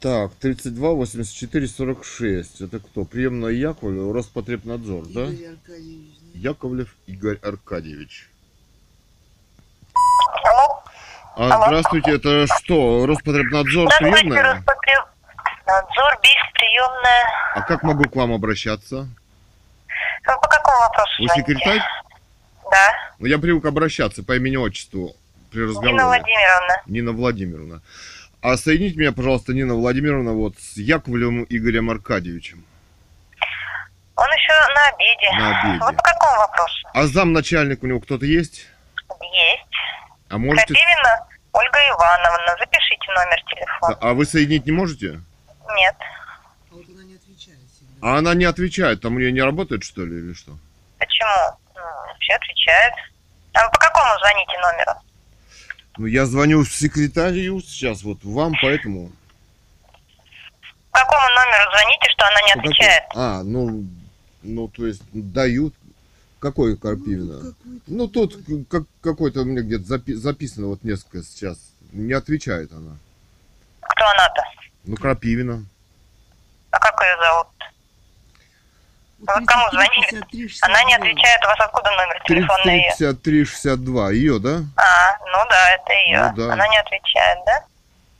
[0.00, 2.60] Так, 32, 84, 46.
[2.60, 3.04] Это кто?
[3.04, 5.24] Приемная Яковлев, Роспотребнадзор, да?
[5.24, 6.38] Игорь Аркадьевич, да?
[6.38, 8.28] Яковлев Игорь Аркадьевич.
[10.44, 10.82] Алло.
[11.34, 11.66] А Алло.
[11.66, 14.54] здравствуйте, это что, Роспотребнадзор приемная?
[14.54, 17.24] Роспотребнадзор, БИС, приемная.
[17.54, 19.08] А как могу к вам обращаться?
[20.26, 21.82] Вы по какому вопросу Вы секретарь?
[22.70, 22.92] Да.
[23.18, 25.14] Ну, я привык обращаться по имени-отчеству
[25.50, 25.92] при разговоре.
[25.92, 26.82] Нина Владимировна.
[26.86, 27.82] Нина Владимировна.
[28.40, 32.64] А соедините меня, пожалуйста, Нина Владимировна, вот с Яковлевым Игорем Аркадьевичем.
[34.16, 35.30] Он еще на обеде.
[35.38, 35.84] На обеде.
[35.84, 36.88] Вы по какому вопросу?
[36.94, 38.66] А замначальник у него кто-то есть?
[39.20, 39.68] Есть.
[40.28, 40.66] А можете...
[40.66, 42.56] Крапивина Ольга Ивановна.
[42.58, 43.98] Запишите номер телефона.
[44.00, 45.20] А вы соединить не можете?
[45.76, 45.96] Нет.
[46.70, 47.91] А вот она не отвечает всегда.
[48.02, 50.58] А она не отвечает, там у нее не работает, что ли, или что?
[50.98, 51.56] Почему?
[51.76, 51.80] Ну,
[52.18, 52.94] Все отвечают.
[53.54, 54.92] А вы по какому звоните номеру?
[55.98, 59.12] Ну, я звоню секретарю сейчас, вот вам, поэтому...
[60.90, 63.02] По какому номеру звоните, что она не По какой- отвечает?
[63.14, 63.84] А, ну,
[64.42, 65.74] ну, то есть дают.
[66.40, 67.54] Какой Карпивина?
[67.54, 67.54] какой-то
[67.86, 68.36] Ну, тут
[68.68, 71.56] как, какой-то у меня где-то запи- записано вот несколько сейчас.
[71.92, 72.96] Не отвечает она.
[73.80, 74.42] Кто она-то?
[74.82, 75.64] Ну, Крапивина.
[76.72, 77.46] А как ее зовут?
[79.26, 80.06] Вот Вы кому 33, звонили?
[80.10, 80.96] 53, Она не 62.
[80.96, 81.40] отвечает.
[81.44, 82.94] У вас откуда номер телефона ее?
[82.98, 84.10] 33 62.
[84.12, 84.64] Ее, да?
[84.76, 86.20] А, ну да, это ее.
[86.30, 86.52] Ну да.
[86.54, 87.64] Она не отвечает, да?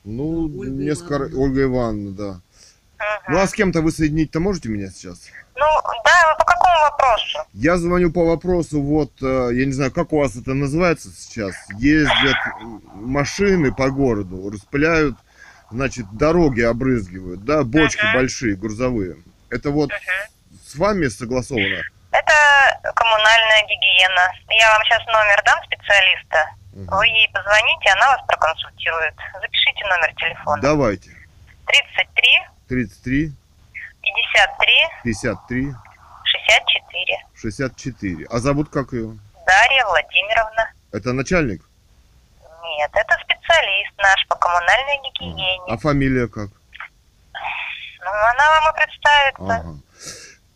[0.05, 1.15] Ну, Ольга несколько...
[1.17, 1.41] Ивановна.
[1.41, 2.25] Ольга Ивановна, да.
[2.31, 3.35] Мгм.
[3.35, 5.29] Ну, а с кем-то вы соединить-то можете меня сейчас?
[5.57, 5.67] Ну,
[6.05, 7.39] да, вы по какому вопросу?
[7.53, 11.55] Я звоню по вопросу, вот, э, я не знаю, как у вас это называется сейчас.
[11.79, 12.37] Ездят
[12.95, 15.17] машины по городу, распыляют,
[15.71, 18.15] значит, дороги обрызгивают, да, бочки Мгм.
[18.15, 19.17] большие, грузовые.
[19.51, 19.91] Это вот
[20.73, 21.83] с вами согласовано?
[22.13, 24.33] Это коммунальная гигиена.
[24.49, 26.51] Я вам сейчас номер дам специалиста.
[26.73, 26.97] Мгм.
[26.97, 29.15] Вы ей позвоните, она вас проконсультирует.
[29.41, 30.63] Запишите номер телефона.
[30.63, 31.11] Давайте.
[31.67, 32.29] 33
[32.69, 33.33] 33,
[34.03, 34.73] 53
[35.05, 35.75] 53,
[36.25, 37.27] 64.
[37.35, 38.27] 64.
[38.31, 39.19] А зовут как ее?
[39.47, 40.73] Дарья Владимировна.
[40.93, 41.63] Это начальник?
[42.63, 45.61] Нет, это специалист наш по коммунальной гигиене.
[45.69, 46.49] А фамилия как?
[48.05, 49.69] Ну, она вам и представится.
[49.69, 49.77] Ага.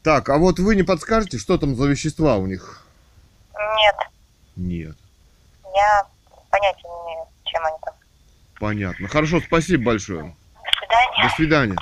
[0.06, 2.80] Так, а вот вы не подскажете, что там за вещества у них?
[3.58, 3.96] Нет,
[4.54, 4.96] Нет.
[5.74, 6.06] я
[6.48, 7.94] понятия не имею, чем они там.
[8.60, 9.08] Понятно.
[9.08, 10.36] Хорошо, спасибо большое.
[10.54, 11.28] До свидания.
[11.28, 11.76] До свидания.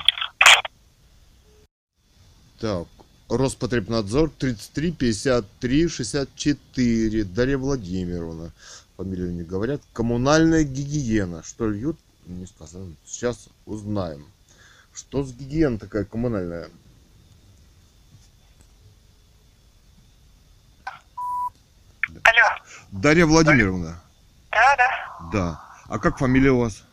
[2.60, 2.88] Так,
[3.28, 7.24] Роспотребнадзор 33 53 64.
[7.24, 8.52] Дарья Владимировна.
[8.96, 9.82] Фамилию не говорят.
[9.92, 11.42] Коммунальная гигиена.
[11.42, 11.98] Что льют?
[12.24, 12.94] Не сказано.
[13.04, 14.26] Сейчас узнаем.
[14.94, 16.70] Что с гигиена такая коммунальная?
[22.22, 22.60] Алло.
[22.92, 24.00] Дарья Владимировна.
[24.50, 25.30] Да, да.
[25.32, 25.60] Да.
[25.88, 26.84] А как фамилия у вас?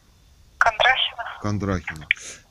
[0.57, 1.23] Кондрахина.
[1.41, 2.07] Кондрахина.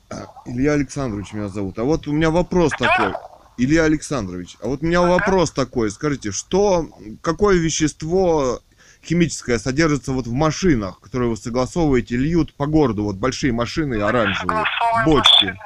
[0.09, 1.79] А, Илья Александрович меня зовут.
[1.79, 3.13] А вот у меня вопрос такой.
[3.57, 5.91] Илья Александрович, а вот у меня вопрос такой.
[5.91, 6.87] Скажите, что,
[7.21, 8.59] какое вещество
[9.03, 14.65] химическое содержится вот в машинах, которые вы согласовываете, льют по городу, вот большие машины оранжевые,
[15.05, 15.45] бочки.
[15.45, 15.59] машины.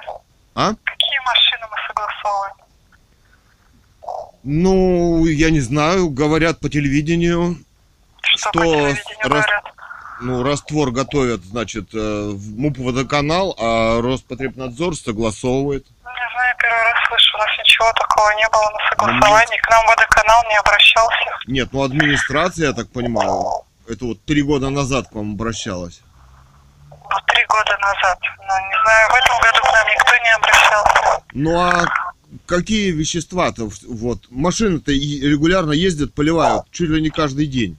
[0.55, 0.73] А?
[0.83, 2.55] Какие машины мы согласовываем?
[4.47, 7.57] Ну, я не знаю, говорят по телевидению,
[8.21, 9.63] Что, Что по телевидению раз- говорят?
[10.21, 11.97] ну, раствор готовят, значит, э,
[12.31, 15.85] в МУП водоканал, а Роспотребнадзор согласовывает.
[15.87, 17.35] Не знаю, первый раз слышу.
[17.35, 19.57] У нас ничего такого не было на согласовании.
[19.61, 21.29] К нам водоканал не обращался.
[21.47, 26.01] Нет, ну администрация, я так понимаю, это вот три года назад к вам обращалась.
[26.91, 28.19] Ну, три года назад.
[28.21, 31.23] Ну, не знаю, в этом году к нам никто не обращался.
[31.33, 31.85] Ну а
[32.45, 37.77] какие вещества-то, вот, машины-то регулярно ездят, поливают, чуть ли не каждый день.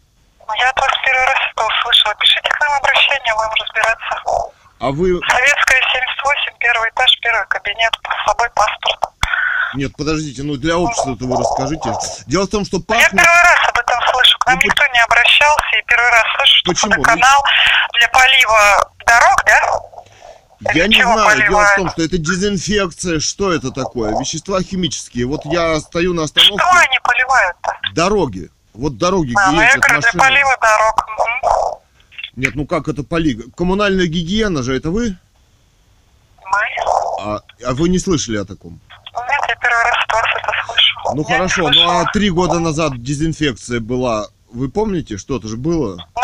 [0.59, 2.15] Я вас первый раз это услышала.
[2.21, 4.53] Пишите к нам обращение, будем разбираться.
[4.79, 9.01] А вы, Советская 78, первый этаж, первый кабинет, с собой паспорт.
[9.75, 11.91] нет, подождите, ну для общества-то вы расскажите.
[12.27, 14.39] Дело в том, что Я пахнет, первый раз об этом слышу.
[14.39, 16.91] К нам Ну, никто не обращался, и первый раз слышу, что Почему?
[16.93, 17.43] Водоканал
[17.99, 19.96] для полива дорог, да?
[20.75, 21.77] Я не знаю, дело в поливают?
[21.77, 25.27] том, что это дезинфекция, что это такое, вещества химические.
[25.27, 27.73] Вот я стою на остановке, Что они поливают-то?
[27.95, 30.23] дороги, вот дороги, А, где ну я ездят говорю, для машины.
[30.23, 31.07] полива дорог.
[32.37, 33.55] Нет, ну как это полив?
[33.57, 35.17] Коммунальная гигиена же, это вы?
[36.45, 37.23] Мы?
[37.23, 38.81] А, а вы не слышали о таком?
[38.93, 41.15] Нет, я первый раз от вас это слышу.
[41.15, 44.29] Ну Я хорошо, ну а три года назад дезинфекция была.
[44.53, 45.97] Вы помните, что-то же было?
[45.97, 46.23] Ну,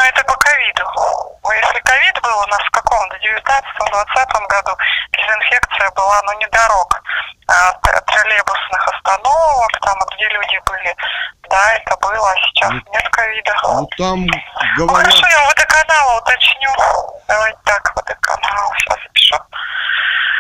[3.22, 4.76] 2019-2020 году
[5.12, 7.02] дезинфекция была, ну, не дорог,
[7.48, 10.96] а троллейбусных остановок, там, где люди были.
[11.48, 13.54] Да, это было, а сейчас ну, нет ковида.
[13.64, 15.12] Ну, там ну, говорят...
[15.12, 16.70] Хорошо, я водоканала уточню.
[17.28, 19.36] Давайте так, водоканал, сейчас запишу.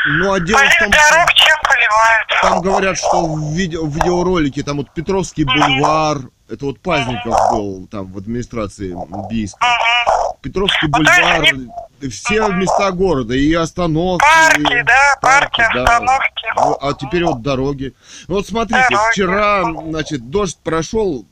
[0.04, 1.46] Ну, а дело Полив в том, дорог, что...
[1.46, 2.28] чем поливают.
[2.40, 7.34] Там говорят, что в, видео, в видеоролике, там вот Петровский бульвар, mm-hmm это вот Пазников
[7.50, 8.94] был там в администрации
[9.30, 9.66] Бийска.
[10.42, 11.46] Петровский бульвар,
[12.10, 14.24] все места города, и остановки.
[14.24, 15.84] Парки, и- да, парки, да.
[15.84, 16.44] остановки.
[16.56, 17.94] Ну, а теперь вот дороги.
[18.28, 19.12] Ну, Вот смотрите, Дороги.
[19.12, 21.24] вчера, значит, дождь прошел,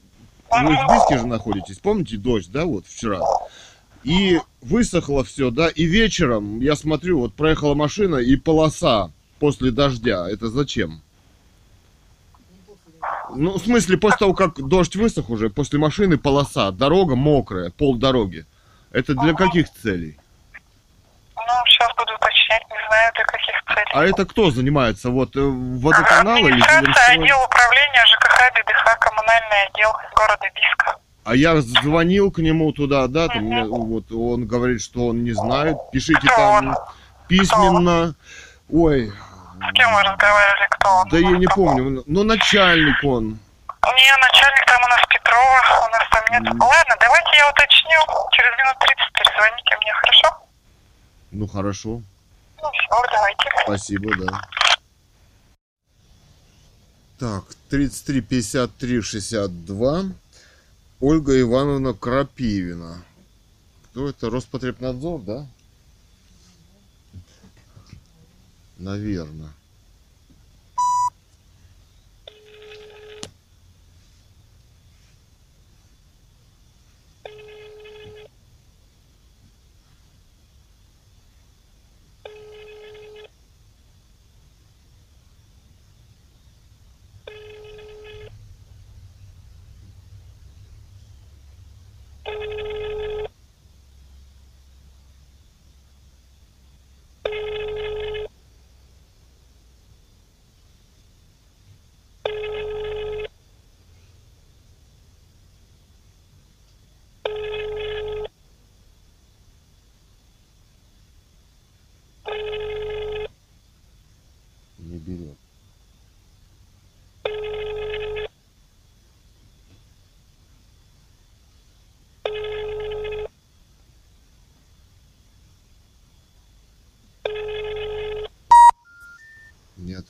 [0.50, 3.20] вы в Бийске же находитесь, помните дождь, да, вот вчера?
[4.04, 9.10] И высохло все, да, и вечером, я смотрю, вот проехала машина и полоса
[9.40, 10.26] после дождя.
[10.30, 11.02] Это зачем?
[13.36, 17.96] Ну, в смысле, после того, как дождь высох уже, после машины полоса, дорога мокрая, пол
[17.96, 18.44] дороги.
[18.92, 20.18] Это для каких целей?
[21.36, 23.90] Ну, сейчас буду уточнять, не знаю, для каких целей.
[23.92, 25.10] А это кто занимается?
[25.10, 30.96] Вот э, водоканал или Администрация, отдел управления ЖКХ, БДХ, коммунальный отдел города Биска.
[31.24, 35.32] А я звонил к нему туда, да, там, мне, вот он говорит, что он не
[35.32, 35.76] знает.
[35.92, 36.76] Пишите Кто там он?
[37.28, 38.14] письменно.
[38.72, 39.12] Ой,
[39.60, 41.08] С кем вы разговаривали, кто он?
[41.08, 42.02] да я не помню.
[42.06, 43.24] Ну, начальник он.
[43.28, 46.54] Не, начальник там у нас Петрова, у нас там нет.
[46.60, 48.00] Ладно, давайте я уточню.
[48.32, 50.46] Через минут 30 перезвоните мне, хорошо?
[51.32, 52.02] Ну, хорошо.
[52.62, 53.50] Ну, все, давайте.
[53.64, 54.40] Спасибо, да.
[57.18, 60.02] Так, 33 53 62.
[61.00, 63.02] Ольга Ивановна Крапивина.
[63.90, 64.30] Кто это?
[64.30, 65.46] Роспотребнадзор, да?
[68.80, 69.52] Наверное.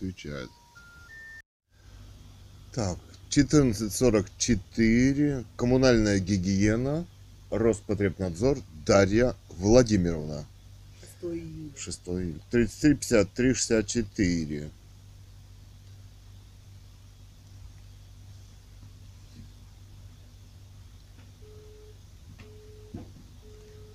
[0.01, 0.49] Отвечает.
[2.73, 2.99] Так,
[3.31, 5.45] 14.44.
[5.57, 7.07] Коммунальная гигиена.
[7.51, 8.59] Роспотребнадзор.
[8.87, 10.47] Дарья Владимировна.
[11.21, 12.41] 6 июля.
[12.51, 14.71] 33, 53, 64.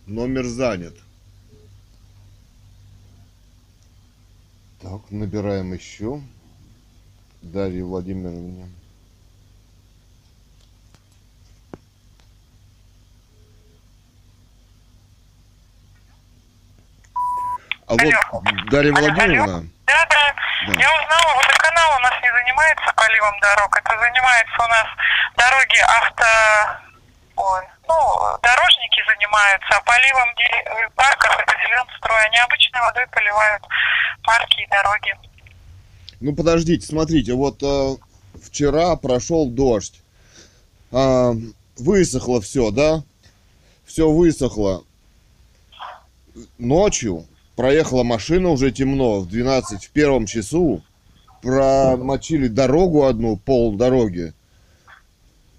[0.06, 0.94] Номер занят.
[4.86, 6.22] Так, набираем еще.
[7.42, 8.70] Дарья Владимировна.
[17.88, 18.00] А вот
[18.70, 19.68] Дарья Алло, Владимировна.
[19.88, 20.36] Да, да.
[20.68, 20.80] Да.
[20.80, 23.76] Я узнала, водоканал у нас не занимается поливом дорог.
[23.76, 24.88] Это занимается у нас
[25.36, 26.26] дороги авто...
[27.38, 27.96] Ой, ну,
[28.42, 32.26] дорожники занимаются, а поливом де- парков это Зеленстрой.
[32.28, 33.64] Они обычной водой поливают
[34.24, 35.14] парки и дороги.
[36.22, 37.96] Ну подождите, смотрите, вот э,
[38.42, 40.02] вчера прошел дождь,
[40.92, 41.34] А,
[41.78, 43.04] высохло все, да?
[43.86, 44.84] Все высохло.
[46.58, 47.26] Ночью
[47.56, 50.84] проехала машина уже темно, в 12, в первом часу.
[51.42, 54.34] Промочили дорогу одну, пол дороги.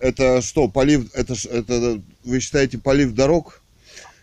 [0.07, 3.61] Это что, полив, это, это вы считаете полив дорог?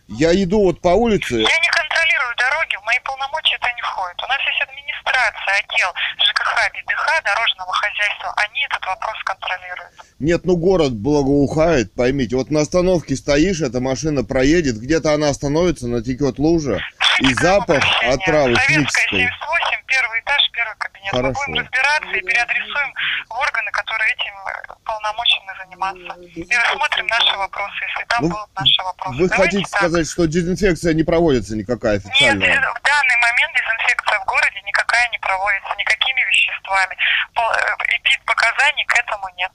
[0.08, 4.16] Я иду вот по улице, Я не контролирую дороги, в мои полномочия это не входит.
[4.22, 5.90] У нас есть администрация, отдел
[6.24, 8.32] ЖКХ, БДХ, дорожного хозяйства.
[8.36, 9.92] Они этот вопрос контролируют.
[10.20, 12.36] Нет, ну город благоухает, поймите.
[12.36, 16.80] Вот на остановке стоишь, эта машина проедет, где-то она остановится, натекет лужа,
[17.20, 19.20] и запах отравы Советская, химической.
[19.20, 21.12] 78, первый этаж, первый кабинет.
[21.12, 21.40] Хорошо.
[21.46, 22.90] Мы будем разбираться и переадресуем
[23.28, 26.12] в органы, которые этим э, полномочены заниматься.
[26.24, 29.18] И рассмотрим наши вопросы, если там Ну, будут наши вопросы.
[29.18, 29.80] Вы Давайте хотите так.
[29.80, 32.60] сказать, что дезинфекция не проводится никакая Нет, официальная?
[32.72, 36.96] в данный момент дезинфекция в городе никакая не проводится, никакими веществами.
[37.34, 39.52] По- э, показаний к этому нет.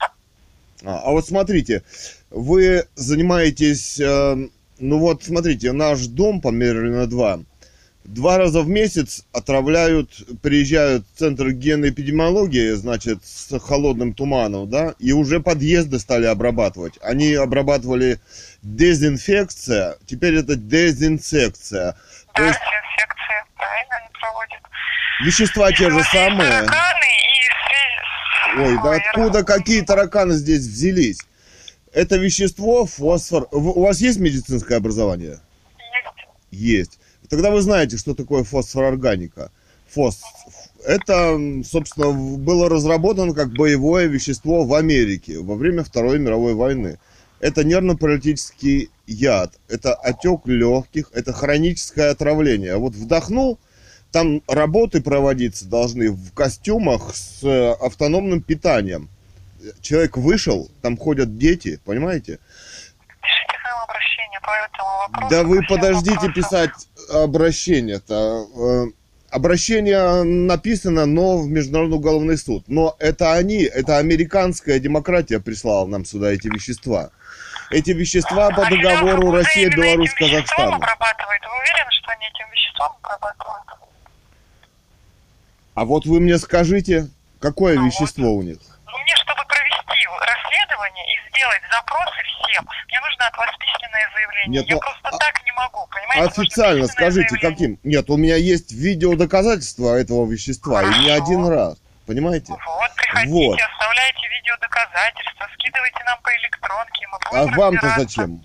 [0.86, 1.82] А, а вот смотрите,
[2.30, 4.36] вы занимаетесь, э,
[4.78, 7.40] ну вот смотрите, наш дом по Мерлина 2
[8.14, 10.10] два раза в месяц отравляют,
[10.42, 16.94] приезжают в центр генной эпидемиологии, значит, с холодным туманом, да, и уже подъезды стали обрабатывать.
[17.02, 18.20] Они обрабатывали
[18.62, 21.96] дезинфекция, теперь это дезинсекция.
[22.36, 24.60] Да, есть дезинфекции, правильно они проводят.
[25.24, 26.50] вещества те же самые.
[26.50, 27.06] Тараканы
[28.56, 31.18] и Ой, да Ой, откуда какие тараканы здесь взялись?
[31.92, 33.48] Это вещество фосфор.
[33.52, 35.40] У вас есть медицинское образование?
[36.50, 36.90] Есть.
[36.90, 36.99] Есть.
[37.30, 39.50] Тогда вы знаете, что такое фосфорорганика.
[39.90, 40.20] Фос.
[40.84, 46.98] Это, собственно, было разработано как боевое вещество в Америке во время Второй мировой войны.
[47.38, 52.76] Это нервно-паралитический яд, это отек легких, это хроническое отравление.
[52.76, 53.58] Вот вдохнул,
[54.12, 59.08] там работы проводиться должны в костюмах с э, автономным питанием.
[59.80, 62.40] Человек вышел, там ходят дети, понимаете?
[63.90, 65.28] Обращение по этому вопросу.
[65.30, 66.34] Да вы подождите вопросам.
[66.34, 68.46] писать обращение-то.
[68.56, 68.86] Э,
[69.30, 72.64] Обращение написано, но в Международный уголовный суд.
[72.66, 77.10] Но это они, это американская демократия прислала нам сюда эти вещества.
[77.70, 80.74] Эти вещества по А договору Россия, Беларусь, Казахстан.
[80.74, 81.42] обрабатывает.
[81.42, 83.66] Вы уверены, что они этим веществом обрабатывают?
[85.74, 87.08] А вот вы мне скажите,
[87.38, 88.58] какое Ну вещество у них?
[88.58, 90.08] Ну, мне, чтобы провести
[91.40, 94.60] сделать запросы всем, мне нужно от вас письменное заявление.
[94.60, 96.40] Нет, Я ну, просто а- так не могу, понимаете?
[96.40, 97.50] Официально скажите, заявление.
[97.50, 97.78] каким?
[97.82, 101.24] Нет, у меня есть видео доказательства этого вещества, и не Хорошо.
[101.24, 101.78] один раз.
[102.06, 102.52] Понимаете?
[102.52, 103.58] Вот, приходите, Вот.
[103.60, 108.02] оставляйте видеодоказательства, скидывайте нам по электронке, мы А будем вам-то разбираться.
[108.02, 108.44] зачем?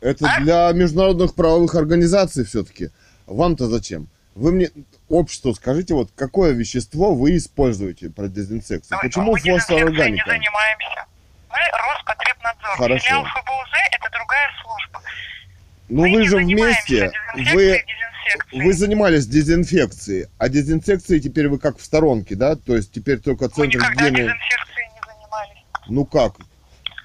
[0.00, 0.40] Это А?
[0.40, 2.90] для международных правовых организаций все-таки.
[3.26, 4.08] Вам-то зачем?
[4.34, 4.68] Вы мне,
[5.08, 8.94] обществу, скажите, вот какое вещество вы используете при дезинсекции?
[8.94, 10.10] Ой, Почему мы фосфорорганика?
[10.10, 11.06] не занимаемся.
[11.48, 12.35] Мы Роспотребнадзор.
[12.76, 13.06] Хорошо.
[13.06, 15.00] Филиал ФБУЗ– это другая служба.
[15.88, 17.84] Ну Мы вы же вместе, дезинфекцией,
[18.52, 22.56] вы, вы занимались дезинфекцией, а дезинсекцией теперь вы как в сторонке, да?
[22.56, 24.16] То есть теперь только Мы центр никогда гигиены...
[24.16, 25.62] дезинфекцией не занимались.
[25.86, 26.34] Ну как?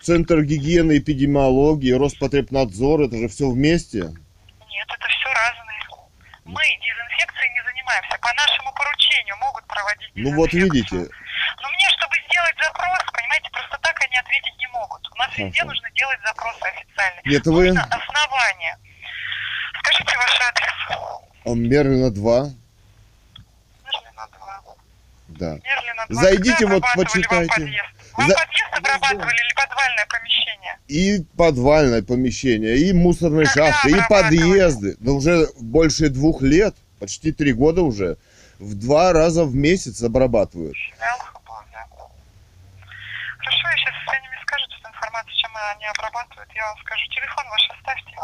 [0.01, 3.99] Центр гигиены, эпидемиологии, Роспотребнадзор, это же все вместе.
[3.99, 6.07] Нет, это все разные.
[6.45, 8.17] Мы дезинфекцией не занимаемся.
[8.19, 10.99] По нашему поручению могут проводить Ну вот дезинфекцию.
[11.01, 11.15] видите,
[11.61, 15.01] Но мне, чтобы сделать запрос, понимаете, просто так они ответить не могут.
[15.11, 17.21] У нас везде нужно делать запросы официальные.
[17.25, 18.77] Нет, вы- Нужно основание.
[19.79, 20.71] Скажите ваш адрес.
[21.45, 22.49] Мерлина 2,
[23.85, 24.61] Мерлина 2.
[25.29, 25.53] да.
[25.63, 26.21] Мерлина 2.
[26.21, 27.81] Зайдите Когда вот, почитайте.
[28.17, 30.77] Вам За- подъезд обрабатывали или подвальное помещение?
[30.88, 34.95] и подвальное помещение, и мусорные Когда шахты, и подъезды.
[34.99, 38.17] Да уже больше двух лет, почти три года уже,
[38.59, 40.75] в два раза в месяц обрабатывают.
[40.75, 41.40] ФБУЗ.
[43.52, 47.03] Хорошо, я сейчас если они мне скажут эту информацию, чем они обрабатывают, я вам скажу.
[47.10, 48.15] Телефон ваш оставьте.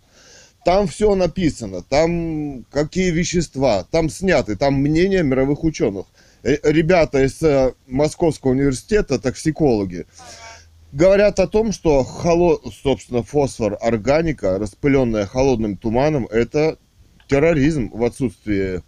[0.65, 6.05] Там все написано, там какие вещества, там сняты, там мнения мировых ученых.
[6.43, 10.05] Э, Ребята из э, Московского университета, токсикологи,
[10.91, 12.59] говорят о том, что, холо...
[12.83, 16.77] собственно, фосфор органика, распыленная холодным туманом, это
[17.27, 18.81] терроризм в отсутствии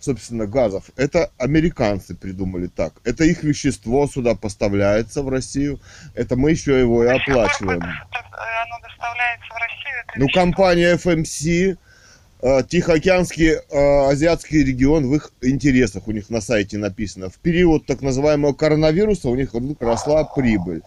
[0.00, 0.90] собственно, газов.
[0.96, 2.94] Это американцы придумали так.
[3.04, 5.78] Это их вещество сюда поставляется в Россию.
[6.14, 7.82] Это мы еще его и оплачиваем.
[7.82, 10.04] э, Оно доставляется в Россию.
[10.16, 11.76] Ну, компания FMC,
[12.42, 17.28] э, Тихоокеанский э, азиатский регион в их интересах, у них на сайте написано.
[17.28, 19.50] В период так называемого коронавируса у них
[19.80, 20.82] росла прибыль.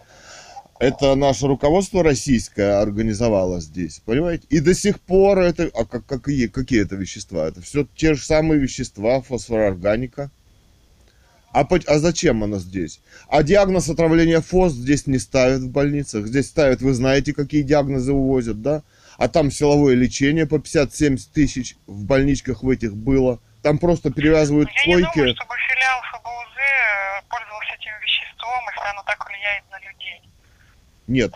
[0.80, 4.46] Это наше руководство российское организовало здесь, понимаете?
[4.50, 5.70] И до сих пор это...
[5.74, 7.46] А как, какие, какие это вещества?
[7.46, 10.30] Это все те же самые вещества, фосфорорганика.
[11.52, 13.00] А, по- а зачем оно здесь?
[13.28, 16.26] А диагноз отравления фос здесь не ставят в больницах.
[16.26, 18.82] Здесь ставят, вы знаете, какие диагнозы увозят, да?
[19.16, 23.38] А там силовое лечение по 50-70 тысяч в больничках в этих было.
[23.62, 25.14] Там просто перевязывают Я не койки.
[25.18, 30.20] думаю, чтобы филиал ФБУЗ э, пользовался этим веществом, если оно так влияет на людей.
[31.06, 31.32] Нет.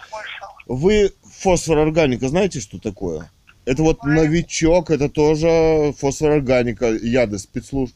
[0.67, 3.31] Вы фосфорорганика знаете, что такое?
[3.65, 7.95] Это вот новичок, это тоже фосфорорганика, яды спецслужб.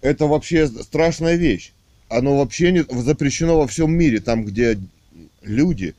[0.00, 1.72] Это вообще страшная вещь.
[2.08, 4.78] Оно вообще не, запрещено во всем мире, там, где
[5.40, 5.94] люди.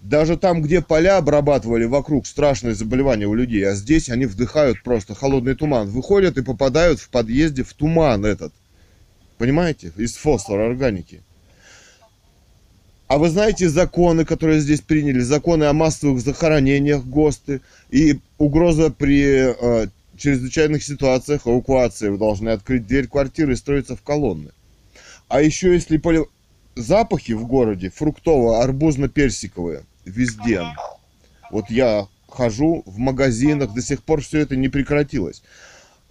[0.00, 5.16] Даже там, где поля обрабатывали вокруг страшные заболевания у людей, а здесь они вдыхают просто
[5.16, 5.88] холодный туман.
[5.88, 8.52] Выходят и попадают в подъезде в туман этот.
[9.38, 9.92] Понимаете?
[9.96, 11.22] Из фосфорорганики.
[13.08, 15.20] А вы знаете законы, которые здесь приняли?
[15.20, 22.10] Законы о массовых захоронениях ГОСТы и угроза при э, чрезвычайных ситуациях эвакуации.
[22.10, 24.50] Вы должны открыть дверь квартиры и строиться в колонны.
[25.28, 26.26] А еще если поли-
[26.76, 30.64] запахи в городе фруктово-арбузно-персиковые везде.
[31.50, 35.42] Вот я хожу в магазинах, до сих пор все это не прекратилось.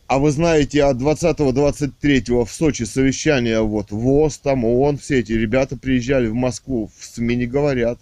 [0.07, 5.75] А вы знаете, от 20-23 в Сочи совещание вот ВОЗ, там ООН, все эти ребята
[5.75, 7.99] приезжали в Москву, в СМИ не говорят.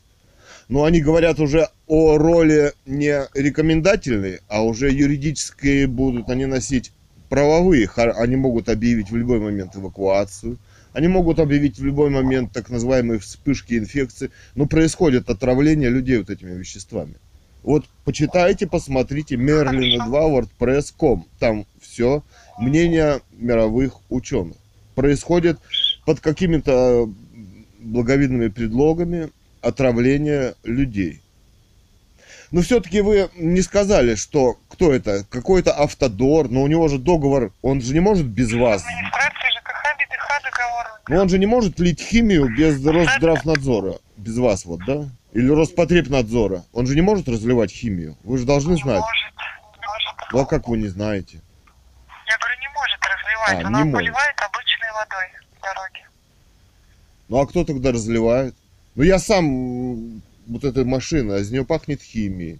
[0.69, 6.91] Но они говорят уже о роли не рекомендательной, а уже юридические будут они носить
[7.27, 7.89] правовые.
[7.95, 10.59] Они могут объявить в любой момент эвакуацию.
[10.93, 14.29] Они могут объявить в любой момент так называемые вспышки инфекции.
[14.53, 17.15] Но происходит отравление людей вот этими веществами.
[17.65, 21.25] Вот почитайте, посмотрите Мерлина 2 WordPress.com.
[21.39, 21.65] Там
[21.95, 22.23] все
[22.57, 24.57] мнение мировых ученых.
[24.95, 25.57] Происходит
[26.05, 27.09] под какими-то
[27.79, 29.29] благовидными предлогами
[29.61, 31.21] отравление людей.
[32.51, 37.53] Но все-таки вы не сказали, что кто это, какой-то автодор, но у него же договор,
[37.61, 38.83] он же не может без вас.
[41.07, 43.95] Но он же не может лить химию без Росздравнадзора.
[44.17, 45.07] Без вас вот, да?
[45.33, 46.63] Или Роспотребнадзора.
[46.73, 48.17] Он же не может разливать химию.
[48.23, 49.01] Вы же должны Не знать.
[49.01, 49.33] может,
[49.79, 50.33] не может.
[50.33, 51.41] Ну а как вы не знаете?
[53.53, 53.65] Может разливать.
[53.65, 53.93] А, Она не может.
[53.93, 55.25] поливает обычной водой
[55.61, 56.05] дороги.
[57.27, 58.55] Ну а кто тогда разливает?
[58.95, 62.59] Ну я сам, вот эта машина, из нее пахнет химией.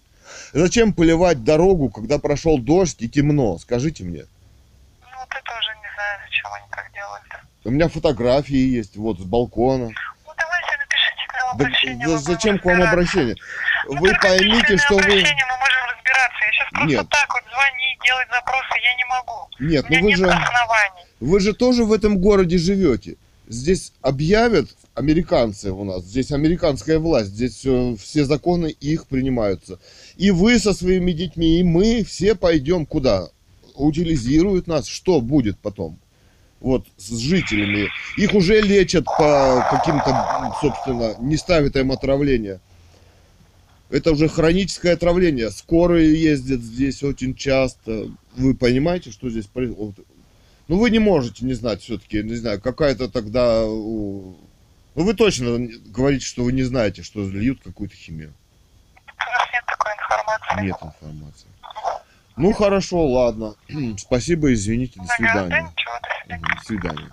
[0.54, 3.58] Зачем поливать дорогу, когда прошел дождь и темно?
[3.60, 4.26] Скажите мне.
[5.02, 7.24] Ну, вот это уже не знаю, зачем они так делают.
[7.64, 9.92] У меня фотографии есть, вот, с балкона.
[11.58, 13.36] Да будем зачем к вам обращение?
[13.88, 15.02] Ну, Вы поймите, что вы...
[15.02, 16.46] мы можем разбираться.
[16.46, 17.10] Я сейчас просто Нет.
[17.10, 19.50] так вот звонить, делать запросы я не могу.
[19.60, 20.26] Нет, ну вы нет же...
[20.26, 21.06] оснований.
[21.20, 23.16] Вы же тоже в этом городе живете.
[23.48, 27.66] Здесь объявят американцы у нас, здесь американская власть, здесь
[28.00, 29.80] все законы их принимаются.
[30.16, 33.30] И вы со своими детьми, и мы все пойдем куда?
[33.76, 36.00] Утилизируют нас, что будет потом?
[36.66, 37.92] Вот с жителями.
[38.18, 42.60] Их уже лечат по каким-то, собственно, не ставят им отравления.
[43.92, 45.52] Это уже хроническое отравление.
[45.52, 48.10] Скорые ездят здесь очень часто.
[48.36, 50.08] Вы понимаете, что здесь происходит?
[50.68, 53.62] Ну, вы не можете не знать все-таки, не знаю, какая-то тогда...
[53.62, 54.36] Ну,
[54.96, 58.34] вы точно говорите, что вы не знаете, что льют какую-то химию.
[59.06, 60.66] У нас нет такой информации.
[60.66, 61.45] Нет информации.
[62.38, 63.56] Ну, хорошо, ладно.
[63.98, 65.72] Спасибо, извините, до Ага, да свидания.
[65.76, 66.44] ничего, до свидания.
[66.46, 67.12] Мгм, До свидания.